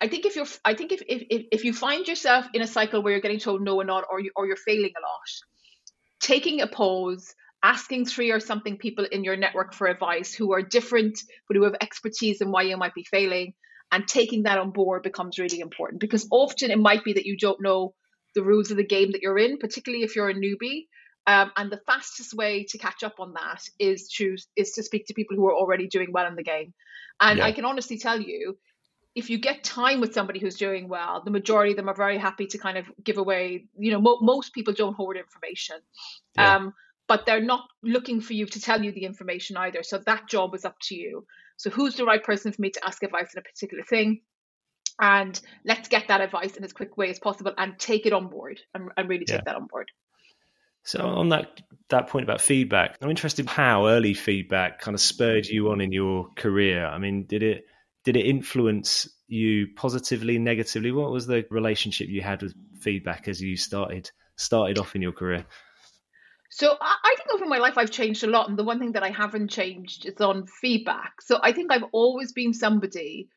i 0.00 0.08
think 0.08 0.26
if 0.26 0.36
you're 0.36 0.46
i 0.64 0.74
think 0.74 0.92
if, 0.92 1.02
if 1.08 1.46
if 1.52 1.64
you 1.64 1.72
find 1.72 2.08
yourself 2.08 2.46
in 2.54 2.62
a 2.62 2.66
cycle 2.66 3.02
where 3.02 3.12
you're 3.12 3.22
getting 3.22 3.38
told 3.38 3.62
no 3.62 3.80
and 3.80 3.88
not 3.88 4.04
or 4.10 4.20
you 4.20 4.30
or 4.36 4.46
you're 4.46 4.56
failing 4.56 4.92
a 4.96 5.00
lot 5.00 5.30
taking 6.20 6.60
a 6.60 6.66
pause 6.66 7.34
asking 7.62 8.06
three 8.06 8.30
or 8.30 8.40
something 8.40 8.78
people 8.78 9.06
in 9.10 9.22
your 9.22 9.36
network 9.36 9.74
for 9.74 9.86
advice 9.86 10.34
who 10.34 10.52
are 10.52 10.62
different 10.62 11.20
but 11.46 11.56
who 11.56 11.64
have 11.64 11.74
expertise 11.80 12.40
in 12.40 12.50
why 12.50 12.62
you 12.62 12.76
might 12.76 12.94
be 12.94 13.04
failing 13.04 13.52
and 13.92 14.06
taking 14.06 14.44
that 14.44 14.58
on 14.58 14.70
board 14.70 15.02
becomes 15.02 15.38
really 15.38 15.60
important 15.60 16.00
because 16.00 16.26
often 16.30 16.70
it 16.70 16.78
might 16.78 17.04
be 17.04 17.12
that 17.12 17.26
you 17.26 17.36
don't 17.36 17.60
know 17.60 17.94
the 18.34 18.42
rules 18.42 18.70
of 18.70 18.76
the 18.76 18.86
game 18.86 19.12
that 19.12 19.22
you're 19.22 19.38
in 19.38 19.58
particularly 19.58 20.04
if 20.04 20.16
you're 20.16 20.30
a 20.30 20.34
newbie 20.34 20.86
um, 21.26 21.50
and 21.56 21.70
the 21.70 21.80
fastest 21.86 22.32
way 22.34 22.64
to 22.64 22.78
catch 22.78 23.02
up 23.02 23.16
on 23.18 23.34
that 23.34 23.62
is 23.78 24.08
to 24.08 24.36
is 24.56 24.72
to 24.72 24.82
speak 24.82 25.06
to 25.06 25.14
people 25.14 25.36
who 25.36 25.46
are 25.46 25.54
already 25.54 25.88
doing 25.88 26.12
well 26.12 26.26
in 26.26 26.36
the 26.36 26.42
game 26.42 26.72
and 27.20 27.38
yeah. 27.38 27.44
i 27.44 27.52
can 27.52 27.64
honestly 27.64 27.98
tell 27.98 28.20
you 28.20 28.56
if 29.14 29.28
you 29.28 29.38
get 29.38 29.64
time 29.64 30.00
with 30.00 30.14
somebody 30.14 30.38
who's 30.38 30.56
doing 30.56 30.88
well, 30.88 31.22
the 31.24 31.30
majority 31.30 31.72
of 31.72 31.76
them 31.76 31.88
are 31.88 31.94
very 31.94 32.16
happy 32.16 32.46
to 32.46 32.58
kind 32.58 32.78
of 32.78 32.86
give 33.02 33.18
away. 33.18 33.66
You 33.76 33.92
know, 33.92 34.00
mo- 34.00 34.20
most 34.20 34.54
people 34.54 34.72
don't 34.72 34.94
hoard 34.94 35.16
information. 35.16 35.76
Yeah. 36.36 36.56
Um, 36.56 36.74
but 37.08 37.26
they're 37.26 37.42
not 37.42 37.64
looking 37.82 38.20
for 38.20 38.34
you 38.34 38.46
to 38.46 38.60
tell 38.60 38.84
you 38.84 38.92
the 38.92 39.04
information 39.04 39.56
either. 39.56 39.82
So 39.82 39.98
that 40.06 40.28
job 40.28 40.54
is 40.54 40.64
up 40.64 40.76
to 40.82 40.94
you. 40.94 41.26
So 41.60 41.68
who's 41.68 41.94
the 41.94 42.06
right 42.06 42.24
person 42.24 42.52
for 42.52 42.62
me 42.62 42.70
to 42.70 42.86
ask 42.86 43.02
advice 43.02 43.34
in 43.34 43.38
a 43.38 43.42
particular 43.42 43.84
thing? 43.84 44.22
And 44.98 45.38
let's 45.62 45.88
get 45.88 46.08
that 46.08 46.22
advice 46.22 46.56
in 46.56 46.64
as 46.64 46.72
quick 46.72 46.96
way 46.96 47.10
as 47.10 47.18
possible 47.18 47.52
and 47.58 47.78
take 47.78 48.06
it 48.06 48.14
on 48.14 48.28
board 48.28 48.60
and, 48.74 48.88
and 48.96 49.10
really 49.10 49.26
take 49.26 49.40
yeah. 49.40 49.42
that 49.44 49.56
on 49.56 49.66
board. 49.66 49.90
So 50.84 51.00
on 51.00 51.28
that 51.28 51.60
that 51.90 52.08
point 52.08 52.24
about 52.24 52.40
feedback, 52.40 52.96
I'm 53.02 53.10
interested 53.10 53.46
how 53.46 53.88
early 53.88 54.14
feedback 54.14 54.80
kind 54.80 54.94
of 54.94 55.02
spurred 55.02 55.44
you 55.44 55.70
on 55.70 55.82
in 55.82 55.92
your 55.92 56.30
career. 56.34 56.86
I 56.86 56.96
mean, 56.96 57.26
did 57.26 57.42
it 57.42 57.66
did 58.06 58.16
it 58.16 58.24
influence 58.24 59.06
you 59.26 59.66
positively, 59.76 60.38
negatively? 60.38 60.92
What 60.92 61.10
was 61.10 61.26
the 61.26 61.44
relationship 61.50 62.08
you 62.08 62.22
had 62.22 62.40
with 62.40 62.54
feedback 62.80 63.28
as 63.28 63.38
you 63.38 63.58
started 63.58 64.10
started 64.36 64.78
off 64.78 64.96
in 64.96 65.02
your 65.02 65.12
career? 65.12 65.44
So 66.50 66.76
I 66.80 67.14
think 67.16 67.32
over 67.32 67.46
my 67.46 67.58
life 67.58 67.78
I've 67.78 67.92
changed 67.92 68.24
a 68.24 68.26
lot, 68.26 68.48
and 68.48 68.58
the 68.58 68.64
one 68.64 68.80
thing 68.80 68.92
that 68.92 69.04
I 69.04 69.10
haven't 69.10 69.48
changed 69.48 70.04
is 70.04 70.20
on 70.20 70.46
feedback. 70.46 71.22
So 71.22 71.38
I 71.42 71.52
think 71.52 71.72
I've 71.72 71.84
always 71.92 72.32
been 72.32 72.52
somebody 72.52 73.28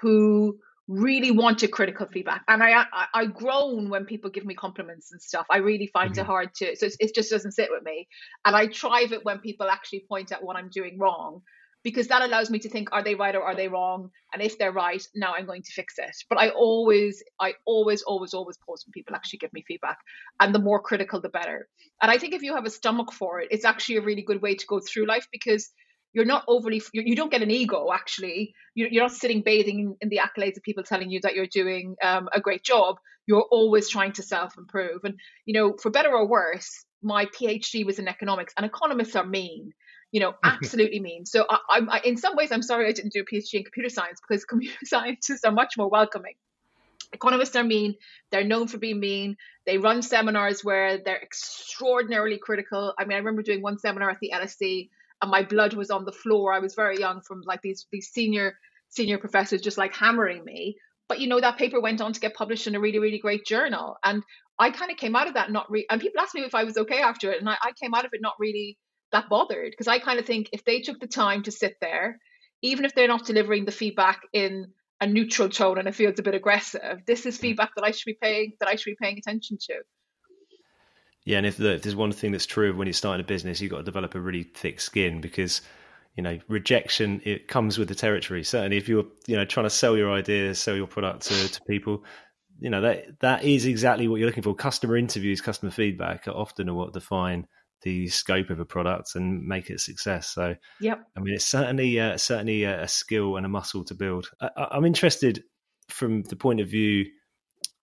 who 0.00 0.58
really 0.88 1.30
wanted 1.30 1.70
critical 1.70 2.06
feedback, 2.06 2.42
and 2.48 2.62
I 2.62 2.84
I, 2.92 3.06
I 3.14 3.26
groan 3.26 3.90
when 3.90 4.06
people 4.06 4.30
give 4.30 4.46
me 4.46 4.54
compliments 4.54 5.12
and 5.12 5.20
stuff. 5.20 5.46
I 5.50 5.58
really 5.58 5.86
find 5.88 6.12
mm-hmm. 6.12 6.20
it 6.20 6.26
hard 6.26 6.54
to, 6.56 6.74
so 6.76 6.88
it 6.98 7.14
just 7.14 7.30
doesn't 7.30 7.52
sit 7.52 7.70
with 7.70 7.82
me, 7.82 8.08
and 8.46 8.56
I 8.56 8.68
thrive 8.68 9.12
it 9.12 9.24
when 9.24 9.38
people 9.38 9.68
actually 9.68 10.06
point 10.08 10.32
out 10.32 10.42
what 10.42 10.56
I'm 10.56 10.70
doing 10.70 10.98
wrong 10.98 11.42
because 11.82 12.08
that 12.08 12.22
allows 12.22 12.50
me 12.50 12.58
to 12.60 12.68
think 12.68 12.88
are 12.92 13.02
they 13.02 13.14
right 13.14 13.34
or 13.34 13.42
are 13.42 13.54
they 13.54 13.68
wrong? 13.68 14.10
And 14.32 14.42
if 14.42 14.58
they're 14.58 14.72
right 14.72 15.02
now 15.14 15.34
i'm 15.36 15.46
going 15.46 15.62
to 15.62 15.72
fix 15.72 15.94
it. 15.98 16.16
But 16.28 16.38
i 16.38 16.50
always 16.50 17.22
i 17.40 17.54
always 17.64 18.02
always 18.02 18.34
always 18.34 18.56
pause 18.58 18.84
when 18.86 18.92
people 18.92 19.14
actually 19.14 19.38
give 19.38 19.52
me 19.52 19.64
feedback. 19.66 19.98
And 20.40 20.54
the 20.54 20.58
more 20.58 20.80
critical 20.80 21.20
the 21.20 21.28
better. 21.28 21.68
And 22.00 22.10
i 22.10 22.18
think 22.18 22.34
if 22.34 22.42
you 22.42 22.54
have 22.54 22.66
a 22.66 22.70
stomach 22.70 23.12
for 23.12 23.40
it 23.40 23.48
it's 23.50 23.64
actually 23.64 23.96
a 23.96 24.02
really 24.02 24.22
good 24.22 24.42
way 24.42 24.54
to 24.54 24.66
go 24.66 24.80
through 24.80 25.06
life 25.06 25.26
because 25.32 25.70
you're 26.12 26.24
not 26.26 26.44
overly 26.46 26.82
you 26.92 27.16
don't 27.16 27.30
get 27.30 27.42
an 27.42 27.50
ego 27.50 27.88
actually. 27.92 28.54
You're 28.74 29.02
not 29.02 29.12
sitting 29.12 29.42
bathing 29.42 29.96
in 30.00 30.08
the 30.08 30.20
accolades 30.26 30.56
of 30.56 30.62
people 30.62 30.82
telling 30.82 31.10
you 31.10 31.20
that 31.22 31.34
you're 31.34 31.46
doing 31.46 31.96
um, 32.02 32.28
a 32.34 32.40
great 32.40 32.62
job. 32.62 32.96
You're 33.26 33.46
always 33.50 33.88
trying 33.88 34.12
to 34.12 34.22
self 34.22 34.58
improve 34.58 35.04
and 35.04 35.14
you 35.46 35.54
know 35.54 35.74
for 35.82 35.90
better 35.90 36.10
or 36.10 36.26
worse 36.26 36.84
my 37.02 37.26
phd 37.26 37.84
was 37.84 37.98
in 37.98 38.08
economics. 38.08 38.52
And 38.56 38.66
economists 38.66 39.16
are 39.16 39.26
mean 39.26 39.72
you 40.12 40.20
know, 40.20 40.34
absolutely 40.44 41.00
mean. 41.00 41.26
So 41.26 41.44
I, 41.50 41.58
I, 41.88 42.00
in 42.04 42.16
some 42.16 42.36
ways, 42.36 42.52
I'm 42.52 42.62
sorry 42.62 42.86
I 42.86 42.92
didn't 42.92 43.12
do 43.12 43.22
a 43.22 43.24
PhD 43.24 43.54
in 43.54 43.64
computer 43.64 43.88
science 43.88 44.20
because 44.26 44.44
computer 44.54 44.84
scientists 44.84 45.44
are 45.44 45.52
much 45.52 45.76
more 45.76 45.88
welcoming. 45.88 46.34
Economists 47.12 47.56
are 47.56 47.64
mean. 47.64 47.94
They're 48.30 48.44
known 48.44 48.68
for 48.68 48.78
being 48.78 49.00
mean. 49.00 49.36
They 49.66 49.78
run 49.78 50.02
seminars 50.02 50.64
where 50.64 50.98
they're 50.98 51.20
extraordinarily 51.20 52.38
critical. 52.38 52.94
I 52.98 53.04
mean, 53.04 53.16
I 53.16 53.18
remember 53.18 53.42
doing 53.42 53.60
one 53.60 53.78
seminar 53.78 54.10
at 54.10 54.18
the 54.20 54.32
LSE 54.34 54.88
and 55.20 55.30
my 55.30 55.42
blood 55.42 55.74
was 55.74 55.90
on 55.90 56.04
the 56.04 56.12
floor. 56.12 56.52
I 56.52 56.58
was 56.58 56.74
very 56.74 56.98
young 56.98 57.20
from 57.20 57.42
like 57.44 57.60
these 57.62 57.86
these 57.92 58.08
senior 58.08 58.58
senior 58.88 59.18
professors 59.18 59.60
just 59.60 59.78
like 59.78 59.94
hammering 59.94 60.44
me. 60.44 60.76
But 61.08 61.20
you 61.20 61.28
know, 61.28 61.40
that 61.40 61.58
paper 61.58 61.80
went 61.80 62.00
on 62.00 62.12
to 62.12 62.20
get 62.20 62.34
published 62.34 62.66
in 62.66 62.74
a 62.74 62.80
really, 62.80 62.98
really 62.98 63.18
great 63.18 63.44
journal. 63.44 63.96
And 64.04 64.22
I 64.58 64.70
kind 64.70 64.90
of 64.90 64.96
came 64.96 65.14
out 65.14 65.28
of 65.28 65.34
that 65.34 65.52
not 65.52 65.70
re 65.70 65.86
and 65.90 66.00
people 66.00 66.20
asked 66.20 66.34
me 66.34 66.42
if 66.42 66.54
I 66.54 66.64
was 66.64 66.76
okay 66.78 67.00
after 67.00 67.30
it. 67.30 67.40
And 67.40 67.48
I, 67.48 67.56
I 67.62 67.72
came 67.80 67.94
out 67.94 68.04
of 68.04 68.10
it 68.14 68.20
not 68.22 68.34
really 68.38 68.78
that 69.12 69.28
bothered 69.28 69.70
because 69.70 69.88
I 69.88 69.98
kind 69.98 70.18
of 70.18 70.26
think 70.26 70.50
if 70.52 70.64
they 70.64 70.80
took 70.80 71.00
the 71.00 71.06
time 71.06 71.42
to 71.44 71.52
sit 71.52 71.76
there, 71.80 72.18
even 72.62 72.84
if 72.84 72.94
they're 72.94 73.08
not 73.08 73.26
delivering 73.26 73.64
the 73.64 73.72
feedback 73.72 74.22
in 74.32 74.72
a 75.00 75.06
neutral 75.06 75.48
tone 75.48 75.78
and 75.78 75.88
it 75.88 75.94
feels 75.94 76.18
a 76.18 76.22
bit 76.22 76.34
aggressive, 76.34 77.02
this 77.06 77.26
is 77.26 77.36
mm. 77.36 77.40
feedback 77.40 77.74
that 77.76 77.84
I 77.84 77.90
should 77.90 78.06
be 78.06 78.18
paying 78.20 78.52
that 78.60 78.68
I 78.68 78.76
should 78.76 78.90
be 78.92 78.96
paying 79.00 79.18
attention 79.18 79.58
to. 79.68 79.74
Yeah, 81.24 81.38
and 81.38 81.46
if, 81.46 81.56
the, 81.56 81.74
if 81.74 81.82
there's 81.82 81.94
one 81.94 82.10
thing 82.10 82.32
that's 82.32 82.46
true 82.46 82.70
of 82.70 82.76
when 82.76 82.88
you're 82.88 82.94
starting 82.94 83.24
a 83.24 83.26
business, 83.26 83.60
you've 83.60 83.70
got 83.70 83.78
to 83.78 83.84
develop 83.84 84.16
a 84.16 84.20
really 84.20 84.42
thick 84.42 84.80
skin 84.80 85.20
because 85.20 85.60
you 86.16 86.22
know 86.22 86.38
rejection 86.48 87.22
it 87.24 87.48
comes 87.48 87.78
with 87.78 87.88
the 87.88 87.94
territory. 87.94 88.42
Certainly, 88.44 88.76
if 88.76 88.88
you're 88.88 89.06
you 89.26 89.36
know 89.36 89.44
trying 89.44 89.66
to 89.66 89.70
sell 89.70 89.96
your 89.96 90.10
ideas, 90.10 90.58
sell 90.58 90.76
your 90.76 90.86
product 90.86 91.22
to, 91.22 91.48
to 91.48 91.60
people, 91.68 92.04
you 92.60 92.70
know 92.70 92.80
that 92.80 93.20
that 93.20 93.44
is 93.44 93.66
exactly 93.66 94.08
what 94.08 94.16
you're 94.16 94.28
looking 94.28 94.42
for. 94.42 94.54
Customer 94.54 94.96
interviews, 94.96 95.40
customer 95.40 95.70
feedback 95.70 96.26
are 96.28 96.32
often 96.32 96.72
what 96.74 96.92
define 96.92 97.46
the 97.82 98.08
scope 98.08 98.50
of 98.50 98.60
a 98.60 98.64
product 98.64 99.14
and 99.14 99.46
make 99.46 99.70
it 99.70 99.74
a 99.74 99.78
success. 99.78 100.28
So, 100.28 100.54
yep. 100.80 101.04
I 101.16 101.20
mean, 101.20 101.34
it's 101.34 101.46
certainly 101.46 101.98
uh, 101.98 102.16
certainly 102.16 102.64
a, 102.64 102.82
a, 102.82 102.88
skill 102.88 103.36
and 103.36 103.46
a 103.46 103.48
muscle 103.48 103.84
to 103.84 103.94
build. 103.94 104.30
I, 104.40 104.68
I'm 104.70 104.84
interested 104.84 105.44
from 105.88 106.22
the 106.22 106.36
point 106.36 106.60
of 106.60 106.68
view 106.68 107.06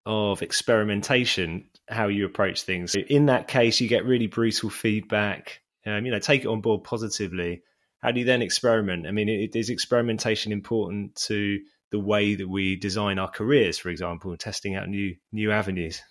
of 0.05 0.41
experimentation, 0.41 1.69
how 1.87 2.07
you 2.07 2.25
approach 2.25 2.63
things. 2.63 2.95
In 2.95 3.27
that 3.27 3.47
case, 3.47 3.79
you 3.79 3.87
get 3.87 4.05
really 4.05 4.27
brutal 4.27 4.69
feedback. 4.69 5.61
Um, 5.85 6.05
you 6.05 6.11
know, 6.11 6.19
take 6.19 6.41
it 6.41 6.47
on 6.47 6.61
board 6.61 6.83
positively. 6.83 7.63
How 7.99 8.11
do 8.11 8.19
you 8.19 8.25
then 8.25 8.41
experiment? 8.41 9.07
I 9.07 9.11
mean, 9.11 9.29
it, 9.29 9.55
is 9.55 9.69
experimentation 9.69 10.51
important 10.51 11.15
to 11.27 11.59
the 11.91 11.99
way 11.99 12.35
that 12.35 12.47
we 12.47 12.75
design 12.75 13.19
our 13.19 13.29
careers, 13.29 13.77
for 13.77 13.89
example, 13.89 14.35
testing 14.37 14.75
out 14.75 14.87
new 14.87 15.15
new 15.31 15.51
avenues? 15.51 16.01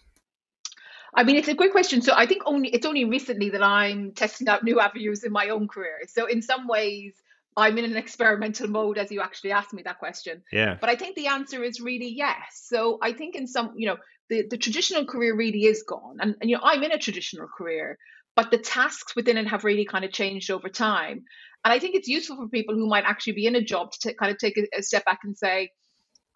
I 1.18 1.24
mean, 1.24 1.34
it's 1.34 1.48
a 1.48 1.54
great 1.54 1.72
question. 1.72 2.00
So 2.00 2.12
I 2.14 2.26
think 2.26 2.42
only 2.46 2.68
it's 2.68 2.86
only 2.86 3.04
recently 3.04 3.50
that 3.50 3.62
I'm 3.62 4.12
testing 4.12 4.46
out 4.46 4.62
new 4.62 4.78
avenues 4.78 5.24
in 5.24 5.32
my 5.32 5.48
own 5.48 5.66
career. 5.66 6.02
So 6.06 6.26
in 6.26 6.42
some 6.42 6.68
ways, 6.68 7.14
I'm 7.56 7.76
in 7.76 7.84
an 7.84 7.96
experimental 7.96 8.68
mode 8.68 8.98
as 8.98 9.10
you 9.10 9.20
actually 9.20 9.50
asked 9.50 9.72
me 9.72 9.82
that 9.82 9.98
question. 9.98 10.44
Yeah. 10.52 10.76
But 10.80 10.90
I 10.90 10.94
think 10.94 11.16
the 11.16 11.26
answer 11.26 11.64
is 11.64 11.80
really 11.80 12.14
yes. 12.16 12.62
So 12.62 12.98
I 13.02 13.12
think 13.14 13.34
in 13.34 13.48
some, 13.48 13.72
you 13.74 13.88
know, 13.88 13.96
the, 14.30 14.46
the 14.48 14.56
traditional 14.56 15.06
career 15.06 15.34
really 15.34 15.64
is 15.64 15.82
gone. 15.82 16.18
And, 16.20 16.36
and 16.40 16.48
you 16.48 16.56
know, 16.56 16.62
I'm 16.62 16.84
in 16.84 16.92
a 16.92 16.98
traditional 16.98 17.48
career, 17.48 17.98
but 18.36 18.52
the 18.52 18.58
tasks 18.58 19.16
within 19.16 19.38
it 19.38 19.48
have 19.48 19.64
really 19.64 19.86
kind 19.86 20.04
of 20.04 20.12
changed 20.12 20.52
over 20.52 20.68
time. 20.68 21.24
And 21.64 21.72
I 21.74 21.80
think 21.80 21.96
it's 21.96 22.06
useful 22.06 22.36
for 22.36 22.46
people 22.46 22.76
who 22.76 22.86
might 22.86 23.02
actually 23.04 23.32
be 23.32 23.46
in 23.48 23.56
a 23.56 23.60
job 23.60 23.90
to 23.90 23.98
t- 23.98 24.14
kind 24.14 24.30
of 24.30 24.38
take 24.38 24.56
a, 24.56 24.78
a 24.78 24.82
step 24.84 25.04
back 25.04 25.18
and 25.24 25.36
say, 25.36 25.72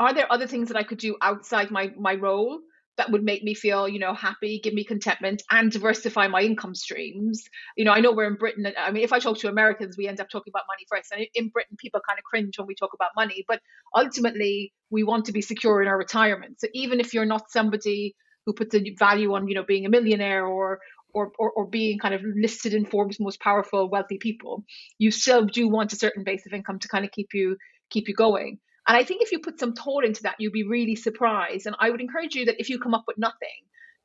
are 0.00 0.12
there 0.12 0.26
other 0.32 0.48
things 0.48 0.66
that 0.68 0.76
I 0.76 0.82
could 0.82 0.98
do 0.98 1.16
outside 1.22 1.70
my 1.70 1.92
my 1.96 2.16
role 2.16 2.58
that 3.02 3.10
would 3.10 3.24
make 3.24 3.42
me 3.42 3.52
feel, 3.52 3.88
you 3.88 3.98
know, 3.98 4.14
happy, 4.14 4.60
give 4.62 4.74
me 4.74 4.84
contentment, 4.84 5.42
and 5.50 5.72
diversify 5.72 6.28
my 6.28 6.40
income 6.40 6.74
streams. 6.74 7.42
You 7.76 7.84
know, 7.84 7.90
I 7.90 7.98
know 7.98 8.12
we're 8.12 8.28
in 8.28 8.36
Britain. 8.36 8.72
I 8.78 8.92
mean, 8.92 9.02
if 9.02 9.12
I 9.12 9.18
talk 9.18 9.38
to 9.38 9.48
Americans, 9.48 9.96
we 9.98 10.06
end 10.06 10.20
up 10.20 10.28
talking 10.30 10.52
about 10.52 10.62
money 10.68 10.86
first. 10.88 11.10
And 11.10 11.26
in 11.34 11.48
Britain, 11.48 11.76
people 11.76 12.00
kind 12.08 12.18
of 12.18 12.24
cringe 12.24 12.58
when 12.58 12.68
we 12.68 12.76
talk 12.76 12.90
about 12.94 13.10
money. 13.16 13.44
But 13.48 13.60
ultimately, 13.92 14.72
we 14.90 15.02
want 15.02 15.24
to 15.24 15.32
be 15.32 15.42
secure 15.42 15.82
in 15.82 15.88
our 15.88 15.98
retirement. 15.98 16.60
So 16.60 16.68
even 16.74 17.00
if 17.00 17.12
you're 17.12 17.24
not 17.24 17.50
somebody 17.50 18.14
who 18.46 18.52
puts 18.52 18.72
a 18.76 18.94
value 18.96 19.34
on, 19.34 19.48
you 19.48 19.56
know, 19.56 19.64
being 19.64 19.84
a 19.84 19.90
millionaire 19.90 20.46
or 20.46 20.78
or, 21.14 21.30
or, 21.38 21.50
or 21.50 21.66
being 21.66 21.98
kind 21.98 22.14
of 22.14 22.22
listed 22.24 22.72
in 22.72 22.86
Forbes 22.86 23.20
most 23.20 23.38
powerful 23.38 23.90
wealthy 23.90 24.16
people, 24.16 24.64
you 24.96 25.10
still 25.10 25.44
do 25.44 25.68
want 25.68 25.92
a 25.92 25.96
certain 25.96 26.24
base 26.24 26.46
of 26.46 26.54
income 26.54 26.78
to 26.78 26.88
kind 26.88 27.04
of 27.04 27.10
keep 27.10 27.34
you 27.34 27.56
keep 27.90 28.06
you 28.08 28.14
going. 28.14 28.58
And 28.88 28.96
I 28.96 29.04
think 29.04 29.22
if 29.22 29.32
you 29.32 29.38
put 29.38 29.60
some 29.60 29.74
thought 29.74 30.04
into 30.04 30.24
that, 30.24 30.36
you'd 30.38 30.52
be 30.52 30.66
really 30.66 30.96
surprised. 30.96 31.66
And 31.66 31.76
I 31.78 31.90
would 31.90 32.00
encourage 32.00 32.34
you 32.34 32.46
that 32.46 32.60
if 32.60 32.68
you 32.68 32.78
come 32.78 32.94
up 32.94 33.04
with 33.06 33.18
nothing, 33.18 33.48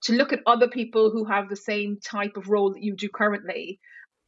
to 0.04 0.14
look 0.14 0.34
at 0.34 0.42
other 0.46 0.68
people 0.68 1.10
who 1.10 1.26
have 1.26 1.50
the 1.50 1.56
same 1.56 1.98
type 2.04 2.38
of 2.38 2.50
role 2.50 2.74
that 2.74 2.84
you 2.84 2.96
do 2.96 3.10
currently, 3.10 3.80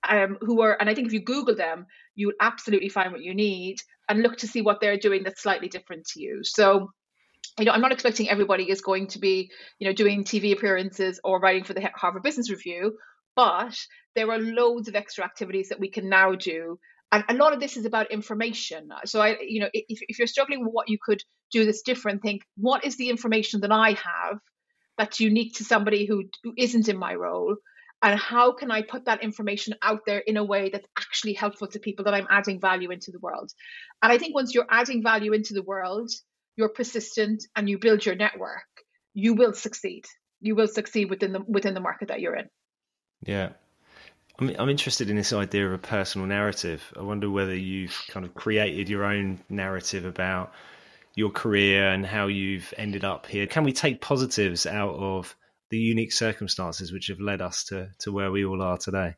um, 0.07 0.37
who 0.41 0.61
are, 0.61 0.77
and 0.79 0.89
I 0.89 0.95
think 0.95 1.07
if 1.07 1.13
you 1.13 1.21
Google 1.21 1.55
them, 1.55 1.85
you'll 2.15 2.33
absolutely 2.41 2.89
find 2.89 3.11
what 3.11 3.21
you 3.21 3.35
need 3.35 3.77
and 4.07 4.21
look 4.21 4.37
to 4.37 4.47
see 4.47 4.61
what 4.61 4.81
they're 4.81 4.97
doing 4.97 5.23
that's 5.23 5.43
slightly 5.43 5.67
different 5.67 6.07
to 6.07 6.21
you. 6.21 6.39
So, 6.43 6.91
you 7.59 7.65
know, 7.65 7.71
I'm 7.71 7.81
not 7.81 7.91
expecting 7.91 8.29
everybody 8.29 8.69
is 8.69 8.81
going 8.81 9.07
to 9.07 9.19
be, 9.19 9.51
you 9.77 9.87
know, 9.87 9.93
doing 9.93 10.23
TV 10.23 10.53
appearances 10.53 11.19
or 11.23 11.39
writing 11.39 11.63
for 11.63 11.73
the 11.73 11.89
Harvard 11.95 12.23
Business 12.23 12.49
Review, 12.49 12.97
but 13.35 13.77
there 14.15 14.31
are 14.31 14.39
loads 14.39 14.87
of 14.87 14.95
extra 14.95 15.23
activities 15.23 15.69
that 15.69 15.79
we 15.79 15.89
can 15.89 16.09
now 16.09 16.35
do 16.35 16.79
And 17.11 17.23
a 17.27 17.33
lot 17.33 17.53
of 17.53 17.59
this 17.59 17.75
is 17.75 17.85
about 17.85 18.11
information. 18.11 18.91
So 19.05 19.19
I, 19.21 19.37
you 19.41 19.61
know, 19.61 19.69
if, 19.73 19.99
if 20.07 20.19
you're 20.19 20.27
struggling 20.27 20.63
with 20.63 20.71
what 20.71 20.89
you 20.89 20.97
could 21.01 21.23
do 21.51 21.65
this 21.65 21.81
different, 21.81 22.21
think 22.21 22.43
what 22.55 22.85
is 22.85 22.97
the 22.97 23.09
information 23.09 23.61
that 23.61 23.71
I 23.71 23.91
have 23.91 24.39
that's 24.97 25.19
unique 25.19 25.55
to 25.55 25.63
somebody 25.63 26.05
who, 26.05 26.25
who 26.43 26.53
isn't 26.57 26.87
in 26.87 26.97
my 26.97 27.15
role? 27.15 27.55
And 28.01 28.17
how 28.17 28.53
can 28.53 28.71
I 28.71 28.81
put 28.83 29.05
that 29.05 29.23
information 29.23 29.73
out 29.81 30.01
there 30.05 30.19
in 30.19 30.37
a 30.37 30.43
way 30.43 30.69
that's 30.69 30.87
actually 30.97 31.33
helpful 31.33 31.67
to 31.67 31.79
people 31.79 32.05
that 32.05 32.13
I'm 32.13 32.27
adding 32.29 32.61
value 32.61 32.91
into 32.91 33.11
the 33.11 33.19
world? 33.19 33.51
And 34.01 34.11
I 34.11 34.17
think 34.17 34.35
once 34.35 34.53
you're 34.53 34.67
adding 34.69 35.03
value 35.03 35.33
into 35.33 35.53
the 35.53 35.63
world, 35.63 36.11
you're 36.55 36.69
persistent 36.69 37.43
and 37.55 37.69
you 37.69 37.77
build 37.77 38.05
your 38.05 38.15
network, 38.15 38.67
you 39.13 39.33
will 39.33 39.53
succeed. 39.53 40.05
You 40.41 40.55
will 40.55 40.67
succeed 40.67 41.09
within 41.09 41.33
the 41.33 41.41
within 41.45 41.73
the 41.73 41.81
market 41.81 42.07
that 42.07 42.21
you're 42.21 42.35
in. 42.35 42.49
Yeah. 43.25 43.49
I'm, 44.39 44.55
I'm 44.57 44.69
interested 44.69 45.09
in 45.09 45.15
this 45.15 45.33
idea 45.33 45.67
of 45.67 45.73
a 45.73 45.77
personal 45.77 46.27
narrative. 46.27 46.93
I 46.97 47.01
wonder 47.01 47.29
whether 47.29 47.55
you've 47.55 47.95
kind 48.09 48.25
of 48.25 48.33
created 48.33 48.89
your 48.89 49.03
own 49.03 49.39
narrative 49.49 50.05
about 50.05 50.53
your 51.15 51.29
career 51.29 51.89
and 51.89 52.05
how 52.05 52.27
you've 52.27 52.73
ended 52.77 53.03
up 53.03 53.25
here. 53.25 53.47
Can 53.47 53.63
we 53.63 53.73
take 53.73 54.01
positives 54.01 54.65
out 54.65 54.95
of 54.95 55.35
the 55.69 55.77
unique 55.77 56.13
circumstances 56.13 56.91
which 56.91 57.07
have 57.07 57.19
led 57.19 57.41
us 57.41 57.65
to, 57.65 57.89
to 57.99 58.11
where 58.11 58.31
we 58.31 58.45
all 58.45 58.61
are 58.61 58.77
today? 58.77 59.15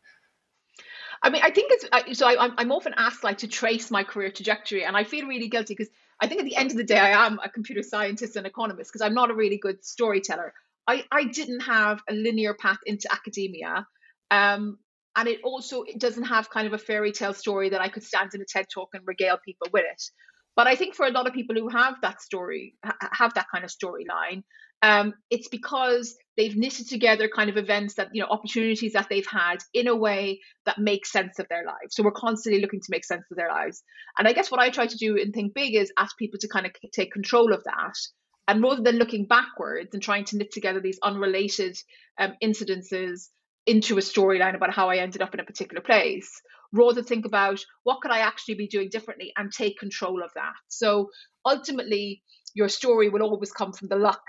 I 1.24 1.30
mean, 1.30 1.44
I 1.44 1.52
think 1.52 1.72
it's 1.72 2.18
so. 2.18 2.26
I, 2.28 2.50
I'm 2.58 2.72
often 2.72 2.96
asked 2.98 3.24
like 3.24 3.40
to 3.40 3.48
trace 3.48 3.92
my 3.92 4.04
career 4.04 4.32
trajectory, 4.32 4.84
and 4.84 4.98
I 4.98 5.04
feel 5.04 5.28
really 5.28 5.50
guilty 5.50 5.76
because 5.76 5.94
I 6.20 6.26
think 6.26 6.40
at 6.40 6.46
the 6.46 6.56
end 6.56 6.72
of 6.72 6.78
the 6.78 6.84
day, 6.84 6.98
I 6.98 7.28
am 7.28 7.40
a 7.44 7.48
computer 7.48 7.84
scientist 7.84 8.36
and 8.38 8.48
economist 8.48 8.92
because 8.92 9.06
I'm 9.06 9.14
not 9.14 9.30
a 9.30 9.36
really 9.36 9.58
good 9.58 9.86
storyteller. 9.86 10.52
I, 10.88 11.06
I 11.12 11.26
didn't 11.26 11.60
have 11.60 12.02
a 12.10 12.14
linear 12.14 12.56
path 12.56 12.80
into 12.88 13.08
academia. 13.14 13.86
Um, 14.32 14.80
and 15.16 15.28
it 15.28 15.40
also 15.44 15.84
it 15.84 16.00
doesn't 16.00 16.24
have 16.24 16.50
kind 16.50 16.68
of 16.68 16.74
a 16.74 16.78
fairy 16.78 17.12
tale 17.12 17.34
story 17.34 17.70
that 17.70 17.82
I 17.82 17.90
could 17.90 18.04
stand 18.04 18.32
in 18.34 18.42
a 18.42 18.46
TED 18.46 18.66
talk 18.74 18.90
and 18.94 19.04
regale 19.06 19.38
people 19.44 19.68
with 19.74 19.84
it. 19.90 20.02
But 20.56 20.68
I 20.68 20.76
think 20.76 20.96
for 20.96 21.06
a 21.06 21.12
lot 21.12 21.28
of 21.28 21.34
people 21.34 21.56
who 21.56 21.70
have 21.70 21.96
that 22.02 22.22
story, 22.22 22.76
have 22.84 23.34
that 23.36 23.48
kind 23.54 23.64
of 23.64 23.72
storyline, 23.72 24.44
um, 24.84 25.14
it's 25.30 25.48
because 25.48 26.16
they've 26.38 26.56
knitted 26.56 26.90
together 26.90 27.30
kind 27.34 27.50
of 27.50 27.58
events 27.58 27.96
that 27.96 28.10
you 28.14 28.22
know 28.22 28.28
opportunities 28.30 28.94
that 28.94 29.08
they've 29.10 29.28
had 29.28 29.58
in 29.74 29.88
a 29.88 29.96
way 29.96 30.40
that 30.66 30.80
makes 30.80 31.12
sense 31.12 31.40
of 31.40 31.48
their 31.50 31.64
lives. 31.66 31.96
So 31.96 32.04
we're 32.04 32.12
constantly 32.12 32.62
looking 32.62 32.82
to 32.82 32.88
make 32.90 33.06
sense 33.06 33.24
of 33.32 33.38
their 33.38 33.50
lives. 33.50 33.84
And 34.18 34.28
I 34.28 34.34
guess 34.34 34.52
what 34.52 34.60
I 34.60 34.70
try 34.70 34.88
to 34.88 34.98
do 34.98 35.16
in 35.16 35.32
Think 35.32 35.54
Big 35.54 35.76
is 35.76 35.94
ask 35.98 36.18
people 36.18 36.40
to 36.40 36.48
kind 36.48 36.66
of 36.66 36.74
take 36.94 37.12
control 37.12 37.54
of 37.54 37.64
that. 37.64 37.94
And 38.48 38.62
rather 38.62 38.82
than 38.82 38.98
looking 38.98 39.28
backwards 39.28 39.94
and 39.94 40.02
trying 40.02 40.26
to 40.26 40.38
knit 40.38 40.52
together 40.52 40.82
these 40.82 41.00
unrelated 41.04 41.78
um, 42.20 42.34
incidences 42.44 43.30
into 43.66 43.98
a 43.98 44.02
storyline 44.02 44.56
about 44.56 44.74
how 44.74 44.90
I 44.90 44.98
ended 44.98 45.22
up 45.22 45.34
in 45.34 45.40
a 45.40 45.46
particular 45.46 45.82
place, 45.82 46.42
rather 46.74 47.04
think 47.04 47.26
about 47.26 47.60
what 47.84 48.02
could 48.02 48.12
I 48.12 48.20
actually 48.20 48.56
be 48.56 48.68
doing 48.68 48.90
differently 48.90 49.34
and 49.38 49.52
take 49.52 49.78
control 49.78 50.24
of 50.24 50.32
that. 50.36 50.54
So 50.68 51.10
ultimately, 51.46 52.24
your 52.54 52.70
story 52.70 53.10
will 53.10 53.22
always 53.22 53.52
come 53.52 53.74
from 53.74 53.90
the 53.90 53.98
luck 53.98 54.24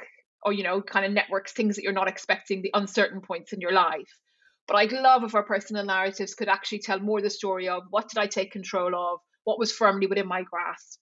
or, 0.45 0.53
you 0.53 0.65
know, 0.65 0.83
kind 0.83 1.07
of 1.07 1.13
networks, 1.13 1.53
things 1.53 1.77
that 1.77 1.83
you're 1.83 1.93
not 1.93 2.09
expecting, 2.09 2.63
the 2.63 2.71
uncertain 2.75 3.21
points 3.21 3.53
in 3.53 3.61
your 3.61 3.73
life. 3.73 4.19
But 4.67 4.77
I'd 4.77 4.93
love 4.93 5.25
if 5.25 5.35
our 5.35 5.45
personal 5.45 5.85
narratives 5.85 6.35
could 6.35 6.49
actually 6.49 6.81
tell 6.81 6.99
more 6.99 7.21
the 7.21 7.31
story 7.31 7.69
of 7.69 7.85
what 7.91 8.09
did 8.09 8.19
I 8.19 8.27
take 8.27 8.53
control 8.53 8.95
of, 8.95 9.21
what 9.45 9.59
was 9.59 9.73
firmly 9.73 10.07
within 10.07 10.27
my 10.27 10.43
grasp, 10.43 11.01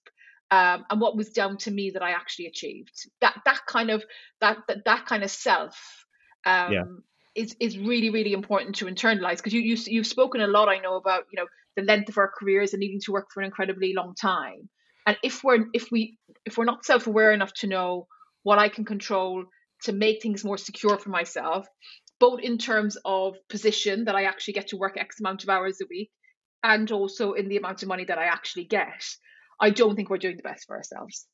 um, 0.51 0.85
and 0.89 0.99
what 0.99 1.15
was 1.15 1.29
down 1.29 1.57
to 1.57 1.71
me 1.71 1.91
that 1.91 2.01
I 2.01 2.11
actually 2.11 2.47
achieved. 2.47 2.93
That 3.21 3.39
that 3.45 3.61
kind 3.67 3.89
of 3.89 4.03
that 4.41 4.57
that, 4.67 4.85
that 4.85 5.05
kind 5.05 5.23
of 5.23 5.31
self 5.31 6.05
um, 6.45 6.71
yeah 6.71 6.83
is 7.35 7.55
is 7.59 7.77
really 7.77 8.09
really 8.09 8.33
important 8.33 8.75
to 8.75 8.85
internalize 8.85 9.37
because 9.37 9.53
you, 9.53 9.61
you 9.61 9.77
you've 9.87 10.07
spoken 10.07 10.41
a 10.41 10.47
lot 10.47 10.69
I 10.69 10.79
know 10.79 10.95
about 10.95 11.23
you 11.31 11.39
know 11.39 11.47
the 11.75 11.83
length 11.83 12.09
of 12.09 12.17
our 12.17 12.31
careers 12.37 12.73
and 12.73 12.79
needing 12.79 12.99
to 13.05 13.11
work 13.11 13.27
for 13.33 13.41
an 13.41 13.45
incredibly 13.45 13.93
long 13.95 14.13
time. 14.19 14.69
And 15.05 15.17
if 15.23 15.43
we're 15.43 15.65
if 15.73 15.89
we 15.91 16.17
if 16.45 16.57
we're 16.57 16.65
not 16.65 16.85
self-aware 16.85 17.31
enough 17.31 17.53
to 17.55 17.67
know 17.67 18.07
what 18.43 18.59
I 18.59 18.69
can 18.69 18.85
control 18.85 19.45
to 19.83 19.93
make 19.93 20.21
things 20.21 20.43
more 20.43 20.57
secure 20.57 20.97
for 20.97 21.09
myself 21.09 21.67
both 22.19 22.39
in 22.39 22.59
terms 22.59 22.97
of 23.03 23.35
position 23.49 24.05
that 24.05 24.15
I 24.15 24.25
actually 24.25 24.53
get 24.53 24.67
to 24.67 24.77
work 24.77 24.95
X 24.95 25.19
amount 25.19 25.41
of 25.41 25.49
hours 25.49 25.79
a 25.81 25.85
week 25.89 26.11
and 26.63 26.91
also 26.91 27.33
in 27.33 27.49
the 27.49 27.57
amount 27.57 27.81
of 27.81 27.89
money 27.89 28.05
that 28.05 28.19
I 28.19 28.25
actually 28.25 28.65
get 28.65 29.03
I 29.59 29.71
don't 29.71 29.95
think 29.95 30.09
we're 30.09 30.17
doing 30.17 30.37
the 30.37 30.43
best 30.43 30.65
for 30.67 30.75
ourselves 30.75 31.25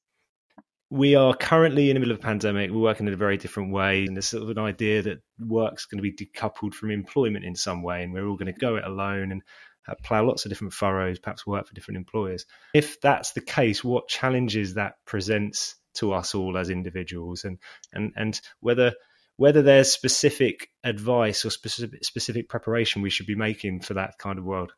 we 0.89 1.15
are 1.15 1.35
currently 1.35 1.89
in 1.89 1.95
the 1.95 1.99
middle 1.99 2.13
of 2.13 2.19
a 2.19 2.23
pandemic. 2.23 2.71
We're 2.71 2.77
working 2.77 3.07
in 3.07 3.13
a 3.13 3.17
very 3.17 3.37
different 3.37 3.73
way. 3.73 4.05
And 4.05 4.15
there's 4.15 4.29
sort 4.29 4.43
of 4.43 4.49
an 4.49 4.59
idea 4.59 5.01
that 5.03 5.21
work's 5.39 5.85
going 5.85 6.01
to 6.01 6.09
be 6.09 6.13
decoupled 6.13 6.73
from 6.73 6.91
employment 6.91 7.43
in 7.43 7.55
some 7.55 7.83
way. 7.83 8.03
And 8.03 8.13
we're 8.13 8.27
all 8.27 8.37
going 8.37 8.53
to 8.53 8.59
go 8.59 8.77
it 8.77 8.85
alone 8.85 9.31
and 9.31 9.41
uh, 9.87 9.95
plow 10.03 10.23
lots 10.23 10.45
of 10.45 10.49
different 10.49 10.73
furrows, 10.73 11.19
perhaps 11.19 11.45
work 11.45 11.67
for 11.67 11.73
different 11.73 11.97
employers. 11.97 12.45
If 12.73 13.01
that's 13.01 13.33
the 13.33 13.41
case, 13.41 13.83
what 13.83 14.07
challenges 14.07 14.75
that 14.75 14.95
presents 15.05 15.75
to 15.95 16.13
us 16.13 16.35
all 16.35 16.57
as 16.57 16.69
individuals 16.69 17.43
and, 17.43 17.57
and, 17.93 18.13
and 18.15 18.39
whether 18.59 18.93
whether 19.37 19.61
there's 19.61 19.91
specific 19.91 20.69
advice 20.83 21.45
or 21.45 21.51
specific 21.51 22.03
specific 22.03 22.49
preparation 22.49 23.03
we 23.03 23.09
should 23.09 23.27
be 23.27 23.35
making 23.35 23.81
for 23.81 23.93
that 23.93 24.17
kind 24.17 24.39
of 24.39 24.45
world. 24.45 24.73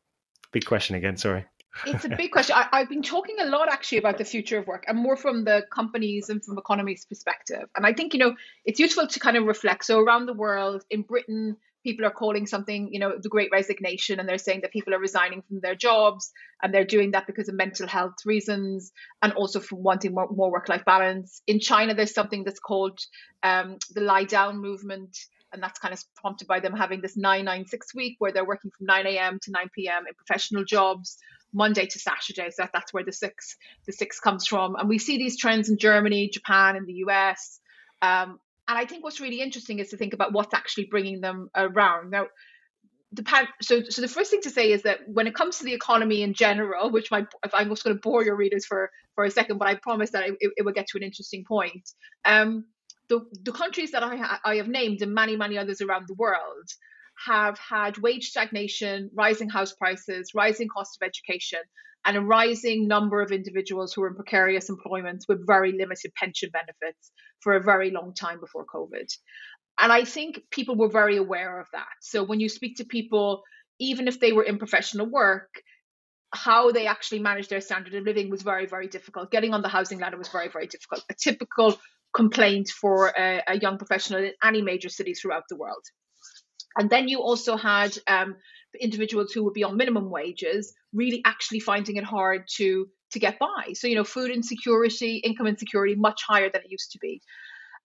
Big 0.51 0.65
question 0.65 0.95
again, 0.95 1.17
sorry. 1.17 1.45
It's 1.85 2.05
a 2.05 2.09
big 2.17 2.31
question. 2.31 2.55
I, 2.57 2.79
have 2.79 2.89
been 2.89 3.01
talking 3.01 3.37
a 3.39 3.45
lot 3.45 3.69
actually 3.69 3.99
about 3.99 4.17
the 4.17 4.25
future 4.25 4.57
of 4.57 4.67
work 4.67 4.85
and 4.87 4.97
more 4.97 5.15
from 5.15 5.43
the 5.43 5.63
companies 5.71 6.29
and 6.29 6.43
from 6.43 6.57
economies 6.57 7.05
perspective. 7.05 7.69
And 7.75 7.85
I 7.85 7.93
think, 7.93 8.13
you 8.13 8.19
know, 8.19 8.35
it's 8.65 8.79
useful 8.79 9.07
to 9.07 9.19
kind 9.19 9.37
of 9.37 9.45
reflect. 9.45 9.85
So 9.85 9.99
around 9.99 10.25
the 10.25 10.33
world, 10.33 10.83
in 10.89 11.03
Britain, 11.03 11.57
people 11.83 12.05
are 12.05 12.11
calling 12.11 12.45
something, 12.45 12.89
you 12.91 12.99
know, 12.99 13.13
the 13.19 13.29
great 13.29 13.49
resignation, 13.51 14.19
and 14.19 14.27
they're 14.27 14.37
saying 14.37 14.61
that 14.61 14.71
people 14.71 14.93
are 14.93 14.99
resigning 14.99 15.41
from 15.43 15.61
their 15.61 15.75
jobs 15.75 16.31
and 16.61 16.73
they're 16.73 16.85
doing 16.85 17.11
that 17.11 17.25
because 17.25 17.47
of 17.47 17.55
mental 17.55 17.87
health 17.87 18.15
reasons 18.25 18.91
and 19.21 19.33
also 19.33 19.59
for 19.59 19.75
wanting 19.75 20.13
more, 20.13 20.27
more 20.29 20.51
work 20.51 20.67
life 20.67 20.83
balance. 20.85 21.41
In 21.47 21.59
China, 21.59 21.93
there's 21.93 22.13
something 22.13 22.43
that's 22.43 22.59
called 22.59 22.99
um, 23.43 23.77
the 23.91 24.01
lie 24.01 24.25
down 24.25 24.61
movement 24.61 25.17
and 25.51 25.63
that's 25.63 25.79
kind 25.79 25.93
of 25.93 26.03
prompted 26.15 26.47
by 26.47 26.59
them 26.59 26.73
having 26.73 27.01
this 27.01 27.17
996 27.17 27.95
week 27.95 28.17
where 28.19 28.31
they're 28.31 28.45
working 28.45 28.71
from 28.77 28.85
9 28.85 29.07
a.m. 29.07 29.39
to 29.41 29.51
9 29.51 29.69
p.m. 29.73 30.05
in 30.07 30.13
professional 30.13 30.63
jobs 30.63 31.17
Monday 31.53 31.85
to 31.85 31.99
Saturday. 31.99 32.49
So 32.51 32.63
that, 32.63 32.71
that's 32.73 32.93
where 32.93 33.03
the 33.03 33.11
six 33.11 33.55
the 33.85 33.93
six 33.93 34.19
comes 34.19 34.47
from. 34.47 34.75
And 34.75 34.87
we 34.87 34.97
see 34.97 35.17
these 35.17 35.37
trends 35.37 35.69
in 35.69 35.77
Germany, 35.77 36.29
Japan, 36.31 36.75
and 36.75 36.87
the 36.87 37.03
US. 37.05 37.59
Um, 38.01 38.39
and 38.67 38.77
I 38.77 38.85
think 38.85 39.03
what's 39.03 39.19
really 39.19 39.41
interesting 39.41 39.79
is 39.79 39.89
to 39.89 39.97
think 39.97 40.13
about 40.13 40.31
what's 40.31 40.53
actually 40.53 40.85
bringing 40.85 41.21
them 41.21 41.49
around. 41.55 42.11
Now, 42.11 42.27
the 43.11 43.23
pan- 43.23 43.47
so 43.61 43.81
so 43.89 44.01
the 44.01 44.07
first 44.07 44.29
thing 44.29 44.41
to 44.41 44.51
say 44.51 44.71
is 44.71 44.83
that 44.83 44.99
when 45.07 45.25
it 45.25 45.33
comes 45.33 45.57
to 45.57 45.65
the 45.65 45.73
economy 45.73 46.21
in 46.21 46.33
general, 46.33 46.91
which 46.91 47.09
my 47.09 47.25
if 47.43 47.53
I'm 47.53 47.69
just 47.69 47.83
going 47.83 47.95
to 47.95 48.01
bore 48.01 48.23
your 48.23 48.35
readers 48.35 48.65
for 48.65 48.91
for 49.15 49.23
a 49.23 49.31
second, 49.31 49.57
but 49.57 49.67
I 49.67 49.75
promise 49.75 50.11
that 50.11 50.29
it, 50.29 50.35
it 50.39 50.65
will 50.65 50.73
get 50.73 50.87
to 50.89 50.97
an 50.97 51.03
interesting 51.03 51.43
point. 51.43 51.89
Um, 52.25 52.65
the 53.07 53.21
the 53.43 53.51
countries 53.51 53.91
that 53.91 54.03
I 54.03 54.15
ha- 54.15 54.39
I 54.45 54.57
have 54.57 54.67
named 54.67 55.01
and 55.01 55.13
many 55.13 55.35
many 55.35 55.57
others 55.57 55.81
around 55.81 56.05
the 56.07 56.13
world 56.13 56.69
have 57.25 57.57
had 57.59 57.97
wage 57.97 58.29
stagnation, 58.29 59.09
rising 59.13 59.49
house 59.49 59.73
prices, 59.73 60.31
rising 60.33 60.67
cost 60.67 60.97
of 61.01 61.05
education, 61.05 61.59
and 62.05 62.15
a 62.15 62.21
rising 62.21 62.87
number 62.87 63.21
of 63.21 63.31
individuals 63.31 63.93
who 63.93 64.03
are 64.03 64.07
in 64.07 64.15
precarious 64.15 64.69
employment 64.69 65.25
with 65.27 65.45
very 65.45 65.73
limited 65.73 66.13
pension 66.15 66.49
benefits 66.51 67.11
for 67.41 67.55
a 67.55 67.63
very 67.63 67.91
long 67.91 68.13
time 68.13 68.39
before 68.39 68.65
COVID. 68.65 69.11
And 69.79 69.91
I 69.91 70.03
think 70.03 70.41
people 70.51 70.75
were 70.75 70.89
very 70.89 71.17
aware 71.17 71.59
of 71.59 71.67
that. 71.73 71.87
So 72.01 72.23
when 72.23 72.39
you 72.39 72.49
speak 72.49 72.77
to 72.77 72.85
people, 72.85 73.43
even 73.79 74.07
if 74.07 74.19
they 74.19 74.33
were 74.33 74.43
in 74.43 74.57
professional 74.57 75.07
work, 75.07 75.49
how 76.33 76.71
they 76.71 76.85
actually 76.85 77.19
managed 77.19 77.49
their 77.49 77.61
standard 77.61 77.93
of 77.95 78.03
living 78.03 78.29
was 78.29 78.43
very, 78.43 78.65
very 78.65 78.87
difficult. 78.87 79.31
Getting 79.31 79.53
on 79.53 79.61
the 79.61 79.67
housing 79.67 79.99
ladder 79.99 80.17
was 80.17 80.27
very, 80.29 80.49
very 80.49 80.67
difficult. 80.67 81.03
A 81.09 81.15
typical 81.15 81.79
complaint 82.13 82.69
for 82.69 83.07
a, 83.17 83.41
a 83.47 83.57
young 83.57 83.77
professional 83.77 84.23
in 84.23 84.33
any 84.43 84.61
major 84.61 84.89
city 84.89 85.13
throughout 85.13 85.43
the 85.49 85.55
world. 85.55 85.83
And 86.77 86.89
then 86.89 87.07
you 87.07 87.19
also 87.19 87.57
had 87.57 87.97
um, 88.07 88.35
individuals 88.79 89.31
who 89.31 89.43
would 89.43 89.53
be 89.53 89.63
on 89.63 89.77
minimum 89.77 90.09
wages 90.09 90.73
really 90.93 91.21
actually 91.25 91.59
finding 91.59 91.95
it 91.97 92.03
hard 92.03 92.43
to 92.57 92.87
to 93.11 93.19
get 93.19 93.39
by. 93.39 93.73
So 93.73 93.87
you 93.87 93.95
know, 93.95 94.03
food 94.03 94.29
insecurity, 94.29 95.17
income 95.17 95.47
insecurity, 95.47 95.95
much 95.95 96.21
higher 96.27 96.49
than 96.51 96.61
it 96.61 96.71
used 96.71 96.91
to 96.91 96.99
be. 96.99 97.21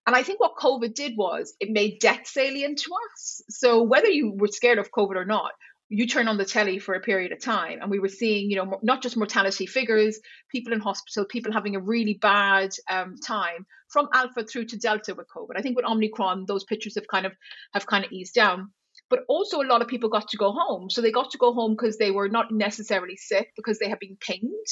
And 0.06 0.14
I 0.14 0.22
think 0.22 0.38
what 0.38 0.56
COVID 0.56 0.94
did 0.94 1.16
was 1.16 1.54
it 1.60 1.70
made 1.70 1.98
debt 1.98 2.26
salient 2.26 2.78
to 2.80 2.90
us. 3.12 3.42
So 3.48 3.82
whether 3.82 4.08
you 4.08 4.34
were 4.36 4.48
scared 4.48 4.78
of 4.78 4.90
COVID 4.90 5.16
or 5.16 5.24
not, 5.24 5.52
you 5.94 6.08
turn 6.08 6.26
on 6.26 6.36
the 6.36 6.44
telly 6.44 6.80
for 6.80 6.94
a 6.94 7.00
period 7.00 7.30
of 7.30 7.40
time. 7.40 7.78
And 7.80 7.88
we 7.88 8.00
were 8.00 8.08
seeing 8.08 8.50
you 8.50 8.56
know 8.56 8.80
not 8.82 9.00
just 9.00 9.16
mortality 9.16 9.66
figures 9.66 10.18
people 10.50 10.72
in 10.72 10.80
hospital 10.80 11.24
people 11.24 11.52
having 11.52 11.76
a 11.76 11.80
really 11.80 12.14
bad 12.14 12.70
um, 12.90 13.16
time 13.24 13.64
from 13.88 14.08
alpha 14.12 14.44
through 14.44 14.66
to 14.66 14.76
delta 14.76 15.14
with 15.14 15.28
covid. 15.34 15.56
I 15.56 15.62
think 15.62 15.76
with 15.76 15.84
omicron 15.86 16.46
those 16.46 16.64
pictures 16.64 16.96
have 16.96 17.06
kind 17.06 17.26
of 17.26 17.32
have 17.72 17.86
kind 17.86 18.04
of 18.04 18.12
eased 18.12 18.34
down. 18.34 18.72
But 19.10 19.20
also 19.28 19.60
a 19.60 19.70
lot 19.70 19.82
of 19.82 19.88
people 19.88 20.08
got 20.08 20.28
to 20.28 20.36
go 20.36 20.52
home. 20.52 20.88
So 20.88 21.00
they 21.00 21.12
got 21.12 21.30
to 21.32 21.38
go 21.38 21.52
home 21.52 21.72
because 21.72 21.98
they 21.98 22.10
were 22.10 22.28
not 22.28 22.50
necessarily 22.50 23.16
sick 23.16 23.50
because 23.54 23.78
they 23.78 23.88
had 23.88 23.98
been 23.98 24.16
pinged. 24.18 24.68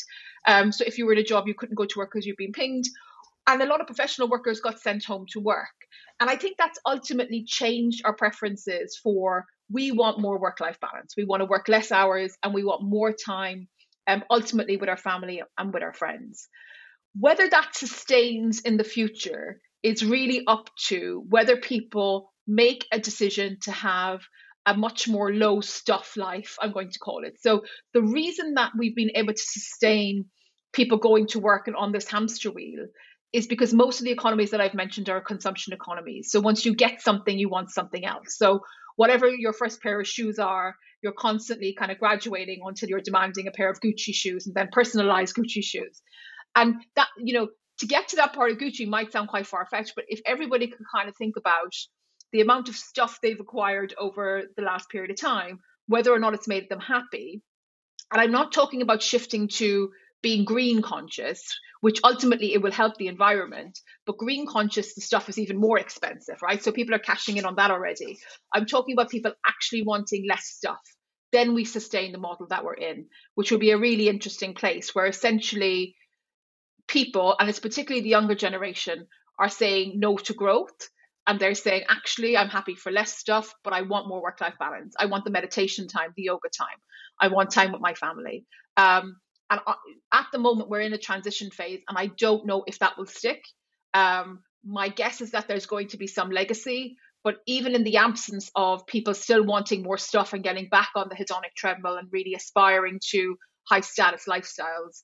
Um, 0.46 0.72
so 0.72 0.84
if 0.86 0.96
you 0.96 1.06
were 1.06 1.12
in 1.12 1.18
a 1.18 1.24
job 1.24 1.46
you 1.46 1.54
couldn't 1.54 1.76
go 1.76 1.84
to 1.84 1.98
work 1.98 2.10
because 2.12 2.26
you've 2.26 2.36
been 2.36 2.52
pinged. 2.52 2.86
And 3.46 3.60
a 3.60 3.66
lot 3.66 3.80
of 3.80 3.86
professional 3.86 4.28
workers 4.28 4.60
got 4.60 4.80
sent 4.80 5.04
home 5.04 5.26
to 5.30 5.40
work. 5.40 5.78
And 6.20 6.30
i 6.30 6.36
think 6.36 6.56
that's 6.56 6.78
ultimately 6.86 7.44
changed 7.44 8.02
our 8.04 8.14
preferences 8.14 8.98
for 9.02 9.46
we 9.72 9.92
want 9.92 10.20
more 10.20 10.38
work 10.38 10.60
life 10.60 10.78
balance. 10.80 11.14
We 11.16 11.24
want 11.24 11.40
to 11.40 11.46
work 11.46 11.68
less 11.68 11.90
hours 11.90 12.36
and 12.42 12.52
we 12.52 12.64
want 12.64 12.82
more 12.82 13.12
time 13.12 13.68
um, 14.06 14.24
ultimately 14.30 14.76
with 14.76 14.88
our 14.88 14.96
family 14.96 15.42
and 15.58 15.72
with 15.72 15.82
our 15.82 15.92
friends. 15.92 16.48
Whether 17.18 17.48
that 17.48 17.74
sustains 17.74 18.60
in 18.60 18.76
the 18.76 18.84
future 18.84 19.60
is 19.82 20.04
really 20.04 20.42
up 20.46 20.70
to 20.88 21.24
whether 21.28 21.56
people 21.56 22.32
make 22.46 22.86
a 22.92 22.98
decision 22.98 23.58
to 23.62 23.72
have 23.72 24.20
a 24.66 24.74
much 24.74 25.08
more 25.08 25.32
low 25.32 25.60
stuff 25.60 26.16
life, 26.16 26.56
I'm 26.60 26.72
going 26.72 26.90
to 26.90 26.98
call 26.98 27.24
it. 27.24 27.40
So, 27.40 27.62
the 27.94 28.02
reason 28.02 28.54
that 28.54 28.72
we've 28.78 28.94
been 28.94 29.10
able 29.14 29.32
to 29.32 29.42
sustain 29.42 30.26
people 30.72 30.98
going 30.98 31.26
to 31.28 31.40
work 31.40 31.66
and 31.66 31.76
on 31.76 31.92
this 31.92 32.08
hamster 32.08 32.50
wheel 32.50 32.86
is 33.32 33.46
because 33.46 33.74
most 33.74 34.00
of 34.00 34.04
the 34.04 34.12
economies 34.12 34.50
that 34.50 34.60
I've 34.60 34.74
mentioned 34.74 35.08
are 35.08 35.20
consumption 35.20 35.72
economies. 35.72 36.30
So, 36.30 36.40
once 36.40 36.64
you 36.64 36.74
get 36.74 37.02
something, 37.02 37.36
you 37.36 37.48
want 37.48 37.70
something 37.70 38.04
else. 38.04 38.36
So, 38.36 38.60
whatever 38.96 39.28
your 39.28 39.52
first 39.52 39.82
pair 39.82 40.00
of 40.00 40.06
shoes 40.06 40.38
are, 40.38 40.74
you're 41.02 41.12
constantly 41.12 41.74
kind 41.74 41.90
of 41.90 41.98
graduating 41.98 42.60
until 42.64 42.88
you're 42.88 43.00
demanding 43.00 43.48
a 43.48 43.50
pair 43.50 43.70
of 43.70 43.80
Gucci 43.80 44.14
shoes 44.14 44.46
and 44.46 44.54
then 44.54 44.68
personalized 44.72 45.34
Gucci 45.36 45.62
shoes. 45.62 46.02
And 46.54 46.76
that, 46.96 47.08
you 47.18 47.34
know, 47.34 47.48
to 47.78 47.86
get 47.86 48.08
to 48.08 48.16
that 48.16 48.32
part 48.32 48.52
of 48.52 48.58
Gucci 48.58 48.86
might 48.86 49.12
sound 49.12 49.28
quite 49.28 49.46
far 49.46 49.66
fetched, 49.66 49.94
but 49.96 50.04
if 50.08 50.20
everybody 50.26 50.68
could 50.68 50.86
kind 50.94 51.08
of 51.08 51.16
think 51.16 51.36
about 51.36 51.74
the 52.32 52.40
amount 52.40 52.68
of 52.68 52.76
stuff 52.76 53.18
they've 53.22 53.40
acquired 53.40 53.94
over 53.98 54.42
the 54.56 54.62
last 54.62 54.88
period 54.88 55.10
of 55.10 55.20
time, 55.20 55.60
whether 55.86 56.12
or 56.12 56.18
not 56.18 56.34
it's 56.34 56.48
made 56.48 56.68
them 56.68 56.80
happy. 56.80 57.42
And 58.12 58.20
I'm 58.20 58.30
not 58.30 58.52
talking 58.52 58.82
about 58.82 59.02
shifting 59.02 59.48
to 59.48 59.90
being 60.22 60.44
green 60.44 60.82
conscious, 60.82 61.42
which 61.80 62.00
ultimately 62.04 62.54
it 62.54 62.62
will 62.62 62.72
help 62.72 62.96
the 62.96 63.08
environment. 63.08 63.78
But 64.06 64.18
green 64.18 64.46
conscious, 64.46 64.94
the 64.94 65.00
stuff 65.00 65.28
is 65.28 65.38
even 65.38 65.58
more 65.58 65.78
expensive, 65.78 66.36
right? 66.42 66.62
So 66.62 66.72
people 66.72 66.94
are 66.94 67.00
cashing 67.00 67.36
in 67.36 67.44
on 67.44 67.56
that 67.56 67.70
already. 67.70 68.18
I'm 68.54 68.66
talking 68.66 68.94
about 68.94 69.10
people 69.10 69.32
actually 69.46 69.82
wanting 69.82 70.26
less 70.28 70.46
stuff. 70.46 70.80
Then 71.32 71.54
we 71.54 71.64
sustain 71.64 72.12
the 72.12 72.18
model 72.18 72.46
that 72.50 72.64
we're 72.64 72.74
in, 72.74 73.06
which 73.34 73.50
will 73.50 73.58
be 73.58 73.70
a 73.70 73.78
really 73.78 74.08
interesting 74.08 74.54
place 74.54 74.94
where 74.94 75.06
essentially 75.06 75.96
people, 76.88 77.36
and 77.38 77.48
it's 77.48 77.60
particularly 77.60 78.02
the 78.02 78.10
younger 78.10 78.34
generation, 78.34 79.06
are 79.38 79.48
saying 79.48 79.98
no 79.98 80.16
to 80.16 80.34
growth 80.34 80.88
and 81.26 81.38
they're 81.38 81.54
saying 81.54 81.82
actually 81.88 82.36
i'm 82.36 82.48
happy 82.48 82.74
for 82.74 82.92
less 82.92 83.12
stuff 83.16 83.54
but 83.64 83.72
i 83.72 83.82
want 83.82 84.08
more 84.08 84.22
work 84.22 84.40
life 84.40 84.54
balance 84.58 84.94
i 84.98 85.06
want 85.06 85.24
the 85.24 85.30
meditation 85.30 85.88
time 85.88 86.12
the 86.16 86.24
yoga 86.24 86.48
time 86.56 86.78
i 87.20 87.28
want 87.28 87.50
time 87.50 87.72
with 87.72 87.80
my 87.80 87.94
family 87.94 88.44
um, 88.76 89.16
and 89.50 89.60
at 90.12 90.26
the 90.32 90.38
moment 90.38 90.68
we're 90.68 90.80
in 90.80 90.92
a 90.92 90.98
transition 90.98 91.50
phase 91.50 91.80
and 91.88 91.98
i 91.98 92.06
don't 92.06 92.46
know 92.46 92.64
if 92.66 92.78
that 92.78 92.96
will 92.96 93.06
stick 93.06 93.42
um, 93.94 94.40
my 94.64 94.88
guess 94.88 95.20
is 95.20 95.32
that 95.32 95.48
there's 95.48 95.66
going 95.66 95.88
to 95.88 95.96
be 95.96 96.06
some 96.06 96.30
legacy 96.30 96.96
but 97.24 97.36
even 97.46 97.74
in 97.74 97.84
the 97.84 97.98
absence 97.98 98.50
of 98.56 98.86
people 98.86 99.14
still 99.14 99.44
wanting 99.44 99.82
more 99.82 99.98
stuff 99.98 100.32
and 100.32 100.42
getting 100.42 100.68
back 100.68 100.90
on 100.96 101.08
the 101.08 101.14
hedonic 101.14 101.54
treadmill 101.56 101.96
and 101.96 102.08
really 102.10 102.34
aspiring 102.34 103.00
to 103.10 103.36
high 103.68 103.80
status 103.80 104.24
lifestyles 104.28 105.02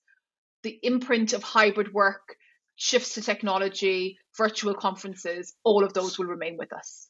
the 0.62 0.78
imprint 0.82 1.32
of 1.32 1.42
hybrid 1.42 1.92
work 1.92 2.36
shifts 2.78 3.14
to 3.14 3.22
technology, 3.22 4.18
virtual 4.36 4.74
conferences, 4.74 5.54
all 5.64 5.84
of 5.84 5.92
those 5.92 6.18
will 6.18 6.26
remain 6.26 6.56
with 6.56 6.72
us. 6.72 7.08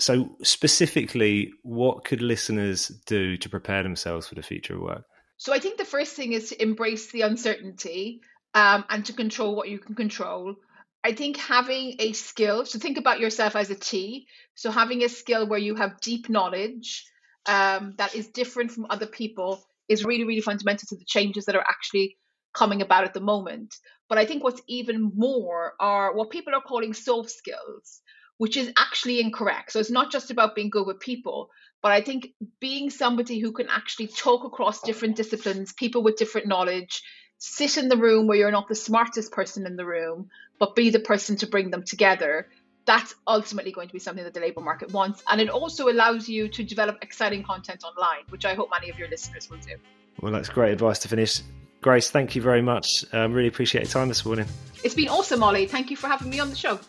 So, 0.00 0.36
specifically, 0.42 1.52
what 1.62 2.04
could 2.04 2.20
listeners 2.20 2.88
do 3.06 3.36
to 3.36 3.48
prepare 3.48 3.84
themselves 3.84 4.28
for 4.28 4.34
the 4.34 4.42
future 4.42 4.74
of 4.74 4.80
work? 4.80 5.04
So, 5.36 5.52
I 5.52 5.58
think 5.58 5.78
the 5.78 5.84
first 5.84 6.14
thing 6.14 6.32
is 6.32 6.50
to 6.50 6.62
embrace 6.62 7.10
the 7.10 7.22
uncertainty 7.22 8.20
um, 8.54 8.84
and 8.88 9.04
to 9.06 9.12
control 9.12 9.56
what 9.56 9.68
you 9.68 9.78
can 9.78 9.94
control. 9.94 10.54
I 11.02 11.12
think 11.12 11.36
having 11.36 11.96
a 11.98 12.12
skill, 12.12 12.64
so 12.64 12.78
think 12.78 12.96
about 12.96 13.20
yourself 13.20 13.56
as 13.56 13.70
a 13.70 13.74
T. 13.74 14.26
So, 14.54 14.70
having 14.70 15.02
a 15.02 15.08
skill 15.08 15.46
where 15.46 15.58
you 15.58 15.74
have 15.74 16.00
deep 16.00 16.28
knowledge 16.28 17.04
um, 17.46 17.94
that 17.98 18.14
is 18.14 18.28
different 18.28 18.70
from 18.70 18.86
other 18.88 19.06
people 19.06 19.62
is 19.88 20.04
really, 20.04 20.24
really 20.24 20.40
fundamental 20.40 20.86
to 20.88 20.96
the 20.96 21.04
changes 21.04 21.44
that 21.44 21.56
are 21.56 21.66
actually 21.68 22.16
coming 22.54 22.80
about 22.82 23.04
at 23.04 23.14
the 23.14 23.20
moment. 23.20 23.74
But 24.08 24.18
I 24.18 24.26
think 24.26 24.42
what's 24.42 24.62
even 24.66 25.12
more 25.14 25.72
are 25.80 26.14
what 26.14 26.30
people 26.30 26.54
are 26.54 26.62
calling 26.62 26.94
soft 26.94 27.30
skills, 27.30 28.00
which 28.38 28.56
is 28.56 28.72
actually 28.78 29.20
incorrect. 29.20 29.72
So 29.72 29.80
it's 29.80 29.90
not 29.90 30.12
just 30.12 30.30
about 30.30 30.54
being 30.54 30.70
good 30.70 30.86
with 30.86 31.00
people, 31.00 31.50
but 31.84 31.92
I 31.92 32.00
think 32.00 32.32
being 32.60 32.88
somebody 32.88 33.38
who 33.40 33.52
can 33.52 33.68
actually 33.68 34.06
talk 34.06 34.44
across 34.44 34.80
different 34.80 35.16
disciplines, 35.16 35.74
people 35.74 36.02
with 36.02 36.16
different 36.16 36.46
knowledge, 36.46 37.02
sit 37.36 37.76
in 37.76 37.90
the 37.90 37.96
room 37.98 38.26
where 38.26 38.38
you're 38.38 38.50
not 38.50 38.68
the 38.68 38.74
smartest 38.74 39.32
person 39.32 39.66
in 39.66 39.76
the 39.76 39.84
room, 39.84 40.30
but 40.58 40.74
be 40.74 40.88
the 40.88 40.98
person 40.98 41.36
to 41.36 41.46
bring 41.46 41.70
them 41.70 41.82
together. 41.84 42.48
That's 42.86 43.14
ultimately 43.26 43.70
going 43.70 43.88
to 43.88 43.92
be 43.92 43.98
something 43.98 44.24
that 44.24 44.32
the 44.32 44.40
labour 44.40 44.62
market 44.62 44.92
wants. 44.92 45.22
And 45.30 45.42
it 45.42 45.50
also 45.50 45.90
allows 45.90 46.26
you 46.26 46.48
to 46.48 46.64
develop 46.64 46.96
exciting 47.02 47.42
content 47.42 47.84
online, 47.84 48.24
which 48.30 48.46
I 48.46 48.54
hope 48.54 48.70
many 48.70 48.88
of 48.88 48.98
your 48.98 49.08
listeners 49.08 49.50
will 49.50 49.58
do. 49.58 49.74
Well, 50.22 50.32
that's 50.32 50.48
great 50.48 50.72
advice 50.72 51.00
to 51.00 51.08
finish. 51.08 51.42
Grace, 51.82 52.10
thank 52.10 52.34
you 52.34 52.40
very 52.40 52.62
much. 52.62 53.04
Um, 53.12 53.34
really 53.34 53.48
appreciate 53.48 53.82
your 53.82 53.90
time 53.90 54.08
this 54.08 54.24
morning. 54.24 54.46
It's 54.82 54.94
been 54.94 55.08
awesome, 55.08 55.42
Ollie. 55.42 55.66
Thank 55.66 55.90
you 55.90 55.98
for 55.98 56.08
having 56.08 56.30
me 56.30 56.40
on 56.40 56.48
the 56.48 56.56
show. 56.56 56.80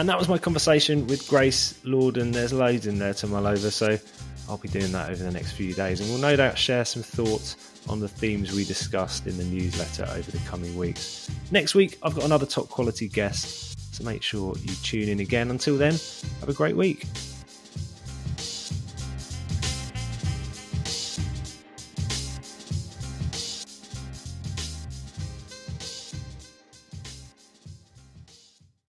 And 0.00 0.08
that 0.08 0.18
was 0.18 0.30
my 0.30 0.38
conversation 0.38 1.06
with 1.08 1.28
Grace 1.28 1.74
Lordan. 1.84 2.32
There's 2.32 2.54
loads 2.54 2.86
in 2.86 2.98
there 2.98 3.12
to 3.12 3.26
mull 3.26 3.46
over, 3.46 3.70
so 3.70 3.98
I'll 4.48 4.56
be 4.56 4.70
doing 4.70 4.90
that 4.92 5.10
over 5.10 5.22
the 5.22 5.30
next 5.30 5.52
few 5.52 5.74
days. 5.74 6.00
And 6.00 6.08
we'll 6.08 6.18
no 6.18 6.34
doubt 6.36 6.56
share 6.56 6.86
some 6.86 7.02
thoughts 7.02 7.82
on 7.86 8.00
the 8.00 8.08
themes 8.08 8.50
we 8.52 8.64
discussed 8.64 9.26
in 9.26 9.36
the 9.36 9.44
newsletter 9.44 10.06
over 10.10 10.30
the 10.30 10.38
coming 10.48 10.74
weeks. 10.74 11.30
Next 11.50 11.74
week, 11.74 11.98
I've 12.02 12.14
got 12.14 12.24
another 12.24 12.46
top 12.46 12.70
quality 12.70 13.08
guest, 13.08 13.94
so 13.94 14.02
make 14.02 14.22
sure 14.22 14.54
you 14.62 14.74
tune 14.76 15.10
in 15.10 15.20
again. 15.20 15.50
Until 15.50 15.76
then, 15.76 15.92
have 16.40 16.48
a 16.48 16.54
great 16.54 16.76
week. 16.76 17.04